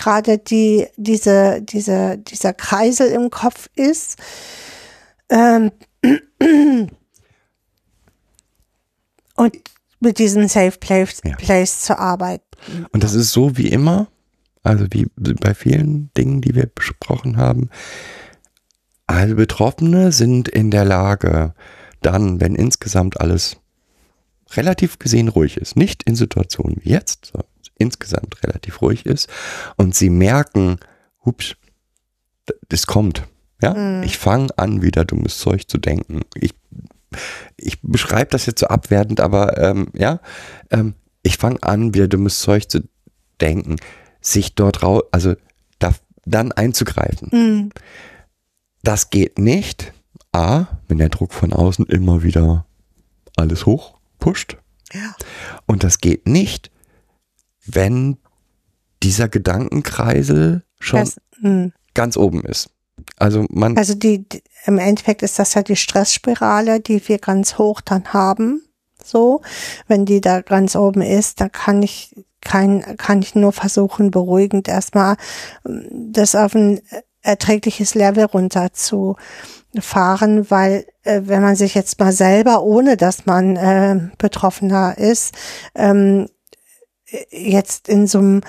gerade 0.00 0.38
die, 0.38 0.86
diese, 0.96 1.60
diese, 1.62 2.16
dieser 2.16 2.54
Kreisel 2.54 3.08
im 3.08 3.28
Kopf 3.30 3.68
ist. 3.74 4.16
Ähm, 5.28 5.70
und 9.36 9.56
mit 10.00 10.18
diesem 10.18 10.48
Safe 10.48 10.78
Place, 10.78 11.20
Ja. 11.22 11.36
Place 11.36 11.82
zu 11.82 11.98
arbeiten. 11.98 12.44
Und 12.92 13.04
das 13.04 13.12
ist 13.12 13.32
so 13.32 13.58
wie 13.58 13.68
immer, 13.68 14.08
also 14.62 14.86
wie 14.90 15.06
bei 15.16 15.52
vielen 15.54 16.10
Dingen, 16.14 16.40
die 16.40 16.54
wir 16.54 16.66
besprochen 16.66 17.36
haben. 17.36 17.68
Alle 19.06 19.34
Betroffene 19.34 20.12
sind 20.12 20.48
in 20.48 20.70
der 20.70 20.86
Lage, 20.86 21.54
dann, 22.00 22.40
wenn 22.40 22.54
insgesamt 22.54 23.20
alles 23.20 23.58
relativ 24.52 24.98
gesehen 24.98 25.28
ruhig 25.28 25.58
ist, 25.58 25.76
nicht 25.76 26.04
in 26.04 26.16
Situationen 26.16 26.78
wie 26.80 26.90
jetzt, 26.90 27.32
insgesamt 27.80 28.42
relativ 28.44 28.80
ruhig 28.82 29.06
ist 29.06 29.28
und 29.76 29.94
sie 29.94 30.10
merken, 30.10 30.78
ups, 31.24 31.56
d- 32.48 32.54
das 32.68 32.86
kommt. 32.86 33.26
Ja, 33.62 33.74
Mhm. 33.74 34.02
ich 34.04 34.16
fange 34.18 34.56
an, 34.58 34.82
wieder 34.82 35.04
dummes 35.04 35.38
Zeug 35.38 35.68
zu 35.68 35.78
denken. 35.78 36.20
Ich, 36.34 36.54
ich 37.56 37.80
beschreibe 37.82 38.30
das 38.30 38.46
jetzt 38.46 38.60
so 38.60 38.66
abwertend, 38.68 39.20
aber 39.20 39.58
ähm, 39.58 39.88
ja, 39.94 40.20
ähm, 40.70 40.94
ich 41.22 41.36
fange 41.36 41.62
an, 41.62 41.92
wieder 41.94 42.08
dummes 42.08 42.40
Zeug 42.40 42.70
zu 42.70 42.80
denken, 43.40 43.76
sich 44.22 44.54
dort 44.54 44.82
raus, 44.82 45.02
also 45.12 45.34
da, 45.78 45.92
dann 46.24 46.52
einzugreifen. 46.52 47.28
Mhm. 47.32 47.70
Das 48.82 49.10
geht 49.10 49.38
nicht. 49.38 49.92
A, 50.32 50.66
wenn 50.88 50.98
der 50.98 51.08
Druck 51.08 51.32
von 51.34 51.52
außen 51.52 51.86
immer 51.86 52.22
wieder 52.22 52.64
alles 53.36 53.66
hoch 53.66 53.98
pusht. 54.20 54.56
Ja. 54.92 55.14
Und 55.66 55.82
das 55.84 55.98
geht 55.98 56.26
nicht, 56.28 56.70
wenn 57.74 58.18
dieser 59.02 59.28
Gedankenkreisel 59.28 60.62
schon 60.78 61.00
Das, 61.00 61.16
mh. 61.40 61.70
ganz 61.94 62.16
oben 62.16 62.44
ist. 62.44 62.70
Also 63.16 63.46
man, 63.50 63.76
Also 63.76 63.94
die, 63.94 64.28
die, 64.28 64.42
im 64.66 64.78
Endeffekt 64.78 65.22
ist 65.22 65.38
das 65.38 65.54
ja 65.54 65.62
die 65.62 65.76
Stressspirale, 65.76 66.80
die 66.80 67.06
wir 67.08 67.18
ganz 67.18 67.58
hoch 67.58 67.80
dann 67.80 68.12
haben. 68.12 68.62
So, 69.02 69.40
wenn 69.88 70.04
die 70.04 70.20
da 70.20 70.42
ganz 70.42 70.76
oben 70.76 71.00
ist, 71.00 71.40
dann 71.40 71.50
kann 71.50 71.82
ich 71.82 72.14
kein, 72.42 72.96
kann 72.96 73.22
ich 73.22 73.34
nur 73.34 73.52
versuchen, 73.52 74.10
beruhigend 74.10 74.68
erstmal 74.68 75.16
ähm, 75.66 76.12
das 76.12 76.34
auf 76.34 76.54
ein 76.54 76.80
erträgliches 77.22 77.94
Level 77.94 78.24
runter 78.24 78.72
zu 78.72 79.16
fahren, 79.78 80.50
weil 80.50 80.86
äh, 81.02 81.22
wenn 81.24 81.42
man 81.42 81.54
sich 81.54 81.74
jetzt 81.74 81.98
mal 82.00 82.12
selber, 82.12 82.62
ohne 82.62 82.96
dass 82.96 83.26
man 83.26 83.56
äh, 83.56 84.10
Betroffener 84.18 84.96
ist, 84.98 85.34
ähm, 85.74 86.28
jetzt 87.30 87.88
in 87.88 88.06
so 88.06 88.18
einem 88.18 88.40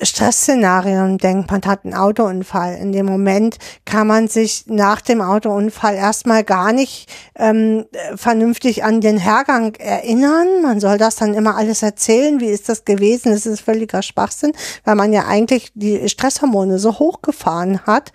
Stressszenarien 0.00 1.18
denkt, 1.18 1.50
man 1.50 1.62
hat 1.62 1.84
einen 1.84 1.94
Autounfall. 1.94 2.76
In 2.76 2.92
dem 2.92 3.06
Moment 3.06 3.58
kann 3.84 4.06
man 4.06 4.28
sich 4.28 4.64
nach 4.66 5.00
dem 5.00 5.20
Autounfall 5.20 5.94
erstmal 5.96 6.44
gar 6.44 6.72
nicht 6.72 7.08
ähm, 7.34 7.86
äh, 7.92 8.16
vernünftig 8.16 8.84
an 8.84 9.00
den 9.00 9.18
Hergang 9.18 9.74
erinnern. 9.76 10.62
Man 10.62 10.80
soll 10.80 10.98
das 10.98 11.16
dann 11.16 11.34
immer 11.34 11.56
alles 11.56 11.82
erzählen. 11.82 12.40
Wie 12.40 12.48
ist 12.48 12.68
das 12.68 12.84
gewesen? 12.84 13.32
Das 13.32 13.46
ist 13.46 13.60
völliger 13.60 14.02
Schwachsinn, 14.02 14.52
weil 14.84 14.94
man 14.94 15.12
ja 15.12 15.26
eigentlich 15.26 15.72
die 15.74 16.08
Stresshormone 16.08 16.78
so 16.78 16.98
hochgefahren 16.98 17.80
hat, 17.86 18.12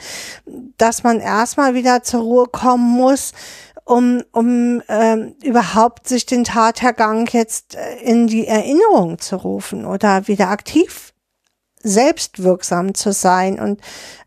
dass 0.78 1.04
man 1.04 1.20
erstmal 1.20 1.74
wieder 1.74 2.04
zur 2.04 2.22
Ruhe 2.22 2.46
kommen 2.46 2.90
muss, 2.90 3.34
um, 3.86 4.24
um 4.32 4.82
ähm, 4.88 5.36
überhaupt 5.44 6.08
sich 6.08 6.26
den 6.26 6.44
Tathergang 6.44 7.28
jetzt 7.32 7.76
äh, 7.76 7.98
in 8.04 8.28
die 8.28 8.48
Erinnerung 8.48 9.20
zu 9.20 9.36
rufen 9.36 9.86
oder 9.86 10.28
wieder 10.28 10.50
aktiv 10.50 11.14
selbstwirksam 11.84 12.94
zu 12.94 13.12
sein 13.12 13.60
und 13.60 13.82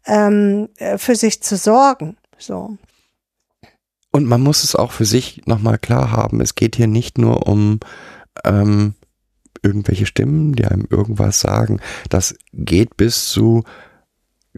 ähm, 0.04 0.68
äh, 0.76 0.98
für 0.98 1.16
sich 1.16 1.42
zu 1.42 1.56
sorgen. 1.56 2.16
So. 2.38 2.76
und 4.12 4.26
man 4.26 4.42
muss 4.42 4.62
es 4.62 4.76
auch 4.76 4.92
für 4.92 5.06
sich 5.06 5.40
nochmal 5.46 5.78
klar 5.78 6.12
haben, 6.12 6.42
es 6.42 6.54
geht 6.54 6.76
hier 6.76 6.86
nicht 6.86 7.16
nur 7.16 7.46
um 7.46 7.80
ähm, 8.44 8.94
irgendwelche 9.62 10.06
Stimmen, 10.06 10.52
die 10.54 10.66
einem 10.66 10.86
irgendwas 10.90 11.40
sagen. 11.40 11.80
Das 12.10 12.36
geht 12.52 12.96
bis 12.96 13.28
zu 13.28 13.64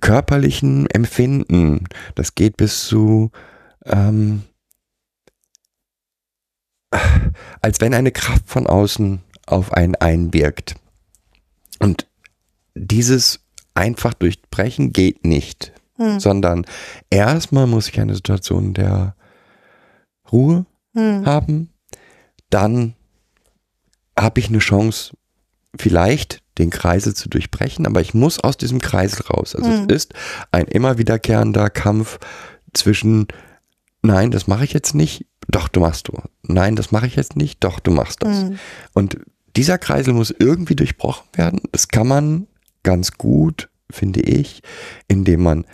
körperlichen 0.00 0.86
Empfinden. 0.90 1.84
Das 2.14 2.34
geht 2.34 2.56
bis 2.56 2.86
zu 2.86 3.30
ähm, 3.84 4.42
als 7.60 7.80
wenn 7.80 7.94
eine 7.94 8.12
Kraft 8.12 8.48
von 8.48 8.66
außen 8.66 9.20
auf 9.46 9.72
einen 9.72 9.94
einwirkt. 9.96 10.76
Und 11.78 12.06
dieses 12.74 13.40
einfach 13.74 14.14
durchbrechen 14.14 14.92
geht 14.92 15.24
nicht, 15.24 15.72
Hm. 15.96 16.20
sondern 16.20 16.66
erstmal 17.10 17.66
muss 17.66 17.88
ich 17.88 18.00
eine 18.00 18.14
Situation 18.14 18.74
der 18.74 19.14
Ruhe 20.30 20.66
Hm. 20.94 21.26
haben, 21.26 21.70
dann 22.50 22.94
habe 24.18 24.40
ich 24.40 24.48
eine 24.48 24.58
Chance, 24.58 25.16
vielleicht 25.78 26.42
den 26.58 26.70
Kreisel 26.70 27.14
zu 27.14 27.28
durchbrechen, 27.28 27.86
aber 27.86 28.00
ich 28.00 28.14
muss 28.14 28.40
aus 28.40 28.56
diesem 28.56 28.80
Kreisel 28.80 29.22
raus. 29.26 29.54
Also 29.54 29.70
Mhm. 29.70 29.86
es 29.88 30.04
ist 30.04 30.14
ein 30.50 30.66
immer 30.66 30.98
wiederkehrender 30.98 31.70
Kampf 31.70 32.18
zwischen 32.72 33.28
nein, 34.02 34.30
das 34.32 34.46
mache 34.48 34.64
ich 34.64 34.72
jetzt 34.72 34.94
nicht, 34.94 35.26
doch, 35.48 35.68
du 35.68 35.80
machst 35.80 36.08
du. 36.08 36.12
Nein, 36.42 36.76
das 36.76 36.92
mache 36.92 37.06
ich 37.06 37.16
jetzt 37.16 37.36
nicht, 37.36 37.64
doch, 37.64 37.80
du 37.80 37.90
machst 37.90 38.22
das. 38.22 38.42
Hm. 38.42 38.58
Und 38.92 39.18
dieser 39.56 39.78
Kreisel 39.78 40.14
muss 40.14 40.30
irgendwie 40.30 40.76
durchbrochen 40.76 41.26
werden. 41.32 41.60
Das 41.72 41.88
kann 41.88 42.06
man 42.06 42.46
ganz 42.82 43.12
gut, 43.12 43.68
finde 43.90 44.20
ich, 44.20 44.62
indem 45.08 45.42
man 45.42 45.64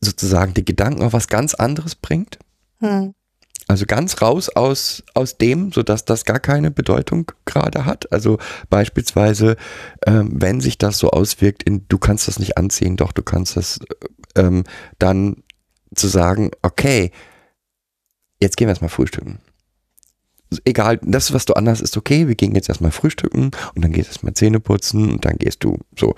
sozusagen 0.00 0.54
die 0.54 0.64
Gedanken 0.64 1.02
auf 1.02 1.12
was 1.12 1.28
ganz 1.28 1.54
anderes 1.54 1.94
bringt. 1.94 2.38
Hm. 2.80 3.14
Also 3.66 3.86
ganz 3.86 4.20
raus 4.20 4.50
aus, 4.50 5.02
aus 5.14 5.38
dem, 5.38 5.72
sodass 5.72 6.04
das 6.04 6.24
gar 6.24 6.38
keine 6.38 6.70
Bedeutung 6.70 7.30
gerade 7.46 7.86
hat. 7.86 8.12
Also 8.12 8.38
beispielsweise, 8.68 9.56
ähm, 10.06 10.30
wenn 10.34 10.60
sich 10.60 10.76
das 10.76 10.98
so 10.98 11.10
auswirkt, 11.10 11.62
in 11.62 11.86
du 11.88 11.96
kannst 11.96 12.28
das 12.28 12.38
nicht 12.38 12.58
anziehen, 12.58 12.96
doch 12.96 13.12
du 13.12 13.22
kannst 13.22 13.56
das, 13.56 13.80
ähm, 14.36 14.64
dann 14.98 15.36
zu 15.94 16.08
sagen, 16.08 16.50
okay, 16.60 17.10
jetzt 18.40 18.56
gehen 18.56 18.66
wir 18.66 18.72
erstmal 18.72 18.90
frühstücken. 18.90 19.38
Egal, 20.64 21.00
das, 21.02 21.32
was 21.32 21.46
du 21.46 21.54
anders 21.54 21.80
ist, 21.80 21.96
okay, 21.96 22.28
wir 22.28 22.36
gehen 22.36 22.54
jetzt 22.54 22.68
erstmal 22.68 22.92
frühstücken 22.92 23.50
und 23.74 23.82
dann 23.84 23.90
gehst 23.90 24.06
du 24.08 24.10
erstmal 24.12 24.34
Zähne 24.34 24.60
putzen 24.60 25.10
und 25.10 25.24
dann 25.24 25.36
gehst 25.36 25.64
du 25.64 25.78
so. 25.98 26.14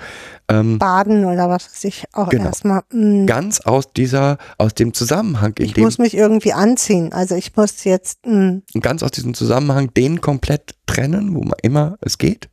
Ähm, 0.49 0.79
Baden 0.79 1.25
oder 1.25 1.49
was 1.49 1.67
weiß 1.71 1.85
ich 1.85 2.05
auch 2.13 2.29
Genau. 2.29 2.45
erstmal. 2.45 2.83
Hm. 2.91 3.27
ganz 3.27 3.61
aus 3.61 3.93
dieser, 3.95 4.37
aus 4.59 4.75
dem 4.75 4.93
Zusammenhang, 4.93 5.55
in 5.59 5.67
Ich 5.67 5.73
dem 5.73 5.85
muss 5.85 5.97
mich 5.97 6.15
irgendwie 6.15 6.53
anziehen. 6.53 7.15
Also 7.15 7.35
ich 7.35 7.57
muss 7.57 7.85
jetzt. 7.85 8.19
Hm. 8.27 8.63
ganz 8.81 9.03
aus 9.03 9.13
diesem 9.13 9.33
Zusammenhang 9.33 9.95
den 9.95 10.21
komplett 10.21 10.75
trennen, 10.85 11.35
wo 11.35 11.41
man 11.43 11.59
immer 11.63 11.97
es 12.03 12.19
geht. 12.19 12.51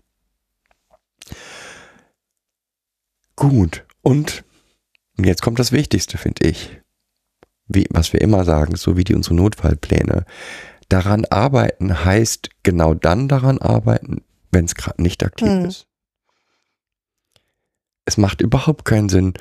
Gut. 3.35 3.83
Und 4.01 4.45
jetzt 5.17 5.41
kommt 5.41 5.59
das 5.59 5.71
Wichtigste, 5.73 6.17
finde 6.17 6.47
ich. 6.47 6.79
Wie, 7.67 7.87
was 7.89 8.13
wir 8.13 8.21
immer 8.21 8.43
sagen, 8.43 8.75
so 8.75 8.97
wie 8.97 9.03
die 9.03 9.15
unsere 9.15 9.35
Notfallpläne. 9.35 10.25
Daran 10.89 11.25
arbeiten 11.25 12.05
heißt 12.05 12.49
genau 12.63 12.93
dann 12.93 13.27
daran 13.27 13.59
arbeiten, 13.59 14.23
wenn 14.51 14.65
es 14.65 14.75
gerade 14.75 15.01
nicht 15.01 15.23
aktiv 15.23 15.47
Hm. 15.47 15.65
ist. 15.65 15.87
Es 18.05 18.17
macht 18.17 18.41
überhaupt 18.41 18.85
keinen 18.85 19.09
Sinn, 19.09 19.33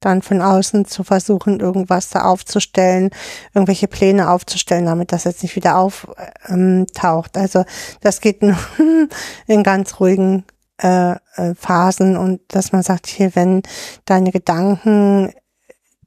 Dann 0.00 0.20
von 0.20 0.42
außen 0.42 0.84
zu 0.86 1.04
versuchen, 1.04 1.60
irgendwas 1.60 2.08
da 2.10 2.22
aufzustellen, 2.22 3.10
irgendwelche 3.54 3.86
Pläne 3.86 4.30
aufzustellen, 4.30 4.86
damit 4.86 5.12
das 5.12 5.22
jetzt 5.22 5.44
nicht 5.44 5.54
wieder 5.54 5.76
auftaucht. 5.76 7.36
Also 7.36 7.64
das 8.00 8.20
geht 8.20 8.42
nur 8.42 8.58
in 9.46 9.62
ganz 9.62 10.00
ruhigen 10.00 10.44
äh, 10.78 11.12
äh, 11.36 11.54
Phasen 11.54 12.16
und 12.16 12.40
dass 12.48 12.72
man 12.72 12.82
sagt, 12.82 13.06
hier, 13.06 13.36
wenn 13.36 13.62
deine 14.04 14.32
Gedanken 14.32 15.32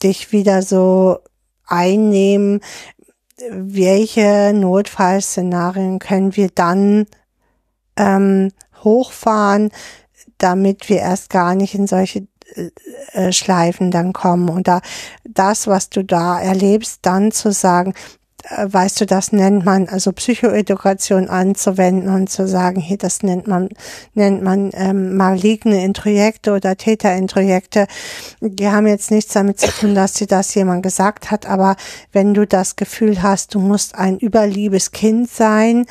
dich 0.05 0.31
wieder 0.31 0.61
so 0.61 1.19
einnehmen, 1.65 2.61
welche 3.49 4.53
Notfallszenarien 4.53 5.99
können 5.99 6.35
wir 6.35 6.49
dann 6.49 7.05
ähm, 7.97 8.51
hochfahren, 8.83 9.71
damit 10.37 10.89
wir 10.89 10.99
erst 10.99 11.29
gar 11.29 11.55
nicht 11.55 11.75
in 11.75 11.87
solche 11.87 12.27
äh, 13.13 13.31
Schleifen 13.31 13.91
dann 13.91 14.13
kommen. 14.13 14.49
Und 14.49 14.67
da 14.67 14.81
das, 15.23 15.67
was 15.67 15.89
du 15.89 16.03
da 16.03 16.39
erlebst, 16.39 16.99
dann 17.01 17.31
zu 17.31 17.51
sagen, 17.51 17.91
äh, 17.91 18.24
weißt 18.49 19.01
du, 19.01 19.05
das 19.05 19.31
nennt 19.31 19.65
man 19.65 19.87
also 19.87 20.11
Psychoedukation 20.11 21.29
anzuwenden 21.29 22.13
und 22.13 22.29
zu 22.29 22.47
sagen, 22.47 22.79
hier, 22.79 22.97
das 22.97 23.23
nennt 23.23 23.47
man 23.47 23.69
nennt 24.13 24.43
man 24.43 24.71
ähm, 24.73 25.15
maligne 25.15 25.83
Introjekte 25.83 26.53
oder 26.53 26.75
Täterintrojekte. 26.75 27.87
Die 28.41 28.67
haben 28.67 28.87
jetzt 28.87 29.11
nichts 29.11 29.33
damit 29.33 29.59
zu 29.59 29.67
tun, 29.67 29.95
dass 29.95 30.13
dir 30.13 30.27
das 30.27 30.53
jemand 30.53 30.83
gesagt 30.83 31.31
hat, 31.31 31.45
aber 31.45 31.75
wenn 32.11 32.33
du 32.33 32.45
das 32.45 32.75
Gefühl 32.75 33.23
hast, 33.23 33.55
du 33.55 33.59
musst 33.59 33.95
ein 33.95 34.19
überliebes 34.19 34.91
Kind 34.91 35.29
sein, 35.29 35.85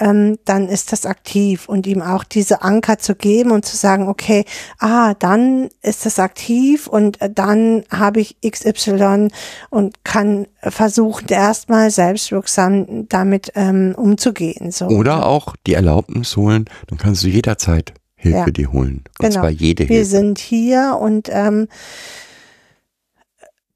ähm, 0.00 0.38
dann 0.44 0.68
ist 0.68 0.92
das 0.92 1.06
aktiv 1.06 1.68
und 1.68 1.86
ihm 1.86 2.02
auch 2.02 2.24
diese 2.24 2.62
Anker 2.62 2.98
zu 2.98 3.14
geben 3.14 3.50
und 3.52 3.64
zu 3.64 3.76
sagen, 3.76 4.08
okay, 4.08 4.44
ah, 4.78 5.14
dann 5.14 5.68
ist 5.82 6.06
das 6.06 6.18
aktiv 6.18 6.86
und 6.86 7.20
äh, 7.20 7.30
dann 7.30 7.84
habe 7.90 8.20
ich 8.20 8.36
XY 8.40 9.28
und 9.68 10.02
kann 10.04 10.46
versuchen, 10.62 11.28
erstmal 11.28 11.90
selbstwirksam 12.04 13.06
damit 13.08 13.52
ähm, 13.54 13.94
umzugehen. 13.96 14.70
So. 14.70 14.86
oder 14.86 15.26
auch 15.26 15.54
die 15.66 15.74
Erlaubnis 15.74 16.36
holen, 16.36 16.64
dann 16.88 16.98
kannst 16.98 17.22
du 17.24 17.28
jederzeit 17.28 17.92
Hilfe 18.16 18.38
Ja. 18.38 18.46
dir 18.46 18.72
holen. 18.72 19.04
Und 19.18 19.28
Genau. 19.28 19.40
zwar 19.40 19.50
jede 19.50 19.88
Wir 19.88 19.96
Hilfe. 19.96 20.10
sind 20.10 20.38
hier 20.38 20.98
und 21.00 21.28
ähm, 21.30 21.68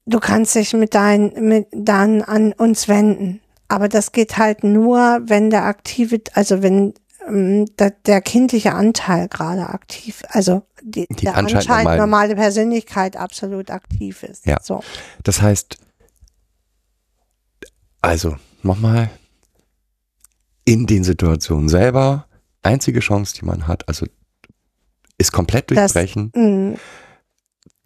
du 0.05 0.19
kannst 0.19 0.55
dich 0.55 0.73
mit 0.73 0.93
dein, 0.93 1.31
mit 1.39 1.67
dann 1.71 2.21
an 2.21 2.53
uns 2.53 2.87
wenden. 2.87 3.41
Aber 3.67 3.89
das 3.89 4.11
geht 4.11 4.37
halt 4.37 4.63
nur, 4.63 5.21
wenn 5.25 5.49
der 5.49 5.63
aktive, 5.65 6.21
also 6.33 6.61
wenn 6.61 6.93
ähm, 7.27 7.65
der, 7.79 7.91
der 8.05 8.21
kindliche 8.21 8.73
Anteil 8.73 9.27
gerade 9.27 9.67
aktiv, 9.69 10.21
also 10.29 10.61
die, 10.83 11.07
Die 11.07 11.25
der 11.25 11.35
anscheinend 11.35 11.97
normale 11.97 12.35
Persönlichkeit 12.35 13.17
absolut 13.17 13.71
aktiv 13.71 14.21
ist. 14.21 14.45
Ja. 14.45 14.57
So. 14.61 14.81
Das 15.23 15.41
heißt, 15.41 15.77
also 18.05 18.35
nochmal, 18.63 19.09
in 20.63 20.85
den 20.87 21.03
Situationen 21.03 21.69
selber, 21.69 22.25
einzige 22.63 22.99
Chance, 22.99 23.35
die 23.39 23.45
man 23.45 23.67
hat, 23.67 23.87
also 23.87 24.05
ist 25.17 25.31
komplett 25.31 25.69
Das- 25.71 25.93
durchbrechen, 25.93 26.31
Mm, 26.35 26.75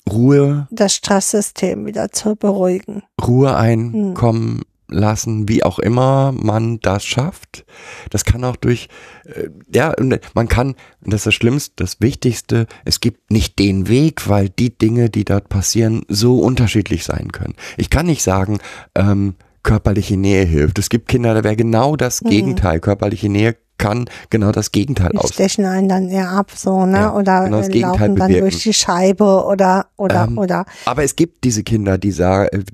Ruhe, 0.09 0.67
Das 0.71 0.95
Stresssystem 0.95 1.85
wieder 1.85 2.11
zu 2.11 2.35
beruhigen. 2.35 3.03
Ruhe 3.23 3.49
Hm. 3.49 3.55
einkommen 3.55 4.61
lassen, 4.87 5.47
wie 5.47 5.63
auch 5.63 5.77
immer 5.77 6.31
man 6.31 6.79
das 6.79 7.05
schafft. 7.05 7.63
Das 8.09 8.25
kann 8.25 8.43
auch 8.43 8.55
durch, 8.55 8.87
äh, 9.25 9.49
ja, 9.71 9.93
man 10.33 10.47
kann, 10.47 10.73
das 11.01 11.19
ist 11.21 11.25
das 11.27 11.33
Schlimmste, 11.35 11.73
das 11.75 12.01
Wichtigste, 12.01 12.65
es 12.85 12.99
gibt 13.01 13.29
nicht 13.29 13.59
den 13.59 13.87
Weg, 13.87 14.27
weil 14.27 14.49
die 14.49 14.75
Dinge, 14.75 15.11
die 15.11 15.25
dort 15.25 15.47
passieren, 15.47 16.01
so 16.07 16.39
unterschiedlich 16.39 17.03
sein 17.03 17.31
können. 17.31 17.53
Ich 17.77 17.91
kann 17.91 18.07
nicht 18.07 18.23
sagen, 18.23 18.57
ähm, 18.95 19.35
körperliche 19.63 20.17
Nähe 20.17 20.45
hilft. 20.45 20.79
Es 20.79 20.89
gibt 20.89 21.07
Kinder, 21.07 21.33
da 21.33 21.43
wäre 21.43 21.55
genau 21.55 21.95
das 21.95 22.21
Mhm. 22.21 22.29
Gegenteil. 22.29 22.79
Körperliche 22.79 23.29
Nähe 23.29 23.55
kann 23.77 24.09
genau 24.29 24.51
das 24.51 24.71
Gegenteil 24.71 25.09
Die 25.13 25.17
aus. 25.17 25.33
stechen 25.33 25.63
einen 25.65 25.87
dann 25.87 26.09
eher 26.09 26.29
ab, 26.31 26.51
so, 26.53 26.85
ne? 26.85 26.97
Ja, 26.97 27.13
oder 27.15 27.45
genau 27.45 27.57
das 27.59 27.69
äh, 27.69 27.71
Gegenteil 27.71 28.07
laufen 28.09 28.15
dann 28.17 28.27
bewirken. 28.27 28.49
durch 28.49 28.63
die 28.63 28.73
Scheibe 28.73 29.45
oder, 29.45 29.87
oder, 29.95 30.25
Ähm, 30.25 30.37
oder. 30.37 30.65
Aber 30.85 31.03
es 31.03 31.15
gibt 31.15 31.43
diese 31.45 31.63
Kinder, 31.63 31.97
die, 31.97 32.13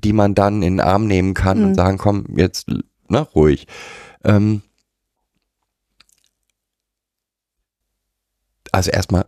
die 0.02 0.12
man 0.12 0.34
dann 0.34 0.62
in 0.62 0.78
den 0.78 0.80
Arm 0.80 1.06
nehmen 1.06 1.34
kann 1.34 1.58
Mhm. 1.60 1.64
und 1.66 1.74
sagen, 1.76 1.98
komm, 1.98 2.24
jetzt 2.36 2.66
ne, 3.08 3.20
ruhig. 3.34 3.66
Ähm, 4.24 4.62
also 8.72 8.90
erstmal 8.90 9.24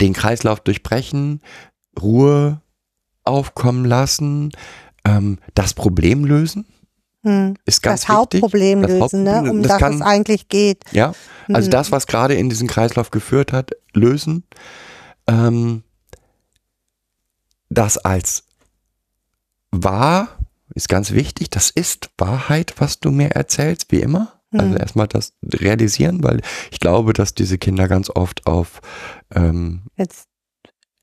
den 0.00 0.12
Kreislauf 0.12 0.60
durchbrechen, 0.60 1.40
Ruhe 2.00 2.60
aufkommen 3.24 3.84
lassen, 3.84 4.50
ähm, 5.04 5.38
das 5.54 5.74
Problem 5.74 6.24
lösen, 6.24 6.66
Hm. 7.22 7.54
ist 7.66 7.82
ganz 7.82 8.00
das 8.02 8.08
wichtig. 8.08 8.16
Hauptproblem 8.42 8.82
Das 8.82 8.90
lösen, 8.90 9.22
ne? 9.24 9.30
Hauptproblem, 9.32 9.56
um 9.56 9.62
das 9.62 9.72
das, 9.72 9.78
kann- 9.80 9.94
es 9.94 10.00
eigentlich 10.02 10.48
geht. 10.48 10.84
Ja, 10.92 11.12
also 11.52 11.66
Hm. 11.66 11.70
das, 11.70 11.92
was 11.92 12.06
gerade 12.06 12.34
in 12.34 12.48
diesen 12.48 12.66
Kreislauf 12.68 13.10
geführt 13.10 13.52
hat, 13.52 13.72
lösen. 13.92 14.44
Ähm, 15.26 15.82
das 17.68 17.98
als 17.98 18.44
wahr 19.70 20.28
ist 20.74 20.88
ganz 20.88 21.12
wichtig. 21.12 21.50
Das 21.50 21.70
ist 21.70 22.10
Wahrheit, 22.18 22.74
was 22.78 23.00
du 23.00 23.10
mir 23.10 23.30
erzählst, 23.32 23.92
wie 23.92 24.00
immer. 24.00 24.32
Also 24.52 24.74
Hm. 24.74 24.78
erstmal 24.80 25.06
das 25.06 25.32
realisieren, 25.44 26.24
weil 26.24 26.40
ich 26.72 26.80
glaube, 26.80 27.12
dass 27.12 27.34
diese 27.34 27.56
Kinder 27.58 27.86
ganz 27.86 28.10
oft 28.10 28.46
auf 28.46 28.80
ähm, 29.32 29.82
Jetzt 29.96 30.26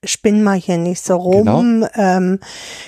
spinn 0.06 0.43
mal 0.43 0.58
hier 0.58 0.78
nicht 0.78 1.04
so 1.04 1.18
Genau. 1.18 1.58
rum. 1.58 1.86
Ähm, 1.95 2.39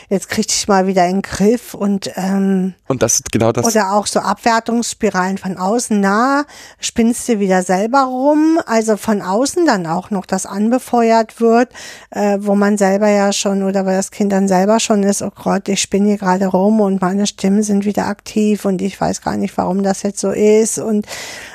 jetzt 0.10 0.30
krieg 0.30 0.46
ich 0.48 0.68
mal 0.68 0.86
wieder 0.86 1.06
in 1.08 1.18
den 1.18 1.22
Griff 1.24 1.74
und 1.74 2.12
ähm, 2.16 2.76
und 2.88 3.02
das 3.02 3.16
ist 3.16 3.32
genau 3.32 3.52
das. 3.52 3.66
oder 3.66 3.94
auch 3.94 4.06
so 4.06 4.20
Abwertungsspiralen 4.20 5.40
von 5.40 5.58
außen. 5.58 6.00
Na, 6.00 6.46
spinnst 6.80 7.28
du 7.28 7.40
wieder 7.40 7.64
selber 7.64 8.04
rum? 8.04 8.60
Also 8.68 8.96
von 8.96 9.24
außen 9.24 9.66
dann 9.66 9.88
auch 9.88 10.12
noch, 10.12 10.28
das 10.28 10.46
anbefeuert 10.46 11.42
wird, 11.42 11.74
äh, 12.12 12.38
wo 12.42 12.54
man 12.54 12.78
selber 12.78 13.10
ja 13.10 13.34
schon 13.34 13.64
oder 13.64 13.88
weil 13.88 13.98
das 13.98 14.12
Kind 14.12 14.32
dann 14.32 14.48
selber 14.48 14.80
schon 14.80 15.02
ist, 15.02 15.24
oh 15.24 15.32
Gott, 15.34 15.68
ich 15.68 15.82
spinne 15.82 16.10
hier 16.10 16.18
gerade 16.18 16.46
rum 16.46 16.80
und 16.80 17.02
meine 17.02 17.26
Stimmen 17.26 17.64
sind 17.64 17.86
wieder 17.86 18.06
aktiv 18.06 18.66
und 18.66 18.84
ich 18.84 19.02
weiß 19.02 19.22
gar 19.22 19.36
nicht, 19.36 19.58
warum 19.58 19.82
das 19.82 20.04
jetzt 20.04 20.20
so 20.20 20.30
ist 20.30 20.78
und 20.78 21.08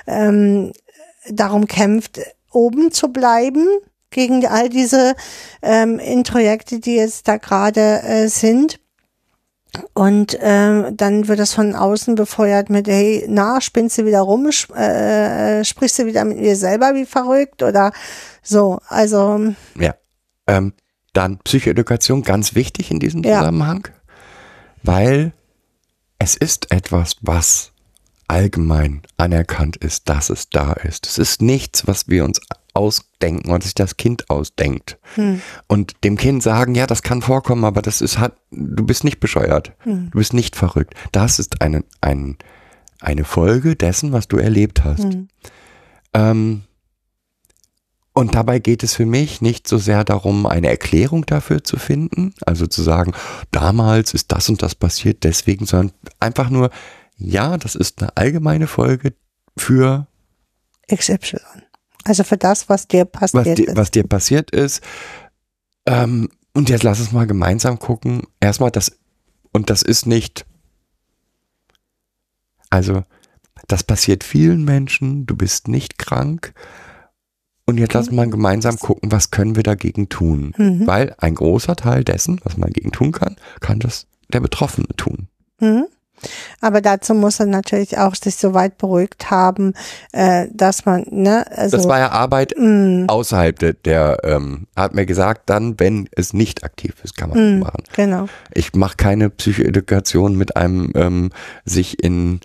ähm, 0.09 0.73
darum 1.31 1.69
kämpft, 1.69 2.19
oben 2.51 2.91
zu 2.91 3.09
bleiben 3.09 3.67
gegen 4.15 4.47
all 4.47 4.71
diese 4.71 5.15
ähm, 5.61 5.99
Introjekte, 5.99 6.81
die 6.81 6.97
jetzt 6.97 7.29
da 7.29 7.37
gerade 7.37 8.03
äh, 8.03 8.29
sind. 8.29 8.81
Und 9.93 10.39
ähm, 10.41 10.97
dann 10.97 11.27
wird 11.27 11.41
das 11.41 11.53
von 11.53 11.75
außen 11.75 12.15
befeuert 12.15 12.71
mit, 12.71 12.87
hey, 12.87 13.27
na, 13.29 13.61
spinnst 13.61 13.99
du 13.99 14.07
wieder 14.07 14.21
rum, 14.21 14.47
sp 14.55 14.71
äh, 14.73 15.65
sprichst 15.65 15.99
du 15.99 16.07
wieder 16.07 16.25
mit 16.25 16.39
mir 16.39 16.55
selber 16.55 16.95
wie 16.95 17.05
verrückt 17.05 17.63
oder 17.63 17.93
so. 18.43 18.79
Also, 18.89 19.55
Ja. 19.75 19.95
Ähm, 20.47 20.75
dann 21.13 21.39
Psychoedukation, 21.39 22.23
ganz 22.23 22.55
wichtig 22.55 22.91
in 22.91 23.01
diesem 23.01 23.23
Ja. 23.25 23.41
Zusammenhang, 23.41 23.89
weil 24.83 25.33
es 26.19 26.37
ist 26.37 26.71
etwas, 26.71 27.17
was 27.23 27.73
allgemein 28.29 29.03
anerkannt 29.17 29.77
ist, 29.77 30.09
dass 30.09 30.31
es 30.31 30.51
da 30.51 30.73
ist. 30.73 31.07
Es 31.07 31.19
ist 31.19 31.43
nichts, 31.43 31.87
was 31.87 32.09
wir 32.09 32.25
uns 32.25 32.41
ausdenken 32.75 33.51
oder 33.51 33.63
sich 33.63 33.75
das 33.75 33.97
Kind 33.97 34.29
ausdenkt. 34.31 34.99
hm, 35.15 35.41
Und 35.69 35.93
dem 36.05 36.17
Kind 36.17 36.43
sagen, 36.43 36.75
ja, 36.75 36.87
das 36.87 37.03
kann 37.03 37.23
vorkommen, 37.23 37.65
aber 37.65 37.81
das 37.83 38.01
ist 38.01 38.19
halt, 38.19 38.33
du 38.51 38.85
bist 38.85 39.05
nicht 39.05 39.21
bescheuert. 39.21 39.73
hm, 39.81 40.11
Du 40.11 40.19
bist 40.19 40.33
nicht 40.35 40.57
verrückt. 40.57 40.95
Das 41.13 41.39
ist 41.39 41.63
eine, 41.63 41.85
ein, 42.01 42.37
eine 43.01 43.25
Folge 43.25 43.77
dessen, 43.77 44.13
was 44.13 44.29
du 44.29 44.37
erlebt 44.39 44.85
hast. 44.85 45.05
hm, 45.05 45.29
Ähm, 46.13 46.63
und 48.17 48.37
dabei 48.37 48.61
geht 48.61 48.85
es 48.85 48.95
für 48.95 49.07
mich 49.07 49.41
nicht 49.41 49.67
so 49.67 49.77
sehr 49.77 50.05
darum, 50.05 50.47
eine 50.47 50.69
Erklärung 50.69 51.27
dafür 51.27 51.65
zu 51.65 51.77
finden, 51.79 52.33
also 52.47 52.67
zu 52.69 52.81
sagen, 52.83 53.13
damals 53.51 54.15
ist 54.15 54.31
das 54.31 54.49
und 54.49 54.63
das 54.63 54.77
passiert, 54.77 55.25
deswegen, 55.25 55.67
sondern 55.67 55.93
einfach 56.21 56.49
nur, 56.49 56.71
ja, 57.17 57.57
das 57.57 57.75
ist 57.75 58.01
eine 58.01 58.17
allgemeine 58.17 58.69
Folge 58.69 59.15
für 59.57 60.07
XY. 60.93 61.39
Also 62.05 62.23
für 62.25 62.37
das, 62.37 62.69
was 62.69 62.87
dir 62.87 63.09
was 63.13 63.33
passiert 63.33 63.59
dir, 63.59 63.69
ist. 63.69 63.77
was 63.77 63.91
dir 63.91 64.05
passiert 64.05 64.51
ist. 64.51 64.83
Ähm, 65.87 66.29
und 66.53 66.69
jetzt 66.69 66.83
lass 66.83 67.01
uns 67.01 67.13
mal 67.13 67.27
gemeinsam 67.27 67.79
gucken. 67.79 68.23
Erstmal 68.41 68.71
das, 68.71 68.93
und 69.53 69.71
das 69.71 69.83
ist 69.83 70.07
nicht, 70.07 70.47
also 72.71 73.03
das 73.67 73.83
passiert 73.83 74.25
vielen 74.25 74.65
Menschen, 74.65 75.27
du 75.27 75.37
bist 75.37 75.69
nicht 75.69 75.99
krank. 75.99 76.55
Und 77.67 77.79
jetzt 77.79 77.95
lassen 77.95 78.15
wir 78.15 78.27
gemeinsam 78.27 78.77
gucken, 78.79 79.11
was 79.11 79.31
können 79.31 79.57
wir 79.57 79.63
dagegen 79.63 80.11
tun. 80.11 80.53
Mhm. 80.59 80.87
Weil 80.87 81.15
ein 81.19 81.35
großer 81.35 81.77
Teil 81.77 82.05
dessen, 82.05 82.39
was 82.45 82.59
man 82.59 82.69
dagegen 82.69 82.93
tun 82.93 83.13
kann, 83.13 83.37
kann 83.61 83.79
das 83.79 84.07
der 84.33 84.41
Betroffene 84.41 84.89
tun. 84.97 85.29
Mhm. 85.61 85.87
Aber 86.65 86.81
dazu 86.81 87.13
muss 87.13 87.41
er 87.41 87.45
natürlich 87.45 87.99
auch 87.99 88.15
sich 88.15 88.37
so 88.37 88.55
weit 88.55 88.79
beruhigt 88.79 89.31
haben, 89.31 89.75
äh, 90.13 90.47
dass 90.51 90.87
man, 90.87 91.05
ne, 91.11 91.45
also. 91.55 91.77
Das 91.77 91.87
war 91.87 91.99
ja 91.99 92.11
Arbeit 92.11 92.55
mh, 92.57 93.05
außerhalb 93.09 93.59
der, 93.59 93.75
der 93.75 94.21
ähm, 94.25 94.67
hat 94.75 94.95
mir 94.95 95.05
gesagt, 95.05 95.51
dann, 95.51 95.79
wenn 95.79 96.09
es 96.13 96.33
nicht 96.33 96.65
aktiv 96.65 96.95
ist, 97.03 97.19
kann 97.19 97.29
man 97.29 97.61
das 97.61 97.67
machen. 97.67 97.85
genau. 97.93 98.29
Ich 98.55 98.73
mache 98.73 98.97
keine 98.97 99.29
Psychoedukation 99.29 100.39
mit 100.39 100.57
einem 100.57 100.91
ähm, 100.95 101.33
sich 101.67 102.03
in, 102.03 102.41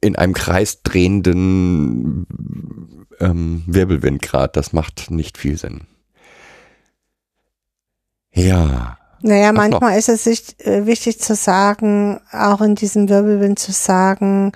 in 0.00 0.16
einem 0.16 0.34
Kreis 0.34 0.82
drehenden 0.82 2.26
ähm, 3.20 3.62
Wirbelwindgrad. 3.68 4.56
Das 4.56 4.72
macht 4.72 5.12
nicht 5.12 5.38
viel 5.38 5.56
Sinn. 5.56 5.82
Ja. 8.32 8.98
Naja, 9.22 9.52
manchmal 9.52 9.98
ist 9.98 10.08
es 10.08 10.24
sich, 10.24 10.58
äh, 10.66 10.86
wichtig 10.86 11.20
zu 11.20 11.34
sagen, 11.34 12.20
auch 12.32 12.60
in 12.60 12.74
diesem 12.74 13.08
Wirbelwind 13.08 13.58
zu 13.58 13.72
sagen, 13.72 14.52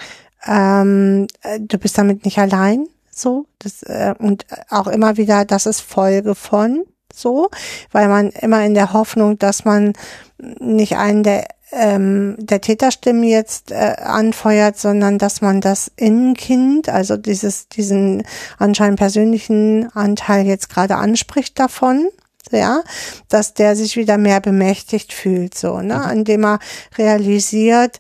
ähm, 0.47 1.27
äh, 1.43 1.61
du 1.61 1.79
bist 1.79 1.99
damit 1.99 2.25
nicht 2.25 2.39
allein, 2.39 2.87
so, 3.11 3.47
das, 3.59 3.83
äh, 3.83 4.15
und 4.19 4.47
auch 4.71 4.87
immer 4.87 5.17
wieder, 5.17 5.45
das 5.45 5.67
ist 5.67 5.81
Folge 5.81 6.35
von, 6.35 6.85
so, 7.13 7.51
weil 7.93 8.09
man 8.09 8.31
immer 8.31 8.65
in 8.65 8.75
der 8.75 8.93
Hoffnung, 8.93 9.39
dass 9.39 9.65
man 9.65 9.93
nicht 10.39 10.97
einen 10.97 11.23
der 11.23 11.47
ähm, 11.75 12.37
der 12.39 12.61
Täterstimmen 12.61 13.25
jetzt 13.25 13.73
äh, 13.73 13.97
anfeuert, 13.99 14.79
sondern 14.79 15.19
dass 15.19 15.41
man 15.41 15.61
das 15.61 15.91
Innenkind, 15.97 16.89
also 16.89 17.17
dieses 17.17 17.69
diesen 17.69 18.23
anscheinend 18.59 18.99
persönlichen 18.99 19.91
Anteil 19.95 20.47
jetzt 20.47 20.71
gerade 20.71 20.97
anspricht 20.97 21.59
davon, 21.59 22.09
ja, 22.55 22.83
dass 23.29 23.55
der 23.55 23.77
sich 23.77 23.97
wieder 23.97 24.19
mehr 24.19 24.41
bemächtigt 24.41 25.13
fühlt, 25.13 25.57
so, 25.57 25.81
ne, 25.81 26.09
indem 26.13 26.45
er 26.45 26.59
realisiert, 26.97 27.99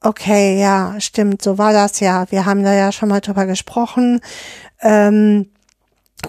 okay, 0.00 0.60
ja, 0.60 0.94
stimmt, 0.98 1.42
so 1.42 1.58
war 1.58 1.72
das 1.72 2.00
ja, 2.00 2.30
wir 2.30 2.46
haben 2.46 2.62
da 2.62 2.74
ja 2.74 2.92
schon 2.92 3.08
mal 3.08 3.20
drüber 3.20 3.46
gesprochen, 3.46 4.20
ähm, 4.80 5.50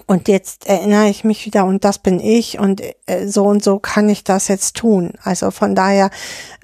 und 0.06 0.28
jetzt 0.28 0.66
erinnere 0.66 1.08
ich 1.08 1.24
mich 1.24 1.44
wieder 1.46 1.64
und 1.64 1.84
das 1.84 1.98
bin 1.98 2.20
ich 2.20 2.58
und 2.58 2.82
äh, 3.06 3.26
so 3.26 3.44
und 3.44 3.64
so 3.64 3.78
kann 3.78 4.08
ich 4.08 4.22
das 4.22 4.48
jetzt 4.48 4.76
tun. 4.76 5.12
Also 5.22 5.50
von 5.50 5.74
daher, 5.74 6.10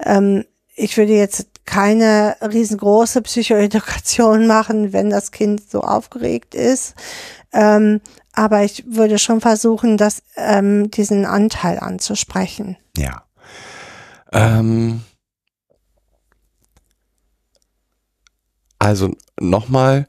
ähm, 0.03 0.45
ich 0.75 0.97
würde 0.97 1.13
jetzt 1.13 1.47
keine 1.65 2.37
riesengroße 2.41 3.21
Psychoedukation 3.21 4.47
machen, 4.47 4.93
wenn 4.93 5.09
das 5.09 5.31
Kind 5.31 5.69
so 5.69 5.81
aufgeregt 5.81 6.55
ist. 6.55 6.93
Ähm, 7.51 8.01
aber 8.35 8.63
ich 8.63 8.83
würde 8.87 9.17
schon 9.19 9.41
versuchen, 9.41 9.97
das, 9.97 10.23
ähm, 10.35 10.91
diesen 10.91 11.25
Anteil 11.25 11.79
anzusprechen. 11.79 12.77
Ja. 12.97 13.23
Ähm, 14.31 15.01
also 18.79 19.15
nochmal, 19.39 20.07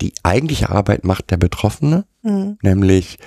die 0.00 0.12
eigentliche 0.22 0.70
Arbeit 0.70 1.04
macht 1.04 1.30
der 1.30 1.36
Betroffene, 1.36 2.04
Mhm. 2.22 2.58
nämlich 2.62 3.18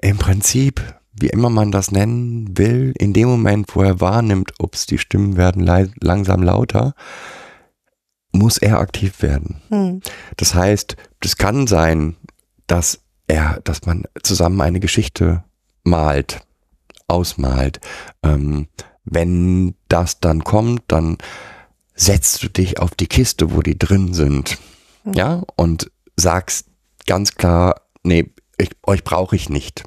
im 0.00 0.18
Prinzip, 0.18 0.82
wie 1.12 1.28
immer 1.28 1.50
man 1.50 1.70
das 1.70 1.90
nennen 1.90 2.56
will, 2.56 2.94
in 2.98 3.12
dem 3.12 3.28
Moment, 3.28 3.74
wo 3.76 3.82
er 3.82 4.00
wahrnimmt, 4.00 4.54
ups, 4.58 4.86
die 4.86 4.98
Stimmen 4.98 5.36
werden 5.36 5.66
langsam 6.00 6.42
lauter, 6.42 6.94
muss 8.32 8.56
er 8.58 8.78
aktiv 8.78 9.20
werden. 9.20 9.60
Mhm. 9.68 10.00
Das 10.36 10.54
heißt, 10.54 10.96
das 11.20 11.36
kann 11.36 11.66
sein, 11.66 12.16
dass 12.66 13.01
er, 13.28 13.60
dass 13.64 13.86
man 13.86 14.04
zusammen 14.22 14.60
eine 14.60 14.80
Geschichte 14.80 15.44
malt, 15.84 16.40
ausmalt. 17.08 17.80
Ähm, 18.22 18.68
wenn 19.04 19.74
das 19.88 20.20
dann 20.20 20.44
kommt, 20.44 20.82
dann 20.88 21.18
setzt 21.94 22.42
du 22.42 22.48
dich 22.48 22.78
auf 22.78 22.92
die 22.94 23.06
Kiste, 23.08 23.54
wo 23.54 23.62
die 23.62 23.78
drin 23.78 24.14
sind, 24.14 24.58
Mhm. 25.04 25.12
ja, 25.14 25.42
und 25.56 25.90
sagst 26.16 26.66
ganz 27.06 27.34
klar, 27.34 27.82
nee, 28.04 28.30
ich, 28.58 28.70
euch 28.86 29.02
brauche 29.04 29.34
ich 29.36 29.48
nicht. 29.48 29.82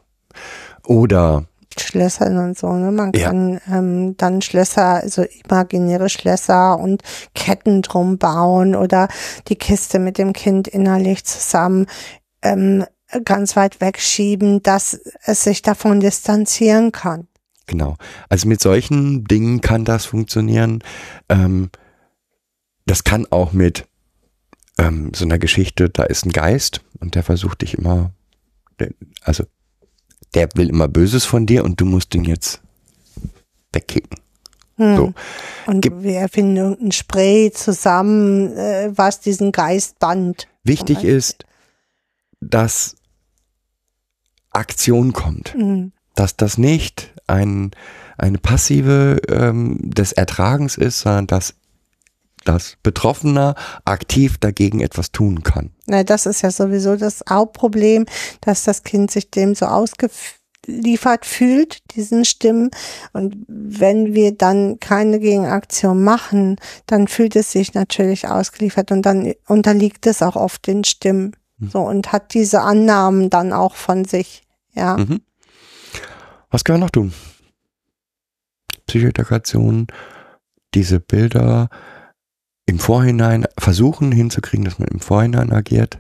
Oder 0.86 1.46
Schlössern 1.78 2.38
und 2.38 2.58
so, 2.58 2.72
ne? 2.72 2.92
Man 2.92 3.12
Ja. 3.16 3.28
kann 3.28 3.60
ähm, 3.70 4.16
dann 4.18 4.42
Schlösser, 4.42 5.02
also 5.02 5.24
imaginäre 5.24 6.10
Schlösser 6.10 6.80
und 6.80 7.02
Ketten 7.34 7.82
drum 7.82 8.18
bauen 8.18 8.76
oder 8.76 9.10
die 9.50 9.56
Kiste 9.58 10.00
mit 10.00 10.18
dem 10.18 10.32
Kind 10.32 10.68
innerlich 10.70 11.26
zusammen 11.26 11.88
ähm, 12.42 12.86
ganz 13.24 13.56
weit 13.56 13.82
wegschieben, 13.82 14.62
dass 14.64 15.00
es 15.24 15.44
sich 15.44 15.62
davon 15.62 16.00
distanzieren 16.00 16.92
kann. 16.92 17.28
Genau. 17.68 17.96
Also 18.30 18.48
mit 18.48 18.62
solchen 18.62 19.24
Dingen 19.24 19.62
kann 19.62 19.86
das 19.86 20.06
funktionieren. 20.06 20.84
Ähm, 21.30 21.70
das 22.86 23.04
kann 23.04 23.26
auch 23.32 23.54
mit 23.54 23.88
ähm, 24.78 25.12
so 25.16 25.26
einer 25.26 25.40
Geschichte, 25.40 25.90
da 25.90 26.04
ist 26.04 26.26
ein 26.26 26.32
Geist 26.32 26.82
und 27.00 27.16
der 27.16 27.24
versucht 27.24 27.62
dich 27.62 27.76
immer, 27.78 28.12
also 29.22 29.46
der 30.36 30.50
will 30.56 30.70
immer 30.70 30.88
Böses 30.88 31.26
von 31.26 31.46
dir 31.46 31.64
und 31.64 31.82
du 31.82 31.86
musst 31.86 32.14
ihn 32.14 32.26
jetzt 32.26 32.62
wegkicken. 33.74 34.20
Hm. 34.78 34.96
So. 34.98 35.14
Und 35.66 35.82
Gib- 35.82 36.04
wir 36.04 36.20
erfinden 36.20 36.58
irgendein 36.58 36.92
Spray 36.92 37.52
zusammen, 37.52 38.56
äh, 38.58 38.92
was 38.94 39.22
diesen 39.22 39.52
Geist 39.52 39.98
bannt. 40.00 40.48
Wichtig 40.64 41.04
ist, 41.04 41.46
dass 42.42 42.96
Aktion 44.56 45.14
kommt. 45.14 45.54
Hm. 45.54 45.92
dass 46.16 46.38
das 46.38 46.58
nicht 46.58 47.14
ein, 47.28 47.72
eine 48.18 48.38
passive 48.38 49.22
ähm, 49.30 49.78
des 49.82 50.14
Ertragens 50.14 50.78
ist, 50.78 51.02
sondern 51.02 51.28
dass 51.28 51.56
das 52.46 52.78
Betroffener 52.84 53.56
aktiv 53.84 54.38
dagegen 54.38 54.80
etwas 54.80 55.12
tun 55.12 55.44
kann. 55.44 55.72
Na, 55.88 56.04
das 56.04 56.26
ist 56.26 56.42
ja 56.44 56.52
sowieso 56.52 56.96
das 56.96 57.24
Hauptproblem, 57.30 58.06
dass 58.42 58.64
das 58.64 58.84
Kind 58.84 59.12
sich 59.12 59.32
dem 59.32 59.56
so 59.56 59.66
ausgeliefert 59.66 61.26
fühlt, 61.26 61.80
diesen 61.96 62.24
Stimmen. 62.24 62.70
Und 63.14 63.36
wenn 63.48 64.14
wir 64.14 64.32
dann 64.32 64.80
keine 64.80 65.20
Gegenaktion 65.20 66.04
machen, 66.04 66.58
dann 66.86 67.08
fühlt 67.08 67.36
es 67.36 67.52
sich 67.52 67.74
natürlich 67.74 68.28
ausgeliefert 68.28 68.92
und 68.92 69.02
dann 69.02 69.34
unterliegt 69.48 70.06
es 70.06 70.22
auch 70.22 70.36
oft 70.36 70.68
den 70.68 70.84
Stimmen. 70.84 71.36
Mhm. 71.58 71.70
So 71.70 71.80
und 71.80 72.12
hat 72.12 72.34
diese 72.36 72.62
Annahmen 72.62 73.30
dann 73.30 73.54
auch 73.54 73.76
von 73.76 74.06
sich. 74.06 74.45
Ja. 74.76 74.98
Mhm. 74.98 75.22
Was 76.50 76.64
können 76.64 76.80
wir 76.80 76.86
noch 76.86 76.92
tun? 76.92 77.14
Psychoedukation, 78.88 79.88
diese 80.74 81.00
Bilder 81.00 81.70
im 82.66 82.80
Vorhinein 82.80 83.46
versuchen 83.58 84.12
hinzukriegen, 84.12 84.66
dass 84.66 84.80
man 84.80 84.88
im 84.90 85.00
Vorhinein 85.00 85.52
agiert. 85.52 85.98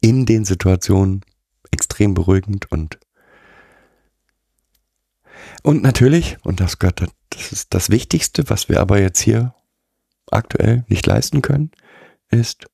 In 0.00 0.26
den 0.26 0.44
Situationen 0.44 1.22
extrem 1.70 2.14
beruhigend 2.14 2.70
und 2.70 2.98
und 5.62 5.82
natürlich, 5.82 6.38
und 6.44 6.60
das 6.60 6.78
gehört, 6.78 7.06
das 7.30 7.52
ist 7.52 7.74
das 7.74 7.90
Wichtigste, 7.90 8.48
was 8.48 8.68
wir 8.68 8.80
aber 8.80 9.00
jetzt 9.00 9.20
hier 9.20 9.54
aktuell 10.30 10.84
nicht 10.88 11.06
leisten 11.06 11.42
können, 11.42 11.70
ist 12.30 12.66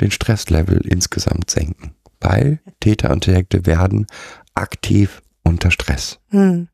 den 0.00 0.10
Stresslevel 0.10 0.86
insgesamt 0.86 1.50
senken. 1.50 1.95
Weil 2.20 2.60
Täter 2.80 3.10
und 3.10 3.22
Täter 3.22 3.66
werden 3.66 4.06
aktiv 4.54 5.22
unter 5.42 5.70
Stress. 5.70 6.18
Hm. 6.30 6.68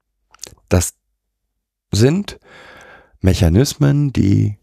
Das 0.69 0.95
sind 1.93 2.39
Mechanismen, 3.21 4.13
die 4.13 4.59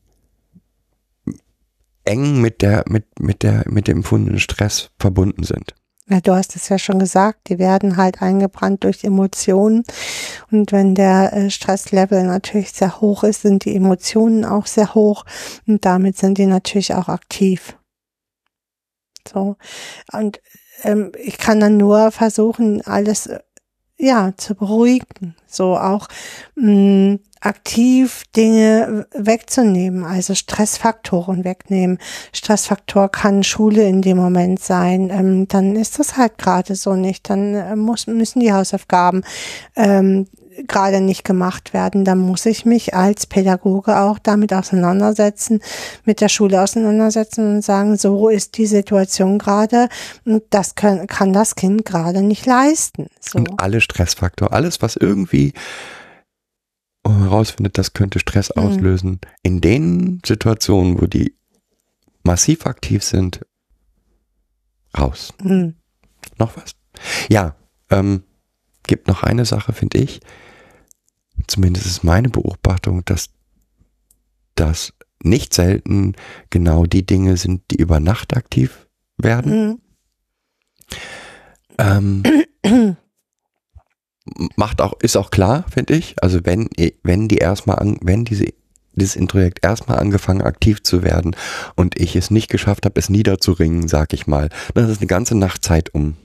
eng 2.06 2.42
mit 2.42 2.62
der, 2.62 2.84
mit, 2.88 3.20
mit 3.20 3.44
der, 3.44 3.64
mit 3.70 3.88
dem 3.88 3.98
empfundenen 3.98 4.40
Stress 4.40 4.90
verbunden 5.00 5.44
sind. 5.44 5.76
Ja, 6.10 6.20
du 6.22 6.34
hast 6.34 6.56
es 6.56 6.70
ja 6.70 6.80
schon 6.80 6.98
gesagt, 6.98 7.50
die 7.50 7.60
werden 7.60 7.96
halt 7.96 8.24
eingebrannt 8.24 8.84
durch 8.84 9.04
Emotionen. 9.04 9.84
Und 10.50 10.72
wenn 10.72 10.96
der 10.96 11.34
äh, 11.34 11.52
Stresslevel 11.52 12.24
natürlich 12.24 12.72
sehr 12.72 13.00
hoch 13.00 13.24
ist, 13.24 13.44
sind 13.44 13.64
die 13.64 13.76
Emotionen 13.76 14.44
auch 14.44 14.66
sehr 14.66 14.96
hoch. 14.96 15.24
Und 15.68 15.86
damit 15.86 16.18
sind 16.18 16.40
die 16.40 16.48
natürlich 16.48 16.96
auch 16.96 17.10
aktiv. 17.10 17.78
So. 19.32 19.56
Und 20.12 20.42
ähm, 20.84 21.12
ich 21.22 21.38
kann 21.38 21.60
dann 21.60 21.78
nur 21.78 22.12
versuchen, 22.12 22.82
alles 22.86 23.28
äh, 23.28 23.40
ja 23.98 24.34
zu 24.38 24.56
beruhigen. 24.56 25.36
So 25.48 25.78
auch 25.78 26.08
mh, 26.56 27.18
aktiv 27.42 28.24
Dinge 28.36 29.08
wegzunehmen, 29.14 30.04
also 30.04 30.36
Stressfaktoren 30.36 31.44
wegnehmen. 31.44 31.98
Stressfaktor 32.34 33.10
kann 33.10 33.44
Schule 33.44 33.84
in 33.84 34.02
dem 34.02 34.18
Moment 34.18 34.60
sein. 34.60 35.10
Ähm, 35.12 35.48
dann 35.48 35.76
ist 35.76 36.00
das 36.00 36.18
halt 36.18 36.38
gerade 36.38 36.76
so 36.76 36.96
nicht. 36.96 37.30
Dann 37.30 37.56
äh, 37.56 37.76
muss, 37.76 38.08
müssen 38.08 38.40
die 38.42 38.54
Hausaufgaben 38.54 39.24
ähm, 39.76 40.28
gerade 40.68 41.02
nicht 41.02 41.24
gemacht 41.24 41.74
werden, 41.74 42.06
dann 42.06 42.20
muss 42.20 42.46
ich 42.46 42.66
mich 42.66 42.94
als 42.94 43.26
Pädagoge 43.26 44.00
auch 44.00 44.20
damit 44.20 44.54
auseinandersetzen, 44.54 45.62
mit 46.06 46.22
der 46.22 46.30
Schule 46.30 46.62
auseinandersetzen 46.62 47.56
und 47.56 47.62
sagen, 47.62 47.98
so 47.98 48.30
ist 48.30 48.58
die 48.58 48.66
Situation 48.66 49.40
gerade 49.40 49.90
und 50.26 50.44
das 50.50 50.76
kann, 50.76 51.08
kann 51.08 51.34
das 51.34 51.56
Kind 51.56 51.86
gerade 51.86 52.22
nicht 52.22 52.46
leisten. 52.46 53.08
So. 53.20 53.40
Und 53.40 53.60
alle 53.60 53.82
Stressfaktor, 53.82 54.54
alles, 54.54 54.82
was 54.82 54.96
irgendwie 54.96 55.54
herausfindet, 57.06 57.78
das 57.78 57.94
könnte 57.94 58.20
Stress 58.20 58.52
Mhm. 58.56 58.62
auslösen, 58.64 59.20
in 59.42 59.62
den 59.62 60.22
Situationen, 60.26 61.02
wo 61.02 61.06
die 61.06 61.36
massiv 62.24 62.66
aktiv 62.66 63.04
sind, 63.04 63.42
raus. 64.98 65.34
Hm. 65.42 65.76
Noch 66.38 66.58
was? 66.58 66.76
Ja, 67.30 67.56
ähm, 67.90 68.24
gibt 68.84 69.08
noch 69.08 69.24
eine 69.24 69.46
Sache, 69.46 69.74
finde 69.74 70.00
ich. 70.00 70.20
Zumindest 71.48 71.86
ist 71.86 72.04
meine 72.04 72.30
Beobachtung, 72.30 73.04
dass 73.06 73.30
das 74.56 74.94
nicht 75.24 75.54
selten 75.54 76.16
genau 76.50 76.86
die 76.86 77.06
Dinge 77.06 77.38
sind, 77.38 77.64
die 77.72 77.78
über 77.78 78.00
Nacht 78.00 78.36
aktiv 78.36 78.88
werden. 79.18 79.52
Hm. 79.52 79.82
Ähm, 81.78 82.24
macht 84.56 84.82
auch, 84.82 84.94
ist 85.02 85.18
auch 85.18 85.32
klar, 85.32 85.66
finde 85.72 85.96
ich. 85.96 86.22
Also 86.22 86.40
wenn, 86.44 86.70
wenn 87.04 87.28
die 87.28 87.38
erstmal 87.38 87.80
an, 87.80 87.98
wenn 88.02 88.26
diese, 88.26 88.48
dieses 88.94 89.16
Introjekt 89.16 89.64
erstmal 89.64 90.00
angefangen 90.00 90.42
aktiv 90.42 90.84
zu 90.84 91.04
werden 91.04 91.36
und 91.76 92.00
ich 92.00 92.16
es 92.16 92.32
nicht 92.32 92.50
geschafft 92.50 92.86
habe, 92.86 93.00
es 93.00 93.10
niederzuringen, 93.10 93.88
sag 93.88 94.14
ich 94.14 94.28
mal, 94.28 94.50
dann 94.74 94.90
ist 94.90 95.00
eine 95.00 95.08
ganze 95.08 95.36
Nacht 95.36 95.64
Zeit 95.64 95.94
um 95.94 96.16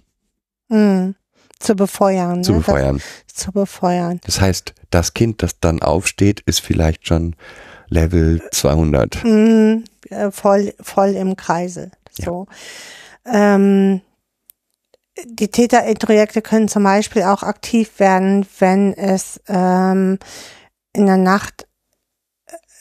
Hm. 0.71 1.15
Zu 1.59 1.76
befeuern. 1.76 2.42
zu 2.44 2.52
ne? 2.52 2.59
befeuern. 2.59 3.02
Das, 3.26 3.34
zu 3.34 3.52
befeuern. 3.52 4.20
Das 4.24 4.40
heißt, 4.40 4.74
das 4.90 5.14
Kind, 5.14 5.42
das 5.42 5.61
dann 5.61 5.82
aufsteht, 5.82 6.40
ist 6.46 6.61
vielleicht 6.61 7.07
schon 7.07 7.36
Level 7.88 8.42
200. 8.50 9.22
Hm. 9.22 9.84
Äh, 10.11 10.30
Voll, 10.30 10.74
voll 10.80 11.11
im 11.11 11.36
Kreisel. 11.36 11.90
Ja. 12.18 12.24
So. 12.26 12.46
Ähm, 13.26 14.00
die 15.24 15.48
Täterintrojekte 15.48 16.42
können 16.42 16.68
zum 16.68 16.82
Beispiel 16.82 17.22
auch 17.22 17.42
aktiv 17.42 17.98
werden, 17.98 18.46
wenn 18.59 18.92
es 18.94 19.40
ähm, 19.48 20.18
in 20.92 21.07
der 21.07 21.16
Nacht 21.16 21.66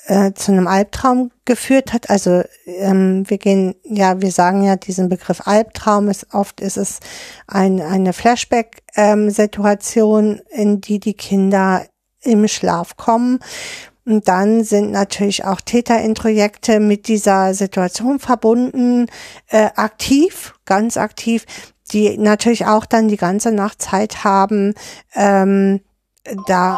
äh, 0.06 0.34
zu 0.34 0.51
einem 0.51 0.68
Albtraum 0.68 1.32
geführt 1.45 1.93
hat. 1.93 2.10
Also 2.10 2.43
ähm, 2.66 3.24
wir 3.30 3.38
gehen, 3.38 3.76
ja, 3.84 4.20
wir 4.22 4.32
sagen 4.32 4.64
ja 4.64 4.76
diesen 4.76 5.08
Begriff 5.10 5.47
Albtraum 5.47 6.10
ist 6.10 6.34
oft 6.34 6.60
ist 6.62 6.78
es 6.78 6.99
ein, 7.47 7.80
eine 7.82 8.14
Flashback-Situation, 8.14 10.41
in 10.49 10.82
die 10.82 10.99
die 10.99 11.14
Kinder 11.14 11.86
im 12.22 12.47
Schlaf 12.47 12.97
kommen. 12.97 13.39
Und 14.06 14.28
dann 14.28 14.66
sind 14.66 14.91
natürlich 14.91 15.45
auch 15.45 15.62
Täterintrojekte 15.62 16.82
mit 16.82 17.08
dieser 17.08 17.54
Situation 17.54 18.20
verbunden, 18.20 19.06
äh, 19.47 19.70
aktiv, 19.76 20.56
ganz 20.66 20.97
aktiv, 20.97 21.45
die 21.91 22.18
natürlich 22.18 22.66
auch 22.66 22.86
dann 22.86 23.08
die 23.08 23.18
ganze 23.18 23.51
Nacht 23.51 23.82
Zeit 23.82 24.26
haben, 24.26 24.74
ähm, 25.16 25.80
da 26.47 26.78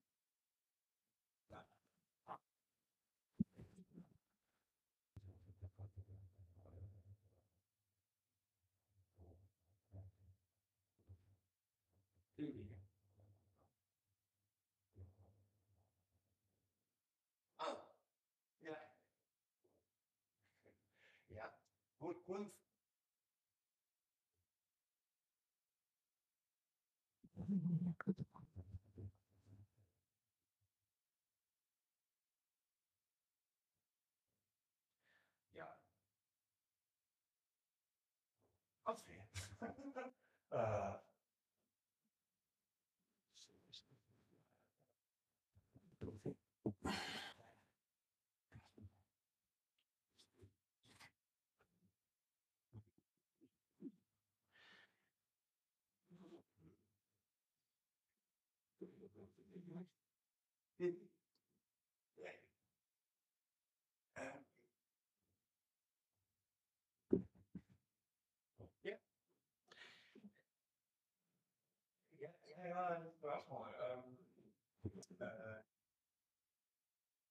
Okay. 38.91 39.21
äh. 40.51 41.10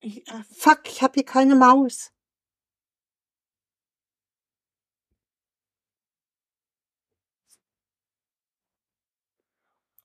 Ich, 0.02 0.26
ah, 0.30 0.44
fuck, 0.50 0.88
ich 0.88 1.02
habe 1.02 1.14
hier 1.14 1.24
keine 1.24 1.54
Maus. 1.54 2.12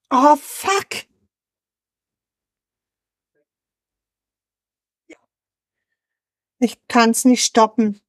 Oh, 0.09 0.36
fuck. 0.36 1.05
Ich 6.59 6.88
kann's 6.88 7.25
nicht 7.25 7.43
stoppen. 7.43 8.01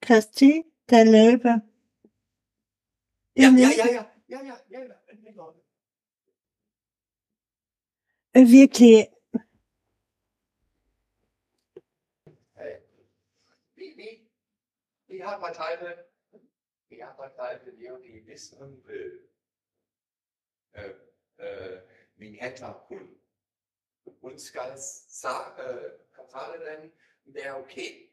Christi, 0.00 0.64
der 0.90 1.04
Löwe. 1.04 1.62
Ja, 3.34 3.48
ja, 3.50 3.68
ja, 3.70 3.86
ja, 3.86 4.11
ja, 4.40 4.60
ja, 4.68 4.82
ja. 4.84 5.54
Äh, 8.32 8.46
Wirklich. 8.46 9.10
Wie, 13.74 13.96
wie, 13.96 14.30
wie 15.08 15.24
hat 15.24 15.40
man 15.40 15.52
Teile, 15.52 16.10
wie 16.88 17.04
hat 17.04 17.18
man 17.18 17.34
Teile, 17.34 17.72
die 17.72 18.26
wissen 18.26 18.82
will, 18.86 19.28
äh, 20.72 20.94
äh, 21.36 21.82
wie 22.16 22.36
hätte 22.40 22.88
Hund 22.88 23.20
uns 24.20 24.52
ganz 24.52 25.22
äh, 25.58 25.98
denn, 26.58 26.92
der 27.24 27.58
okay, 27.58 28.10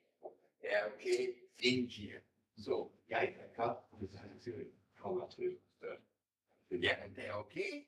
der 0.61 0.93
okay, 0.93 1.49
den 1.61 1.87
hier. 1.87 2.21
So, 2.55 2.93
ja, 3.07 3.23
ich 3.23 3.35
kann, 3.53 3.77
das 3.91 4.01
ist 4.01 4.13
natürlich 4.13 4.73
traumatrisch. 4.97 5.68
Ja, 6.69 7.07
der 7.09 7.37
okay. 7.37 7.87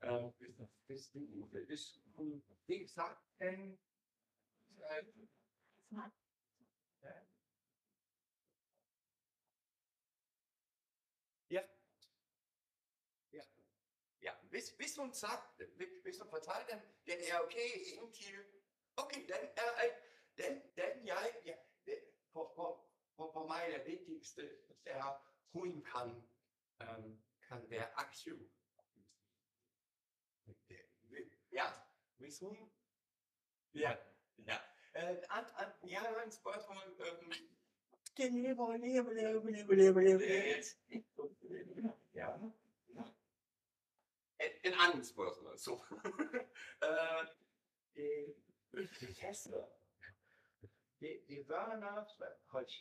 Ähm, 0.00 0.32
bist 0.38 0.58
du, 0.58 0.68
bist 0.86 1.14
du, 1.14 1.66
bist 1.66 2.00
du, 2.16 2.42
wie 2.66 2.78
gesagt, 2.80 3.22
denn, 3.40 3.78
äh, 4.90 5.02
Ja. 11.50 11.64
Ja. 13.32 13.42
Ja. 14.20 14.32
Bis, 14.50 14.76
bis 14.76 14.98
uns 14.98 15.20
sagt, 15.20 15.58
bis, 15.76 16.02
bis 16.02 16.20
uns 16.20 16.30
verteilt, 16.30 16.68
denn, 16.70 16.82
denn 17.06 17.20
er 17.20 17.44
okay, 17.44 17.94
irgendwie, 17.94 18.38
okay, 18.96 19.26
denn 19.26 19.48
er, 19.56 19.84
äh, 19.84 19.92
denn, 20.38 20.62
denn 20.76 21.04
ja, 21.04 21.18
ja, 21.44 21.56
der- 21.86 22.02
vor, 22.32 22.54
vor, 22.54 22.90
vor, 23.16 23.32
vor 23.32 23.48
mir 23.48 23.68
der 23.70 23.86
Wichtigste, 23.86 24.58
dass 24.68 24.82
er 24.84 25.22
ruhen 25.54 25.82
kann, 25.82 26.28
ähm, 26.80 27.22
kann 27.40 27.68
der 27.68 27.96
Akku. 27.98 28.36
Ja, 31.50 31.86
wieso? 32.18 32.56
Ja, 33.72 33.98
ja. 34.38 34.60
Äh, 34.92 35.20
an, 35.28 35.44
an, 35.56 35.72
ja, 35.82 36.02
ein 36.16 36.32
Sportmann, 36.32 36.94
ähm, 36.98 37.32
ja. 42.12 42.52
In 44.62 44.74
anderen 44.74 45.04
Sportmann, 45.04 45.56
so. 45.56 45.84
äh, 46.80 47.26
die, 47.94 48.34
Tester, 49.14 49.70
die, 51.00 51.24
die 51.28 51.48
Wörner, 51.48 52.08
heute, 52.52 52.72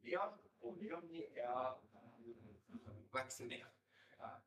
wir, 0.00 0.38
und 0.60 0.80
wir 0.80 0.96
haben 0.96 1.08
die 1.08 1.24
eher 1.24 1.80
wachsen 3.12 3.50
Ja, 4.18 4.42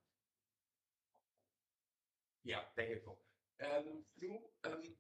ja 2.43 2.71
er 2.76 2.97
ich. 2.97 3.03
Ähm, 3.59 4.05
du, 4.15 4.53
ähm, 4.63 4.97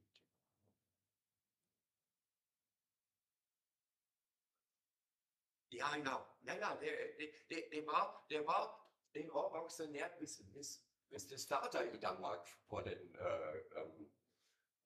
Ja, 5.69 5.95
genau. 5.95 6.23
Ja, 6.43 6.55
ja, 6.55 6.75
der, 6.75 6.91
der, 7.17 7.27
der, 7.49 7.69
der 7.71 7.87
war, 7.87 8.27
der 8.29 8.45
war, 8.45 8.93
der 9.15 9.27
war 9.33 9.55
aktionär 9.55 10.07
bis, 10.19 10.43
bis, 10.53 10.85
bis 11.09 11.27
der 11.27 11.37
Starter 11.39 11.83
in 11.91 11.99
Danmark 11.99 12.47
vor 12.67 12.83
den, 12.83 13.15
øh, 13.15 13.55
äh, 13.55 13.81
ähm, 13.81 14.11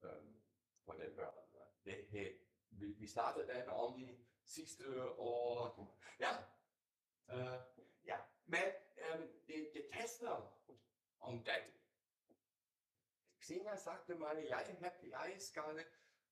ähm, 0.04 0.42
vor 0.86 0.96
den, 0.96 1.12
äh, 1.12 1.32
der, 1.84 2.04
der, 2.04 2.34
vi, 2.70 3.00
vi 3.00 3.08
startede 3.08 3.48
den 3.48 3.70
om 3.70 4.26
sidste 4.46 5.20
år. 5.20 6.00
Ja, 6.20 6.48
Uh, 7.30 7.60
men 8.48 8.64
ähm, 8.98 9.30
det, 9.48 9.72
det 9.74 9.90
tester 9.94 10.54
om 11.20 11.44
den. 11.44 11.64
Xenia 13.42 13.76
sagte 13.76 14.16
mal, 14.16 14.38
jeg, 14.38 14.78
jeg 15.12 15.36
skal 15.40 15.86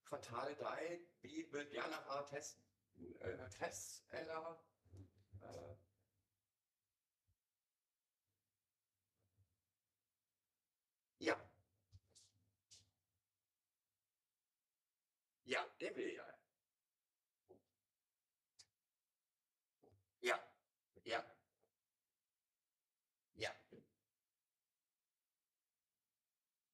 fortælle 0.03 0.55
dig, 0.59 0.99
vi 1.21 1.45
vil 1.51 1.69
gerne 1.71 1.95
have 1.95 2.25
testen 2.29 2.65
äh, 2.97 3.49
Tests 3.49 4.05
eller 4.11 4.63
äh, 5.41 5.75
ja. 11.19 11.35
Ja, 15.45 15.63
vil 15.95 16.13
jeg. 16.13 16.33
Ja, 20.23 20.37
ja. 21.05 21.21
Ja. 23.37 23.51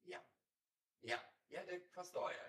Ja. 0.06 1.20
Ja, 1.50 1.62
ja, 2.10 2.41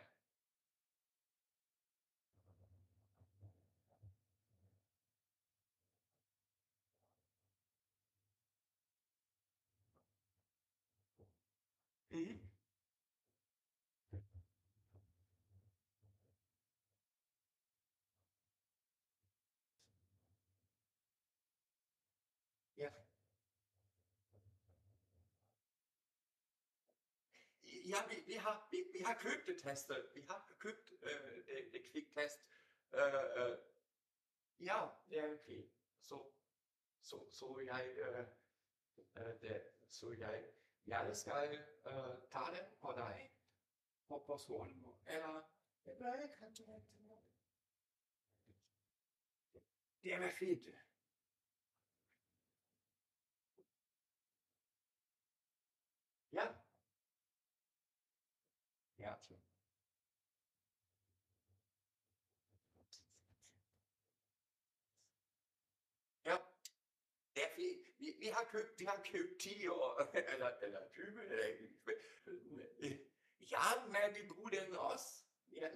Ja, 27.93 28.07
vi, 28.09 28.17
vi, 28.27 28.33
har, 28.33 28.69
vi, 28.71 28.79
vi 28.93 28.99
har 28.99 29.15
købt 29.15 29.47
det 29.47 29.63
testet. 29.63 29.97
Øh, 29.97 30.15
vi 30.15 30.21
har 30.21 30.55
købt 30.59 30.93
øh, 31.03 31.47
det, 31.47 31.73
det 31.73 31.85
kviktest. 31.91 32.41
Øh, 32.95 33.15
øh, 33.15 33.59
ja, 34.61 34.89
det 35.09 35.19
er 35.19 35.33
okay. 35.33 35.71
Så, 36.01 36.33
så, 37.01 37.17
så 37.33 37.59
jeg, 37.65 37.87
øh, 37.97 38.27
øh, 39.17 39.41
det, 39.41 39.63
så 39.89 40.13
jeg, 40.13 40.45
jeg 40.87 41.17
skal 41.17 41.59
øh, 41.87 41.93
tage 42.31 42.51
den 42.57 42.67
på 42.81 42.93
dig 42.97 43.33
på, 44.09 44.25
på 44.27 44.37
skolen. 44.39 44.87
Eller, 45.07 45.43
det 45.85 45.97
bør 45.99 46.23
ikke 46.23 46.35
have 46.35 46.51
det. 46.51 46.83
Det 50.03 50.13
er 50.13 50.31
fint. 50.31 50.69
Ja. 59.03 59.15
Ja, 66.25 66.37
det 67.35 67.43
er 67.45 67.55
fint. 67.57 67.87
Vi, 67.99 68.13
vi 68.19 68.27
har 68.27 68.45
købt, 68.45 68.81
vi 68.81 68.85
har 68.85 69.03
10 69.41 69.69
år, 69.69 70.01
eller, 70.35 70.51
eller 70.63 70.89
20, 70.93 71.25
eller 71.25 71.47
Ja, 73.51 73.67
vi 74.15 74.29
bruger 74.29 74.51
den 74.51 74.77
også. 74.77 75.25
Ja, 75.53 75.69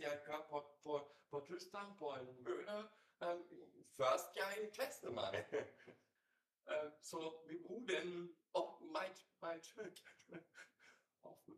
jeg 0.00 0.22
kører 0.26 0.48
på, 0.50 0.78
på, 0.82 1.16
på 1.30 1.46
Tyskland 1.46 1.98
på 1.98 2.10
en 2.10 2.44
mølle, 2.44 2.78
um, 3.20 3.42
først 3.96 4.36
jeg 4.36 4.70
tester 4.72 5.10
mig. 5.10 5.44
uh, 6.72 6.92
så 7.02 7.44
vi 7.48 7.58
meget 9.40 9.64
ofte. 11.24 11.52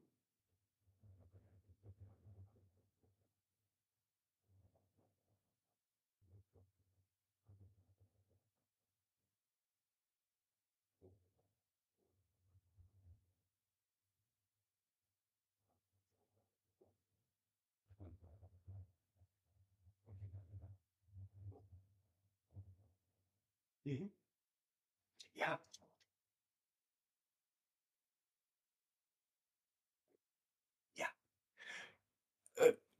Mhm. 23.87 24.11
Ja. 25.35 25.61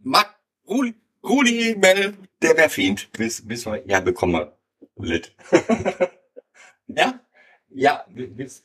Mag, 0.07 0.37
Rudi, 0.69 0.95
Rudi, 1.25 1.75
Mel, 1.75 2.17
der 2.41 2.57
wäre 2.57 2.71
fint, 2.71 3.11
bis, 3.11 3.45
bis 3.45 3.67
wir, 3.67 3.85
ja, 3.89 3.99
bekommen 3.99 4.35
wir 4.35 4.57
lit. 5.05 5.35
ja? 6.87 7.19
Ja, 7.71 8.07
bis, 8.09 8.63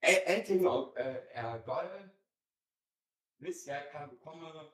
endlich 0.00 0.60
mal, 0.60 0.92
äh, 0.96 1.22
er 1.32 1.60
Gold, 1.60 2.10
bis 3.38 3.66
jeg 3.66 3.86
kan 3.92 4.18
komme 4.18 4.72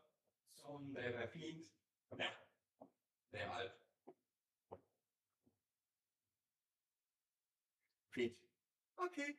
som 0.55 0.94
det 0.94 1.14
er 1.14 1.28
fint. 1.28 1.68
Ja, 2.18 2.30
det 3.32 3.40
er 3.40 3.50
alt. 3.50 3.72
Fint. 8.14 8.38
Okay. 8.96 9.36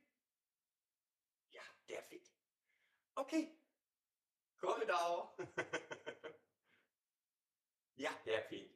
Ja, 1.53 1.65
det 1.87 1.97
er 1.97 2.03
fint. 2.09 2.31
Okay. 3.15 3.47
Godt 4.63 4.83
dag. 7.97 8.03
ja, 8.03 8.11
det 8.25 8.35
er 8.35 8.49
fint. 8.49 8.71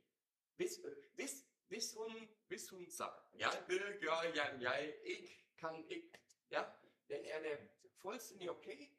Hvis, 0.55 0.79
øh, 0.85 0.97
hvis, 1.15 1.45
hvis, 1.67 1.93
hun, 1.97 2.29
hvis 2.47 2.69
hun 2.69 2.89
siger, 2.89 3.27
ja, 3.39 3.47
det 3.67 4.01
gør 4.01 4.21
jeg, 4.35 4.57
jeg 4.61 4.95
ikke 5.03 5.47
kan 5.57 5.85
ikke, 5.89 6.11
ja, 6.51 6.63
den 7.09 7.25
er 7.25 7.39
det 7.39 7.69
fuldstændig 8.01 8.49
okay. 8.49 8.89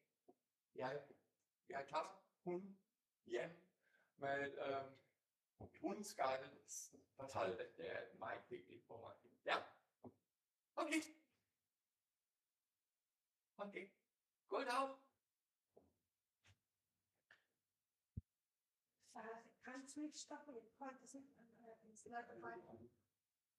Jeg, 0.74 1.02
jeg 1.68 1.86
tager 1.88 2.24
hun 2.44 2.78
hjem, 3.26 3.50
men 4.16 4.58
øhm, 4.58 4.94
hun 5.80 6.04
skal 6.04 6.50
fortælle 7.16 7.58
det. 7.58 7.76
Det 7.76 7.90
er 7.90 8.18
meget 8.18 8.42
vigtigt 8.50 8.86
for 8.86 9.00
mig. 9.00 9.14
Ja. 9.44 9.56
Okay. 10.76 11.02
Okay. 13.56 13.88
God 14.48 14.64
nicht 19.98 20.28
konnte 20.78 21.04
es 21.04 21.14
nicht. 21.14 21.28
Es 21.92 22.04
lag 22.06 22.28
rein. 22.42 22.90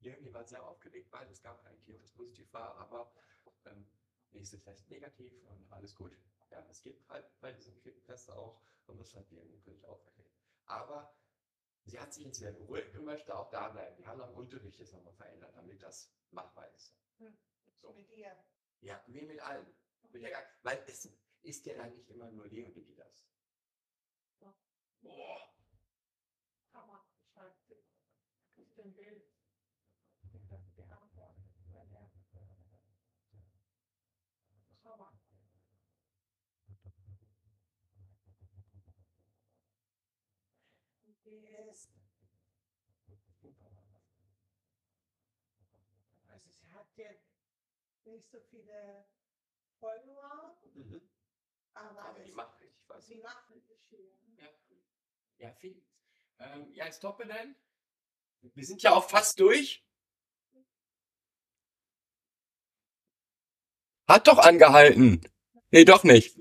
Ja, 0.01 0.15
die 0.15 0.33
war 0.33 0.45
sehr 0.45 0.65
aufgeregt, 0.65 1.11
weil 1.11 1.29
es 1.29 1.41
gab 1.41 1.63
ein 1.65 1.81
Kind, 1.81 2.01
das 2.01 2.11
positiv 2.11 2.51
war, 2.53 2.75
aber 2.77 3.11
ähm, 3.65 3.85
nächste 4.31 4.59
Test 4.59 4.89
negativ 4.89 5.33
und 5.47 5.71
alles 5.71 5.93
gut. 5.93 6.17
Ja, 6.51 6.65
es 6.69 6.81
gibt 6.81 7.07
halt 7.09 7.27
bei 7.41 7.51
diesem 7.51 7.77
Kind-Test 7.79 8.31
auch, 8.31 8.61
und 8.87 8.97
das 8.97 9.13
hat 9.13 9.29
die 9.29 9.35
irgendwie 9.35 9.59
völlig 9.59 9.83
aufgeregt. 9.85 10.33
Aber 10.65 11.13
Sie 11.85 11.99
hat 11.99 12.13
sich 12.13 12.25
jetzt 12.25 12.39
sehr 12.39 12.51
beruhigt 12.51 12.95
und 12.95 13.05
möchte 13.05 13.35
auch 13.35 13.49
da 13.49 13.69
bleiben. 13.69 13.97
Wir 13.97 14.05
haben 14.07 14.21
am 14.21 14.33
Unterricht 14.35 14.77
jetzt 14.77 14.93
nochmal 14.93 15.13
verändert, 15.13 15.55
damit 15.55 15.81
das 15.81 16.13
machbar 16.29 16.69
ist. 16.75 16.95
So. 17.81 17.93
Mit 17.93 18.11
ihr. 18.11 18.35
Ja, 18.81 19.03
wie 19.07 19.21
mit 19.21 19.39
allen. 19.39 19.65
Mit 20.11 20.21
der, 20.23 20.45
weil 20.61 20.83
es 20.87 21.09
ist 21.41 21.65
ja 21.65 21.75
dann 21.75 21.95
nicht 21.95 22.09
immer 22.09 22.29
nur 22.29 22.47
Leonie, 22.47 22.83
die 22.83 22.95
das. 22.95 23.25
Boah. 25.01 25.58
Die 41.25 41.45
ist. 41.69 41.89
Also 46.27 46.49
sie 46.51 46.71
hat 46.71 46.87
jetzt 46.95 47.27
nicht 48.05 48.29
so 48.31 48.39
viele 48.49 49.05
Follower, 49.79 50.57
Mhm. 50.73 51.01
aber, 51.73 52.05
Aber 52.05 52.19
die 52.19 52.31
macht 52.31 52.59
richtig 52.61 52.87
was. 52.87 53.05
sie 53.05 53.15
macht 53.15 53.49
wirklich 53.49 53.79
viel. 53.89 54.11
Ja, 54.37 54.49
ja 55.37 55.53
viel. 55.53 55.83
Ähm, 56.39 56.73
ja, 56.73 56.91
stoppe 56.91 57.25
denn. 57.27 57.55
Wir 58.41 58.65
sind 58.65 58.81
ja 58.81 58.93
auch 58.93 59.09
fast 59.09 59.39
durch. 59.39 59.83
Hat 64.07 64.27
doch 64.27 64.39
angehalten. 64.39 65.21
Nee, 65.71 65.85
doch 65.85 66.03
nicht. 66.03 66.35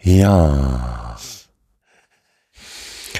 Ja. 0.00 1.16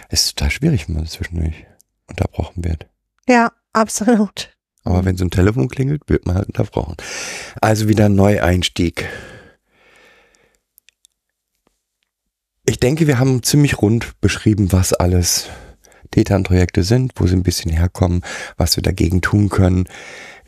Es 0.09 0.24
ist 0.24 0.39
total 0.39 0.51
schwierig, 0.51 0.89
wenn 0.89 0.97
man 0.97 1.07
zwischendurch 1.07 1.66
unterbrochen 2.07 2.64
wird. 2.64 2.89
Ja, 3.28 3.53
absolut. 3.72 4.57
Aber 4.84 5.05
wenn 5.05 5.16
so 5.16 5.24
ein 5.24 5.30
Telefon 5.30 5.68
klingelt, 5.68 6.09
wird 6.09 6.26
man 6.26 6.36
halt 6.36 6.47
unterbrochen. 6.47 6.97
Also 7.61 7.89
wieder 7.89 8.07
ein 8.07 8.14
Neueinstieg. 8.14 9.07
Ich 12.79 12.81
denke, 12.81 13.09
wir 13.09 13.18
haben 13.18 13.43
ziemlich 13.43 13.83
rund 13.83 14.20
beschrieben, 14.20 14.70
was 14.70 14.93
alles 14.93 15.49
Täternprojekte 16.12 16.85
sind, 16.85 17.11
wo 17.16 17.26
sie 17.26 17.35
ein 17.35 17.43
bisschen 17.43 17.72
herkommen, 17.72 18.22
was 18.57 18.76
wir 18.76 18.85
dagegen 18.85 19.20
tun 19.20 19.49
können. 19.49 19.89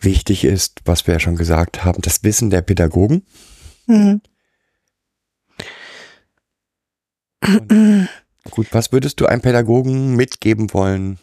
Wichtig 0.01 0.45
ist, 0.45 0.79
was 0.85 1.09
wir 1.09 1.15
ja 1.15 1.19
schon 1.19 1.35
gesagt 1.35 1.85
haben, 1.85 2.01
das 2.03 2.23
Wissen 2.23 2.51
der 2.51 2.63
Pädagogen. 2.63 3.27
Mhm. 3.89 4.21
Gut, 8.49 8.69
was 8.71 8.93
würdest 8.93 9.19
du 9.21 9.27
einem 9.27 9.43
Pädagogen 9.43 10.15
mitgeben 10.15 10.73
wollen? 10.73 11.19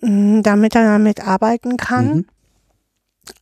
Mm, 0.00 0.40
Damit 0.40 0.74
er 0.74 0.84
damit 0.84 1.20
arbeiten 1.20 1.76
kann. 1.76 2.14
Mhm. 2.14 2.26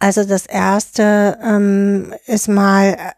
Also 0.00 0.24
das 0.24 0.46
erste 0.46 1.38
ähm, 1.40 2.12
ist 2.26 2.48
mal 2.48 3.14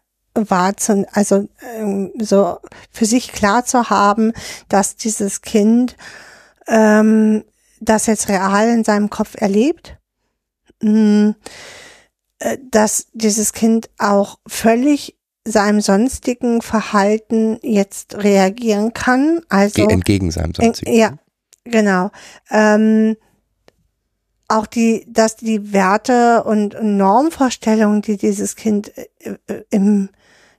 wahrzu, 0.49 1.05
also 1.11 1.47
ähm, 1.77 2.11
so 2.19 2.57
für 2.91 3.05
sich 3.05 3.31
klar 3.31 3.65
zu 3.65 3.89
haben, 3.89 4.33
dass 4.69 4.95
dieses 4.95 5.41
Kind 5.41 5.95
ähm, 6.67 7.43
das 7.79 8.05
jetzt 8.07 8.29
real 8.29 8.69
in 8.69 8.83
seinem 8.83 9.09
Kopf 9.09 9.35
erlebt, 9.35 9.97
mm, 10.81 11.31
äh, 12.39 12.57
dass 12.71 13.07
dieses 13.13 13.53
Kind 13.53 13.89
auch 13.97 14.39
völlig 14.47 15.15
seinem 15.45 15.79
sonstigen 15.79 16.61
Verhalten 16.61 17.57
jetzt 17.61 18.15
reagieren 18.15 18.93
kann. 18.93 19.41
Also 19.47 19.85
Ge- 19.85 19.93
Entgegen 19.93 20.29
seinem 20.31 20.51
en- 20.57 20.65
sonstigen. 20.73 20.93
ja, 20.93 21.13
genau. 21.63 22.11
Ähm, 22.51 23.15
auch 24.49 24.65
die, 24.65 25.05
dass 25.09 25.35
die 25.35 25.71
Werte 25.73 26.43
und 26.43 26.75
Normvorstellungen, 26.81 28.01
die 28.01 28.17
dieses 28.17 28.55
Kind 28.55 28.91
äh, 28.97 29.35
äh, 29.47 29.63
im 29.69 30.09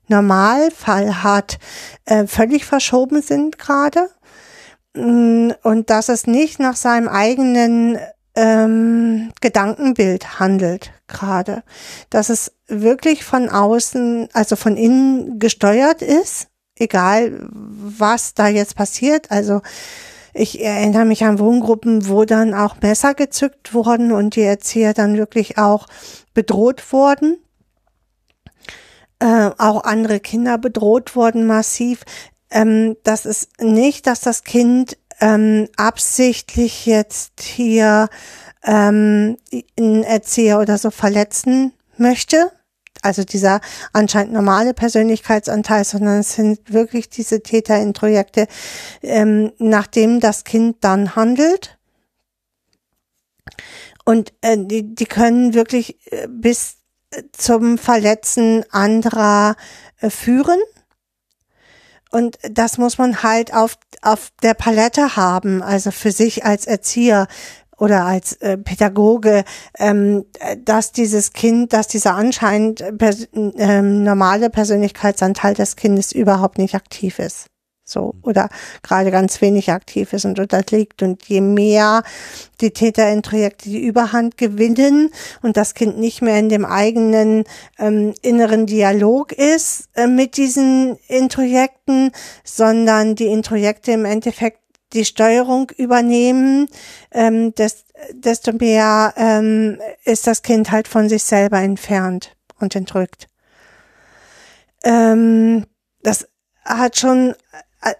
Normalfall 0.08 1.22
hat, 1.22 1.58
äh, 2.04 2.26
völlig 2.26 2.64
verschoben 2.64 3.22
sind 3.22 3.58
gerade. 3.58 4.08
Mm, 4.94 5.50
Und 5.62 5.90
dass 5.90 6.08
es 6.08 6.26
nicht 6.26 6.58
nach 6.60 6.76
seinem 6.76 7.08
eigenen 7.08 7.98
ähm, 8.34 9.32
Gedankenbild 9.40 10.38
handelt 10.38 10.92
gerade. 11.08 11.62
Dass 12.10 12.28
es 12.30 12.52
wirklich 12.68 13.24
von 13.24 13.48
außen, 13.48 14.28
also 14.32 14.56
von 14.56 14.76
innen 14.76 15.38
gesteuert 15.38 16.02
ist, 16.02 16.48
egal 16.76 17.48
was 17.50 18.34
da 18.34 18.48
jetzt 18.48 18.76
passiert. 18.76 19.30
Also 19.30 19.60
ich 20.34 20.62
erinnere 20.62 21.04
mich 21.04 21.24
an 21.24 21.40
Wohngruppen, 21.40 22.08
wo 22.08 22.24
dann 22.24 22.54
auch 22.54 22.76
Messer 22.80 23.14
gezückt 23.14 23.74
wurden 23.74 24.12
und 24.12 24.36
die 24.36 24.42
Erzieher 24.42 24.94
dann 24.94 25.16
wirklich 25.16 25.58
auch 25.58 25.86
bedroht 26.32 26.92
wurden. 26.92 27.38
Äh, 29.20 29.50
auch 29.58 29.84
andere 29.84 30.20
Kinder 30.20 30.58
bedroht 30.58 31.16
wurden 31.16 31.46
massiv. 31.46 32.02
Ähm, 32.50 32.96
das 33.02 33.26
ist 33.26 33.60
nicht, 33.60 34.06
dass 34.06 34.20
das 34.20 34.44
Kind 34.44 34.96
ähm, 35.20 35.68
absichtlich 35.76 36.86
jetzt 36.86 37.40
hier 37.40 38.08
ähm, 38.64 39.36
einen 39.78 40.04
Erzieher 40.04 40.60
oder 40.60 40.78
so 40.78 40.90
verletzen 40.90 41.72
möchte. 41.96 42.52
Also 43.02 43.22
dieser 43.24 43.60
anscheinend 43.92 44.32
normale 44.32 44.74
Persönlichkeitsanteil, 44.74 45.84
sondern 45.84 46.20
es 46.20 46.34
sind 46.34 46.72
wirklich 46.72 47.08
diese 47.08 47.42
Täterintrojekte, 47.42 48.48
ähm, 49.02 49.52
nachdem 49.58 50.20
das 50.20 50.44
Kind 50.44 50.78
dann 50.80 51.14
handelt. 51.14 51.78
Und 54.04 54.32
äh, 54.40 54.56
die, 54.58 54.94
die 54.94 55.06
können 55.06 55.54
wirklich 55.54 55.98
äh, 56.12 56.26
bis 56.28 56.77
zum 57.32 57.78
Verletzen 57.78 58.64
anderer 58.70 59.56
äh, 60.00 60.10
führen. 60.10 60.58
Und 62.10 62.38
das 62.50 62.78
muss 62.78 62.98
man 62.98 63.22
halt 63.22 63.54
auf, 63.54 63.76
auf 64.02 64.30
der 64.42 64.54
Palette 64.54 65.16
haben, 65.16 65.62
also 65.62 65.90
für 65.90 66.10
sich 66.10 66.44
als 66.44 66.66
Erzieher 66.66 67.28
oder 67.76 68.04
als 68.04 68.32
äh, 68.40 68.56
Pädagoge, 68.58 69.44
ähm, 69.78 70.24
äh, 70.40 70.56
dass 70.56 70.92
dieses 70.92 71.32
Kind, 71.32 71.72
dass 71.72 71.86
dieser 71.86 72.14
anscheinend 72.14 72.82
pers 72.98 73.28
ähm, 73.34 74.02
normale 74.02 74.50
Persönlichkeitsanteil 74.50 75.54
des 75.54 75.76
Kindes 75.76 76.12
überhaupt 76.12 76.58
nicht 76.58 76.74
aktiv 76.74 77.18
ist. 77.18 77.46
So, 77.88 78.14
oder 78.22 78.50
gerade 78.82 79.10
ganz 79.10 79.40
wenig 79.40 79.70
aktiv 79.70 80.12
ist 80.12 80.26
und 80.26 80.38
unterliegt. 80.38 81.02
Und 81.02 81.24
je 81.26 81.40
mehr 81.40 82.02
die 82.60 82.70
Täterintrojekte 82.70 83.70
die 83.70 83.82
Überhand 83.82 84.36
gewinnen 84.36 85.10
und 85.40 85.56
das 85.56 85.72
Kind 85.72 85.98
nicht 85.98 86.20
mehr 86.20 86.38
in 86.38 86.50
dem 86.50 86.66
eigenen 86.66 87.44
ähm, 87.78 88.12
inneren 88.20 88.66
Dialog 88.66 89.32
ist 89.32 89.88
äh, 89.94 90.06
mit 90.06 90.36
diesen 90.36 90.98
Introjekten, 91.08 92.12
sondern 92.44 93.14
die 93.14 93.28
Introjekte 93.28 93.92
im 93.92 94.04
Endeffekt 94.04 94.60
die 94.92 95.06
Steuerung 95.06 95.70
übernehmen, 95.76 96.68
ähm, 97.10 97.54
des, 97.54 97.84
desto 98.12 98.52
mehr 98.52 99.14
ähm, 99.16 99.80
ist 100.04 100.26
das 100.26 100.42
Kind 100.42 100.70
halt 100.70 100.88
von 100.88 101.08
sich 101.08 101.24
selber 101.24 101.58
entfernt 101.60 102.36
und 102.58 102.76
entrückt. 102.76 103.28
Ähm, 104.84 105.64
das 106.02 106.28
hat 106.64 106.98
schon 106.98 107.34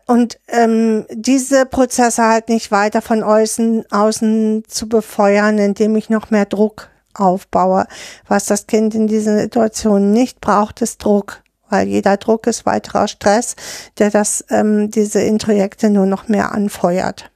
und 0.07 0.39
ähm, 0.49 1.07
diese 1.13 1.65
Prozesse 1.67 2.23
halt 2.25 2.49
nicht 2.49 2.71
weiter 2.71 3.01
von 3.01 3.23
außen, 3.23 3.85
außen 3.91 4.65
zu 4.67 4.89
befeuern, 4.89 5.59
indem 5.59 5.95
ich 5.97 6.11
noch 6.11 6.31
mehr 6.31 6.47
Druck 6.47 6.89
aufbaue. 7.15 7.87
Was 8.27 8.47
das 8.47 8.67
Kind 8.67 8.95
in 8.95 9.07
dieser 9.07 9.39
Situation 9.39 10.13
nicht 10.13 10.41
braucht, 10.41 10.83
ist 10.83 11.05
Druck, 11.05 11.43
weil 11.71 11.87
jeder 11.89 12.17
Druck 12.17 12.47
ist 12.47 12.67
weiterer 12.67 13.07
Stress, 13.09 13.55
der 13.99 14.11
das 14.11 14.45
ähm, 14.51 14.91
diese 14.91 15.21
Introjekte 15.23 15.91
nur 15.91 16.07
noch 16.07 16.29
mehr 16.29 16.53
anfeuert. 16.53 17.31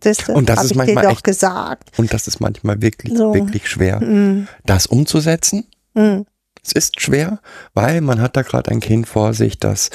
Das 0.00 0.28
Und 0.28 0.48
das 0.48 0.56
habe 0.58 0.66
ist 0.68 0.74
manchmal 0.74 1.04
doch 1.04 1.12
echt- 1.12 1.24
gesagt. 1.24 1.90
Und 1.98 2.12
das 2.12 2.26
ist 2.26 2.40
manchmal 2.40 2.82
wirklich, 2.82 3.16
So. 3.16 3.32
wirklich 3.34 3.68
schwer, 3.68 4.00
Mm, 4.00 4.48
das 4.66 4.86
umzusetzen. 4.86 5.66
mm, 5.94 6.22
Es 6.62 6.72
ist 6.72 7.00
schwer, 7.00 7.40
weil 7.74 8.00
man 8.00 8.20
hat 8.22 8.36
da 8.36 8.42
gerade 8.42 8.70
ein 8.70 8.80
Kind 8.80 9.06
vor 9.08 9.32
sich, 9.34 9.58
das 9.58 9.90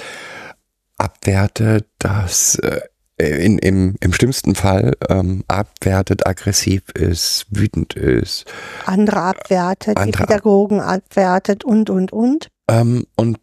abwertet, 0.99 1.87
das 1.97 2.55
äh, 2.55 2.81
in, 3.17 3.57
im, 3.57 3.95
im 3.99 4.13
schlimmsten 4.13 4.55
Fall 4.55 4.95
ähm, 5.09 5.43
abwertet, 5.47 6.25
aggressiv 6.25 6.83
ist, 6.93 7.45
wütend 7.49 7.93
ist. 7.95 8.45
andere 8.85 9.21
abwertet, 9.21 9.97
die 9.97 10.01
Andere 10.01 10.23
ab- 10.23 10.29
Pädagogen 10.29 10.79
abwertet 10.79 11.63
und 11.63 11.89
und 11.89 12.13
und. 12.13 12.47
Ähm, 12.69 13.05
und 13.15 13.39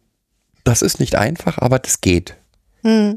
das 0.63 0.81
ist 0.81 0.99
nicht 0.99 1.15
einfach, 1.15 1.59
aber 1.59 1.79
das 1.79 2.01
geht. 2.01 2.35
Mm. 2.81 3.13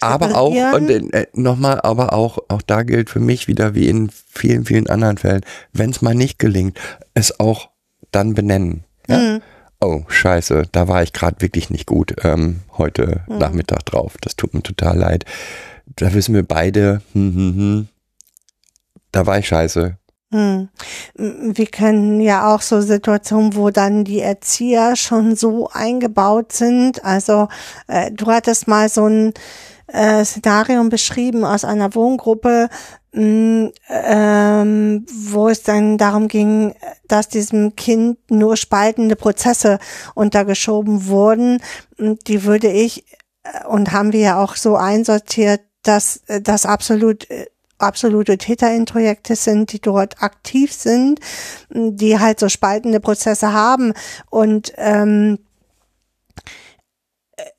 Aber 0.00 0.36
auch, 0.36 0.54
und 0.74 0.90
äh, 0.90 1.26
nochmal, 1.32 1.80
aber 1.80 2.12
auch, 2.12 2.38
auch 2.48 2.62
da 2.62 2.82
gilt 2.82 3.08
für 3.10 3.18
mich 3.20 3.48
wieder 3.48 3.74
wie 3.74 3.88
in 3.88 4.10
vielen, 4.10 4.66
vielen 4.66 4.88
anderen 4.88 5.16
Fällen, 5.18 5.40
wenn 5.72 5.90
es 5.90 6.02
mal 6.02 6.14
nicht 6.14 6.38
gelingt, 6.38 6.78
es 7.14 7.40
auch 7.40 7.70
dann 8.12 8.34
benennen. 8.34 8.84
Ja? 9.08 9.18
Mm. 9.18 9.42
Oh 9.80 10.02
scheiße, 10.08 10.64
da 10.72 10.88
war 10.88 11.02
ich 11.02 11.12
gerade 11.12 11.40
wirklich 11.40 11.70
nicht 11.70 11.86
gut 11.86 12.14
ähm, 12.24 12.60
heute 12.76 13.22
Mhm. 13.28 13.38
Nachmittag 13.38 13.84
drauf. 13.86 14.14
Das 14.20 14.36
tut 14.36 14.54
mir 14.54 14.62
total 14.62 14.96
leid. 14.96 15.24
Da 15.96 16.12
wissen 16.14 16.34
wir 16.34 16.42
beide, 16.42 17.02
hm, 17.12 17.34
hm, 17.34 17.54
hm, 17.56 17.88
da 19.12 19.26
war 19.26 19.38
ich 19.38 19.48
scheiße. 19.48 19.96
Hm. 20.32 20.68
Wir 21.14 21.66
kennen 21.66 22.20
ja 22.20 22.52
auch 22.52 22.60
so 22.60 22.80
Situationen, 22.80 23.54
wo 23.54 23.70
dann 23.70 24.02
die 24.04 24.20
Erzieher 24.20 24.96
schon 24.96 25.36
so 25.36 25.68
eingebaut 25.72 26.52
sind. 26.52 27.04
Also 27.04 27.48
äh, 27.86 28.10
du 28.10 28.26
hattest 28.26 28.66
mal 28.66 28.88
so 28.88 29.06
ein 29.06 29.32
äh, 29.88 30.24
Szenario 30.24 30.82
beschrieben 30.88 31.44
aus 31.44 31.64
einer 31.64 31.94
Wohngruppe, 31.94 32.68
mh, 33.12 33.70
ähm, 33.88 35.06
wo 35.08 35.48
es 35.48 35.62
dann 35.62 35.98
darum 35.98 36.28
ging, 36.28 36.74
dass 37.08 37.28
diesem 37.28 37.76
Kind 37.76 38.18
nur 38.30 38.56
spaltende 38.56 39.16
Prozesse 39.16 39.78
untergeschoben 40.14 41.06
wurden. 41.06 41.62
Die 41.98 42.44
würde 42.44 42.70
ich 42.70 43.04
äh, 43.44 43.66
und 43.66 43.92
haben 43.92 44.12
wir 44.12 44.20
ja 44.20 44.42
auch 44.42 44.56
so 44.56 44.76
einsortiert, 44.76 45.60
dass 45.82 46.22
äh, 46.26 46.40
das 46.40 46.66
absolut 46.66 47.30
äh, 47.30 47.46
absolute 47.78 48.38
Täterintrojekte 48.38 49.36
sind, 49.36 49.72
die 49.72 49.80
dort 49.80 50.22
aktiv 50.22 50.72
sind, 50.72 51.20
die 51.68 52.18
halt 52.18 52.40
so 52.40 52.48
spaltende 52.48 53.00
Prozesse 53.00 53.52
haben 53.52 53.92
und 54.30 54.72
ähm, 54.76 55.38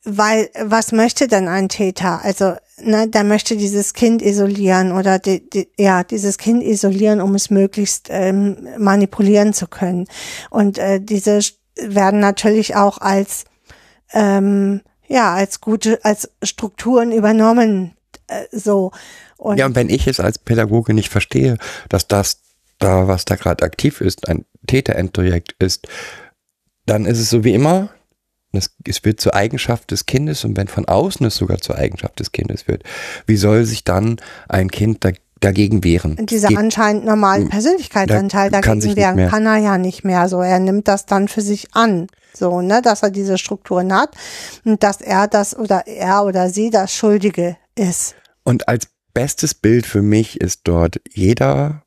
weil 0.03 0.49
was 0.59 0.91
möchte 0.91 1.27
denn 1.27 1.47
ein 1.47 1.69
Täter? 1.69 2.23
Also 2.23 2.55
ne, 2.81 3.07
der 3.07 3.23
möchte 3.23 3.57
dieses 3.57 3.93
Kind 3.93 4.21
isolieren 4.21 4.91
oder 4.91 5.19
die, 5.19 5.47
die, 5.49 5.69
ja 5.77 6.03
dieses 6.03 6.37
Kind 6.37 6.63
isolieren, 6.63 7.21
um 7.21 7.35
es 7.35 7.49
möglichst 7.49 8.07
ähm, 8.09 8.67
manipulieren 8.77 9.53
zu 9.53 9.67
können. 9.67 10.07
Und 10.49 10.77
äh, 10.77 10.99
diese 10.99 11.39
werden 11.79 12.19
natürlich 12.19 12.75
auch 12.75 12.97
als 12.97 13.45
ähm, 14.13 14.81
ja 15.07 15.33
als 15.35 15.61
gute 15.61 16.03
als 16.03 16.29
Strukturen 16.41 17.11
übernommen 17.11 17.95
äh, 18.27 18.45
so. 18.51 18.91
Und 19.37 19.57
Ja, 19.57 19.67
und 19.67 19.75
wenn 19.75 19.89
ich 19.89 20.07
es 20.07 20.19
als 20.19 20.39
Pädagoge 20.39 20.95
nicht 20.95 21.09
verstehe, 21.09 21.57
dass 21.89 22.07
das 22.07 22.41
da, 22.79 23.07
was 23.07 23.25
da 23.25 23.35
gerade 23.35 23.63
aktiv 23.63 24.01
ist, 24.01 24.27
ein 24.27 24.45
Täterendprojekt 24.65 25.55
ist, 25.59 25.87
dann 26.85 27.05
ist 27.05 27.19
es 27.19 27.29
so 27.29 27.43
wie 27.43 27.53
immer, 27.53 27.89
es, 28.53 28.71
es 28.85 29.03
wird 29.05 29.19
zur 29.21 29.35
Eigenschaft 29.35 29.91
des 29.91 30.05
Kindes 30.05 30.43
und 30.45 30.57
wenn 30.57 30.67
von 30.67 30.85
außen 30.85 31.25
es 31.25 31.35
sogar 31.35 31.57
zur 31.59 31.75
Eigenschaft 31.77 32.19
des 32.19 32.31
Kindes 32.31 32.67
wird, 32.67 32.83
wie 33.25 33.37
soll 33.37 33.65
sich 33.65 33.83
dann 33.83 34.17
ein 34.49 34.69
Kind 34.71 35.03
da, 35.03 35.11
dagegen 35.39 35.83
wehren? 35.83 36.15
dieser 36.25 36.47
Geht- 36.47 36.57
anscheinend 36.57 37.05
normalen 37.05 37.49
Persönlichkeitsanteil 37.49 38.49
da 38.49 38.61
dagegen 38.61 38.95
wehren 38.95 39.29
kann 39.29 39.45
er 39.45 39.57
ja 39.57 39.77
nicht 39.77 40.03
mehr. 40.03 40.27
So, 40.29 40.41
er 40.41 40.59
nimmt 40.59 40.87
das 40.87 41.05
dann 41.05 41.27
für 41.27 41.41
sich 41.41 41.73
an. 41.75 42.07
So, 42.33 42.61
ne, 42.61 42.81
dass 42.81 43.03
er 43.03 43.09
diese 43.11 43.37
Strukturen 43.37 43.91
hat 43.93 44.15
und 44.63 44.83
dass 44.83 45.01
er 45.01 45.27
das 45.27 45.55
oder 45.57 45.87
er 45.87 46.23
oder 46.23 46.49
sie 46.49 46.69
das 46.69 46.93
Schuldige 46.93 47.57
ist. 47.75 48.15
Und 48.43 48.67
als 48.67 48.87
bestes 49.13 49.53
Bild 49.55 49.85
für 49.87 50.01
mich 50.03 50.39
ist 50.39 50.61
dort 50.65 51.01
jeder, 51.11 51.83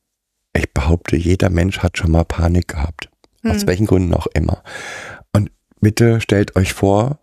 ich 0.53 0.73
behaupte, 0.75 1.17
jeder 1.17 1.51
Mensch 1.51 1.79
hat 1.79 1.97
schon 1.99 2.11
mal 2.11 2.25
Panik 2.25 2.67
gehabt. 2.69 3.09
Aus 3.45 3.61
Hm. 3.63 3.67
welchen 3.69 3.87
Gründen 3.87 4.13
auch 4.13 4.27
immer. 4.35 4.63
Bitte 5.81 6.21
stellt 6.21 6.57
euch 6.57 6.73
vor, 6.73 7.19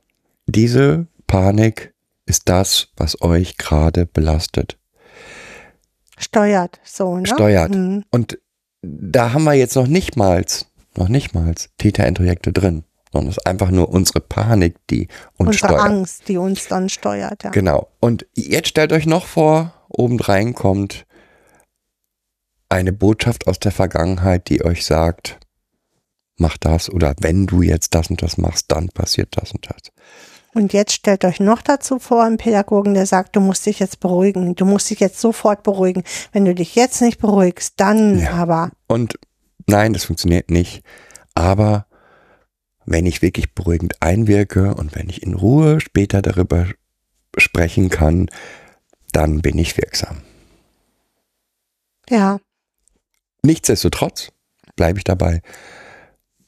diese 0.46 1.08
Panik 1.28 1.94
ist 2.26 2.50
das, 2.50 2.90
was 2.98 3.22
euch 3.22 3.58
gerade 3.58 4.06
belastet. 4.06 4.78
Steuert, 6.18 6.80
so, 6.84 7.18
ne? 7.18 7.28
Steuert. 7.28 7.74
Hm. 7.74 8.04
Und 8.12 8.40
da 8.82 9.34
haben 9.34 9.44
wir 9.44 9.54
jetzt 9.54 9.76
noch 9.76 9.88
nicht 9.88 10.18
mal, 10.18 10.44
noch 10.96 11.10
nicht 11.10 11.34
mal 11.34 11.54
Täterintrojekte 11.78 12.52
drin, 12.52 12.84
sondern 13.12 13.30
es 13.30 13.38
ist 13.38 13.46
einfach 13.46 13.70
nur 13.70 13.90
unsere 13.90 14.22
Panik, 14.22 14.76
die 14.90 15.08
uns 15.38 15.50
Unsere 15.50 15.68
steuert. 15.68 15.82
Angst, 15.82 16.28
die 16.28 16.38
uns 16.38 16.68
dann 16.68 16.90
steuert, 16.90 17.44
ja. 17.44 17.52
Genau. 17.52 17.90
Und 18.00 18.26
jetzt 18.34 18.70
stellt 18.70 18.92
euch 18.94 19.06
noch 19.06 19.26
vor, 19.26 19.74
obendrein 19.90 20.54
kommt 20.54 21.06
eine 22.70 22.92
Botschaft 22.94 23.48
aus 23.48 23.60
der 23.60 23.72
Vergangenheit, 23.72 24.50
die 24.50 24.64
euch 24.66 24.86
sagt, 24.86 25.40
mach 26.38 26.58
das 26.58 26.90
oder 26.90 27.14
wenn 27.20 27.48
du 27.48 27.62
jetzt 27.62 27.96
das 27.96 28.10
und 28.10 28.22
das 28.22 28.38
machst, 28.38 28.72
dann 28.72 28.90
passiert 28.90 29.38
das 29.38 29.52
und 29.52 29.68
das. 29.70 29.92
Und 30.54 30.74
jetzt 30.74 30.94
stellt 30.94 31.24
euch 31.26 31.40
noch 31.40 31.62
dazu 31.62 32.00
vor, 32.00 32.24
einen 32.24 32.38
Pädagogen, 32.38 32.94
der 32.96 33.06
sagt, 33.06 33.36
du 33.36 33.40
musst 33.40 33.66
dich 33.66 33.80
jetzt 33.80 34.00
beruhigen, 34.00 34.56
du 34.56 34.66
musst 34.66 34.90
dich 34.90 35.00
jetzt 35.00 35.20
sofort 35.20 35.62
beruhigen. 35.64 36.04
Wenn 36.32 36.46
du 36.46 36.56
dich 36.56 36.74
jetzt 36.76 37.02
nicht 37.02 37.20
beruhigst, 37.20 37.74
dann 37.78 38.20
Ja. 38.20 38.32
aber. 38.32 38.72
Und 38.88 39.20
nein, 39.68 39.94
das 39.94 40.06
funktioniert 40.06 40.50
nicht. 40.50 40.84
Aber 41.36 41.86
wenn 42.86 43.06
ich 43.06 43.22
wirklich 43.22 43.54
beruhigend 43.54 44.02
einwirke 44.02 44.74
und 44.74 44.96
wenn 44.96 45.10
ich 45.10 45.22
in 45.22 45.36
Ruhe 45.36 45.80
später 45.80 46.22
darüber 46.22 46.66
sprechen 47.38 47.90
kann, 47.90 48.30
dann 49.12 49.42
bin 49.42 49.60
ich 49.60 49.78
wirksam. 49.78 50.22
Ja, 52.10 52.40
Nichtsdestotrotz 53.44 54.32
bleibe 54.76 54.98
ich 54.98 55.04
dabei. 55.04 55.42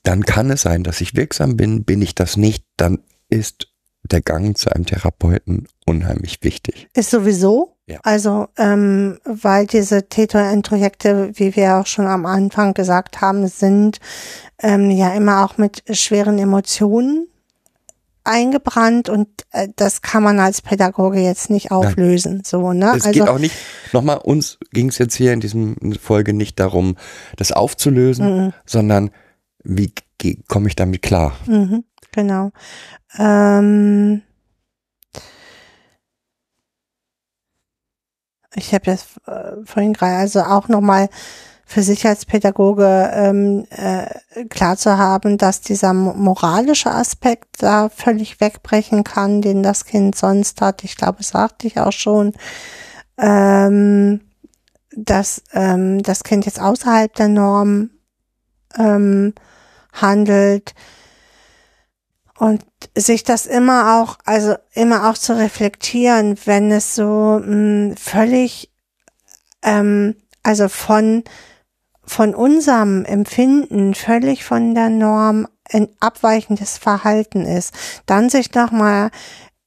Dann 0.03 0.25
kann 0.25 0.49
es 0.49 0.61
sein, 0.61 0.83
dass 0.83 1.01
ich 1.01 1.15
wirksam 1.15 1.57
bin. 1.57 1.83
Bin 1.83 2.01
ich 2.01 2.15
das 2.15 2.37
nicht, 2.37 2.63
dann 2.77 2.99
ist 3.29 3.67
der 4.03 4.21
Gang 4.21 4.57
zu 4.57 4.73
einem 4.73 4.85
Therapeuten 4.85 5.67
unheimlich 5.85 6.39
wichtig. 6.41 6.87
Ist 6.93 7.11
sowieso. 7.11 7.75
Ja. 7.85 7.99
Also, 8.03 8.47
ähm, 8.57 9.19
weil 9.25 9.65
diese 9.65 10.07
Täterintrojekte, 10.07 11.31
wie 11.33 11.55
wir 11.55 11.75
auch 11.75 11.85
schon 11.87 12.07
am 12.07 12.25
Anfang 12.25 12.73
gesagt 12.73 13.21
haben, 13.21 13.47
sind 13.47 13.99
ähm, 14.61 14.91
ja 14.91 15.13
immer 15.13 15.43
auch 15.43 15.57
mit 15.57 15.83
schweren 15.91 16.37
Emotionen 16.37 17.27
eingebrannt 18.23 19.09
und 19.09 19.27
äh, 19.51 19.69
das 19.75 20.01
kann 20.01 20.21
man 20.21 20.39
als 20.39 20.61
Pädagoge 20.61 21.19
jetzt 21.19 21.49
nicht 21.49 21.71
auflösen. 21.71 22.43
So, 22.45 22.73
ne? 22.73 22.93
Es 22.95 23.09
geht 23.11 23.27
auch 23.27 23.39
nicht, 23.39 23.55
nochmal, 23.91 24.17
uns 24.17 24.59
ging 24.71 24.89
es 24.89 24.97
jetzt 24.99 25.15
hier 25.15 25.33
in 25.33 25.39
diesem 25.39 25.75
Folge 25.99 26.33
nicht 26.33 26.59
darum, 26.59 26.95
das 27.37 27.51
aufzulösen, 27.51 28.45
Mhm. 28.45 28.53
sondern 28.65 29.09
wie 29.63 29.93
komme 30.47 30.67
ich 30.67 30.75
damit 30.75 31.01
klar? 31.01 31.33
Mhm, 31.45 31.83
genau. 32.11 32.51
Ähm, 33.17 34.21
ich 38.55 38.73
habe 38.73 38.91
jetzt 38.91 39.17
äh, 39.27 39.63
vorhin 39.65 39.93
gerade 39.93 40.15
also 40.17 40.41
auch 40.41 40.67
nochmal 40.67 41.09
für 41.65 41.83
sich 41.83 42.07
als 42.07 42.25
Pädagoge 42.25 43.11
ähm, 43.13 43.67
äh, 43.69 44.45
klar 44.45 44.75
zu 44.75 44.97
haben, 44.97 45.37
dass 45.37 45.61
dieser 45.61 45.93
mo- 45.93 46.15
moralische 46.15 46.89
Aspekt 46.89 47.61
da 47.61 47.89
völlig 47.89 48.41
wegbrechen 48.41 49.03
kann, 49.03 49.43
den 49.43 49.61
das 49.61 49.85
Kind 49.85 50.15
sonst 50.15 50.61
hat. 50.61 50.83
Ich 50.83 50.95
glaube, 50.97 51.19
das 51.19 51.29
sagte 51.29 51.67
ich 51.67 51.79
auch 51.79 51.91
schon, 51.91 52.33
ähm, 53.19 54.21
dass 54.95 55.43
ähm, 55.53 56.01
das 56.01 56.23
Kind 56.23 56.47
jetzt 56.47 56.59
außerhalb 56.59 57.13
der 57.13 57.27
Norm 57.27 57.91
ähm, 58.75 59.35
handelt 59.93 60.73
und 62.37 62.63
sich 62.95 63.23
das 63.23 63.45
immer 63.45 63.99
auch, 64.01 64.17
also 64.25 64.55
immer 64.73 65.09
auch 65.09 65.17
zu 65.17 65.37
reflektieren, 65.37 66.37
wenn 66.45 66.71
es 66.71 66.95
so 66.95 67.41
mh, 67.43 67.95
völlig, 67.97 68.71
ähm, 69.61 70.15
also 70.43 70.69
von 70.69 71.23
von 72.09 72.33
unserem 72.33 73.05
Empfinden 73.05 73.93
völlig 73.93 74.43
von 74.43 74.73
der 74.73 74.89
Norm 74.89 75.47
ein 75.71 75.89
abweichendes 75.99 76.79
Verhalten 76.79 77.45
ist, 77.45 77.71
dann 78.07 78.29
sich 78.29 78.51
nochmal 78.55 79.11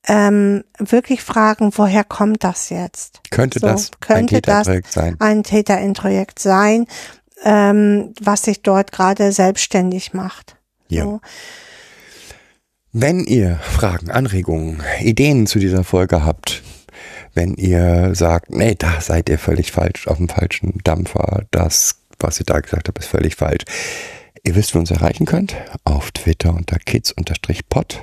ähm, 0.09 0.65
wirklich 0.79 1.23
fragen, 1.23 1.71
woher 1.77 2.03
kommt 2.03 2.43
das 2.43 2.71
jetzt? 2.71 3.21
Könnte 3.31 3.61
So, 3.61 3.69
das 3.69 3.93
ein 3.93 4.01
könnte 4.01 4.43
das 4.43 4.67
Täterprojekt 4.67 4.93
sein? 4.93 5.17
ein 5.21 5.43
Täterintrojekt 5.45 6.41
sein, 6.41 6.87
ähm, 7.45 8.13
was 8.21 8.43
sich 8.43 8.63
dort 8.63 8.93
gerade 8.93 9.33
selbstständig 9.33 10.15
macht. 10.15 10.57
Ja. 10.89 11.05
So. 11.05 11.21
Wenn 12.93 13.21
ihr 13.25 13.57
Fragen, 13.57 14.11
Anregungen, 14.11 14.83
Ideen 15.01 15.47
zu 15.47 15.59
dieser 15.59 15.83
Folge 15.83 16.25
habt, 16.25 16.63
wenn 17.35 17.55
ihr 17.55 18.15
sagt, 18.15 18.51
nee, 18.51 18.75
da 18.75 19.01
seid 19.01 19.29
ihr 19.31 19.39
völlig 19.39 19.73
falsch, 19.73 20.07
auf 20.07 20.19
dem 20.19 20.29
falschen 20.29 20.79
Dampfer, 20.85 21.45
das, 21.51 22.03
was 22.19 22.39
ihr 22.39 22.45
da 22.47 22.61
gesagt 22.61 22.89
habt, 22.89 22.99
ist 22.99 23.07
völlig 23.09 23.37
falsch. 23.37 23.65
Ihr 24.45 24.55
wisst, 24.55 24.75
wie 24.75 24.79
ihr 24.79 24.81
uns 24.81 24.91
erreichen 24.91 25.25
könnt, 25.25 25.55
auf 25.85 26.11
Twitter 26.11 26.55
unter 26.55 26.79
kids-pod, 26.79 28.03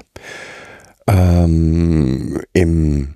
ähm, 1.08 2.42
im, 2.54 3.16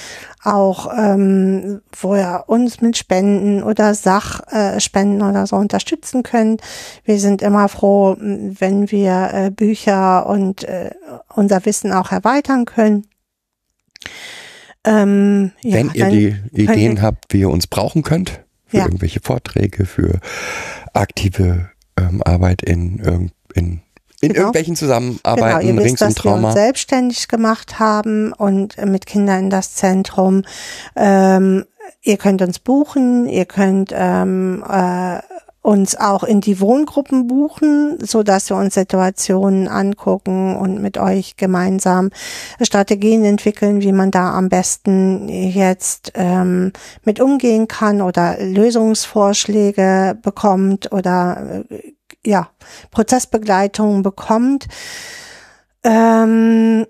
auch, 0.43 0.93
ähm, 0.97 1.81
wo 1.99 2.15
ihr 2.15 2.45
uns 2.47 2.79
mit 2.81 2.97
Spenden 2.97 3.61
oder 3.63 3.93
Sachspenden 3.95 5.21
äh, 5.21 5.29
oder 5.29 5.45
so 5.47 5.57
unterstützen 5.57 6.23
könnt. 6.23 6.61
Wir 7.03 7.19
sind 7.19 7.41
immer 7.41 7.67
froh, 7.67 8.15
wenn 8.19 8.89
wir 8.91 9.31
äh, 9.33 9.49
Bücher 9.49 10.27
und 10.27 10.63
äh, 10.63 10.91
unser 11.33 11.65
Wissen 11.65 11.91
auch 11.91 12.11
erweitern 12.11 12.65
können. 12.65 13.07
Ähm, 14.83 15.51
ja, 15.61 15.77
wenn 15.77 15.91
ihr 15.93 16.09
die 16.09 16.35
Ideen 16.51 17.01
habt, 17.01 17.33
wie 17.33 17.39
ihr 17.39 17.49
uns 17.49 17.67
brauchen 17.67 18.03
könnt, 18.03 18.41
für 18.67 18.77
ja. 18.77 18.83
irgendwelche 18.83 19.19
Vorträge, 19.19 19.85
für 19.85 20.19
aktive 20.93 21.69
ähm, 21.97 22.21
Arbeit 22.23 22.61
in, 22.61 22.99
in, 22.99 23.31
in 23.55 23.81
genau. 24.21 24.35
irgendwelchen 24.35 24.75
Zusammenarbeiten 24.75 25.67
genau, 25.67 25.79
ihr 25.79 25.85
rings 25.85 26.01
wisst, 26.01 26.03
um 26.03 26.15
Trauma. 26.15 26.41
Wir 26.41 26.47
uns 26.47 26.53
selbstständig 26.55 27.27
gemacht 27.27 27.79
haben 27.79 28.31
und 28.33 28.77
mit 28.85 29.05
Kindern 29.05 29.45
in 29.45 29.49
das 29.49 29.75
Zentrum. 29.75 30.43
Ähm, 30.95 31.65
ihr 32.01 32.17
könnt 32.17 32.41
uns 32.41 32.59
buchen, 32.59 33.27
ihr 33.27 33.45
könnt 33.45 33.91
ähm, 33.93 34.63
äh, 34.67 35.19
uns 35.65 35.95
auch 35.95 36.23
in 36.23 36.41
die 36.41 36.59
Wohngruppen 36.59 37.25
buchen, 37.25 37.97
so 37.99 38.21
dass 38.21 38.49
wir 38.49 38.57
uns 38.57 38.75
Situationen 38.75 39.67
angucken 39.67 40.55
und 40.55 40.79
mit 40.79 40.99
euch 40.99 41.37
gemeinsam 41.37 42.11
Strategien 42.61 43.25
entwickeln, 43.25 43.81
wie 43.81 43.91
man 43.91 44.11
da 44.11 44.33
am 44.33 44.47
besten 44.47 45.27
jetzt 45.27 46.11
ähm, 46.13 46.71
mit 47.03 47.19
umgehen 47.19 47.67
kann 47.67 48.03
oder 48.03 48.37
Lösungsvorschläge 48.39 50.17
bekommt 50.21 50.91
oder 50.91 51.63
äh, 51.69 51.93
ja 52.23 52.49
Prozessbegleitung 52.91 54.03
bekommt. 54.03 54.67
Ähm, 55.83 56.85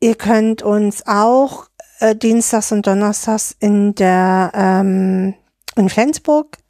ihr 0.00 0.14
könnt 0.14 0.62
uns 0.62 1.02
auch 1.06 1.66
äh, 2.00 2.16
Dienstags 2.16 2.72
und 2.72 2.86
Donnerstags 2.86 3.54
in 3.60 3.94
der 3.94 4.52
ähm, 4.54 5.34
in 5.76 5.90
Flensburg 5.90 6.63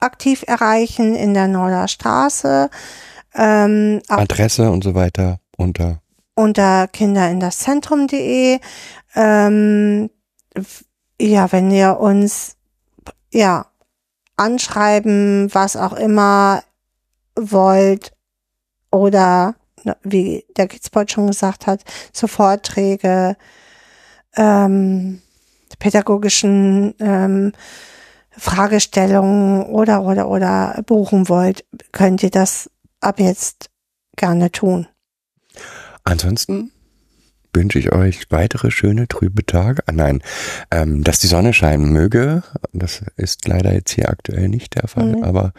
aktiv 0.00 0.44
erreichen 0.46 1.14
in 1.14 1.34
der 1.34 1.48
Norder 1.48 1.88
Straße. 1.88 2.70
Ähm, 3.34 4.00
Adresse 4.08 4.70
und 4.70 4.84
so 4.84 4.94
weiter 4.94 5.40
unter 5.56 6.00
unter 6.38 6.86
kinderindasszentrum.de. 6.86 8.60
Ähm, 9.16 10.10
ja, 11.20 11.50
wenn 11.50 11.70
ihr 11.72 11.98
uns 11.98 12.56
ja 13.32 13.66
anschreiben, 14.36 15.52
was 15.52 15.76
auch 15.76 15.94
immer 15.94 16.62
wollt 17.34 18.12
oder 18.92 19.56
wie 20.04 20.44
der 20.56 20.68
Kidsboard 20.68 21.10
schon 21.10 21.26
gesagt 21.26 21.66
hat, 21.66 21.82
so 22.12 22.28
Vorträge, 22.28 23.36
ähm, 24.36 25.20
pädagogischen 25.80 26.94
ähm, 27.00 27.52
Fragestellungen 28.38 29.66
oder 29.66 30.02
oder 30.02 30.28
oder 30.28 30.82
buchen 30.86 31.28
wollt, 31.28 31.64
könnt 31.92 32.22
ihr 32.22 32.30
das 32.30 32.70
ab 33.00 33.20
jetzt 33.20 33.70
gerne 34.16 34.50
tun. 34.50 34.86
Ansonsten 36.04 36.72
wünsche 37.52 37.78
ich 37.78 37.92
euch 37.92 38.30
weitere 38.30 38.70
schöne 38.70 39.08
trübe 39.08 39.44
Tage. 39.44 39.82
Ah, 39.86 39.92
nein, 39.92 40.22
ähm, 40.70 41.02
dass 41.02 41.18
die 41.18 41.26
Sonne 41.26 41.52
scheinen 41.52 41.92
möge. 41.92 42.42
Das 42.72 43.02
ist 43.16 43.48
leider 43.48 43.72
jetzt 43.72 43.90
hier 43.92 44.08
aktuell 44.08 44.48
nicht 44.48 44.74
der 44.76 44.88
Fall, 44.88 45.16
mhm. 45.16 45.24
aber 45.24 45.52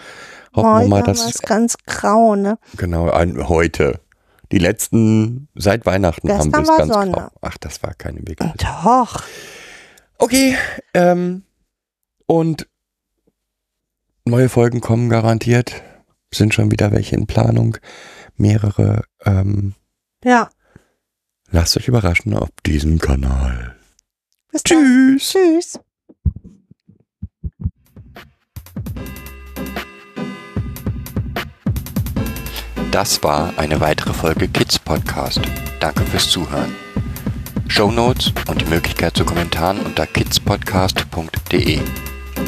hoffen 0.55 0.73
Heute 0.73 0.85
wir 0.85 0.89
mal, 0.89 1.03
dass 1.03 1.25
es 1.25 1.41
ganz 1.41 1.75
grau, 1.85 2.35
ne? 2.35 2.57
Genau, 2.77 3.11
heute. 3.47 3.99
Die 4.51 4.57
letzten 4.57 5.47
seit 5.53 5.85
Weihnachten 5.85 6.27
Gestern 6.27 6.53
haben 6.53 6.65
wir 6.65 6.71
es 6.71 6.77
ganz 6.77 6.93
Sonne. 6.93 7.11
grau. 7.11 7.29
Ach, 7.41 7.57
das 7.59 7.83
war 7.83 7.93
keine 7.93 8.19
Wege. 8.21 8.51
Doch. 8.57 9.23
Okay, 10.17 10.57
ähm, 10.93 11.43
und 12.25 12.67
neue 14.29 14.49
Folgen 14.49 14.81
kommen 14.81 15.09
garantiert. 15.09 15.83
Sind 16.33 16.53
schon 16.53 16.71
wieder 16.71 16.91
welche 16.91 17.15
in 17.15 17.27
Planung. 17.27 17.77
Mehrere. 18.37 19.03
Ähm, 19.25 19.73
ja. 20.23 20.49
Lasst 21.51 21.75
euch 21.77 21.87
überraschen 21.87 22.35
auf 22.35 22.49
diesem 22.65 22.99
Kanal. 22.99 23.75
Bis 24.51 24.63
Tschüss. 24.63 25.33
Dann. 25.33 25.43
Tschüss. 25.43 25.79
Das 32.91 33.21
war 33.23 33.53
eine 33.57 33.79
weitere 33.81 34.13
Folge 34.13 34.47
Kids 34.47 34.79
Podcast. 34.79 35.41
Danke 35.79 36.03
fürs 36.05 36.29
Zuhören. 36.29 36.75
Show 37.67 37.91
Notes 37.91 38.33
und 38.47 38.61
die 38.61 38.65
Möglichkeit 38.65 39.15
zu 39.15 39.23
Kommentaren 39.23 39.79
unter 39.79 40.07
kidspodcast.de. 40.07 41.79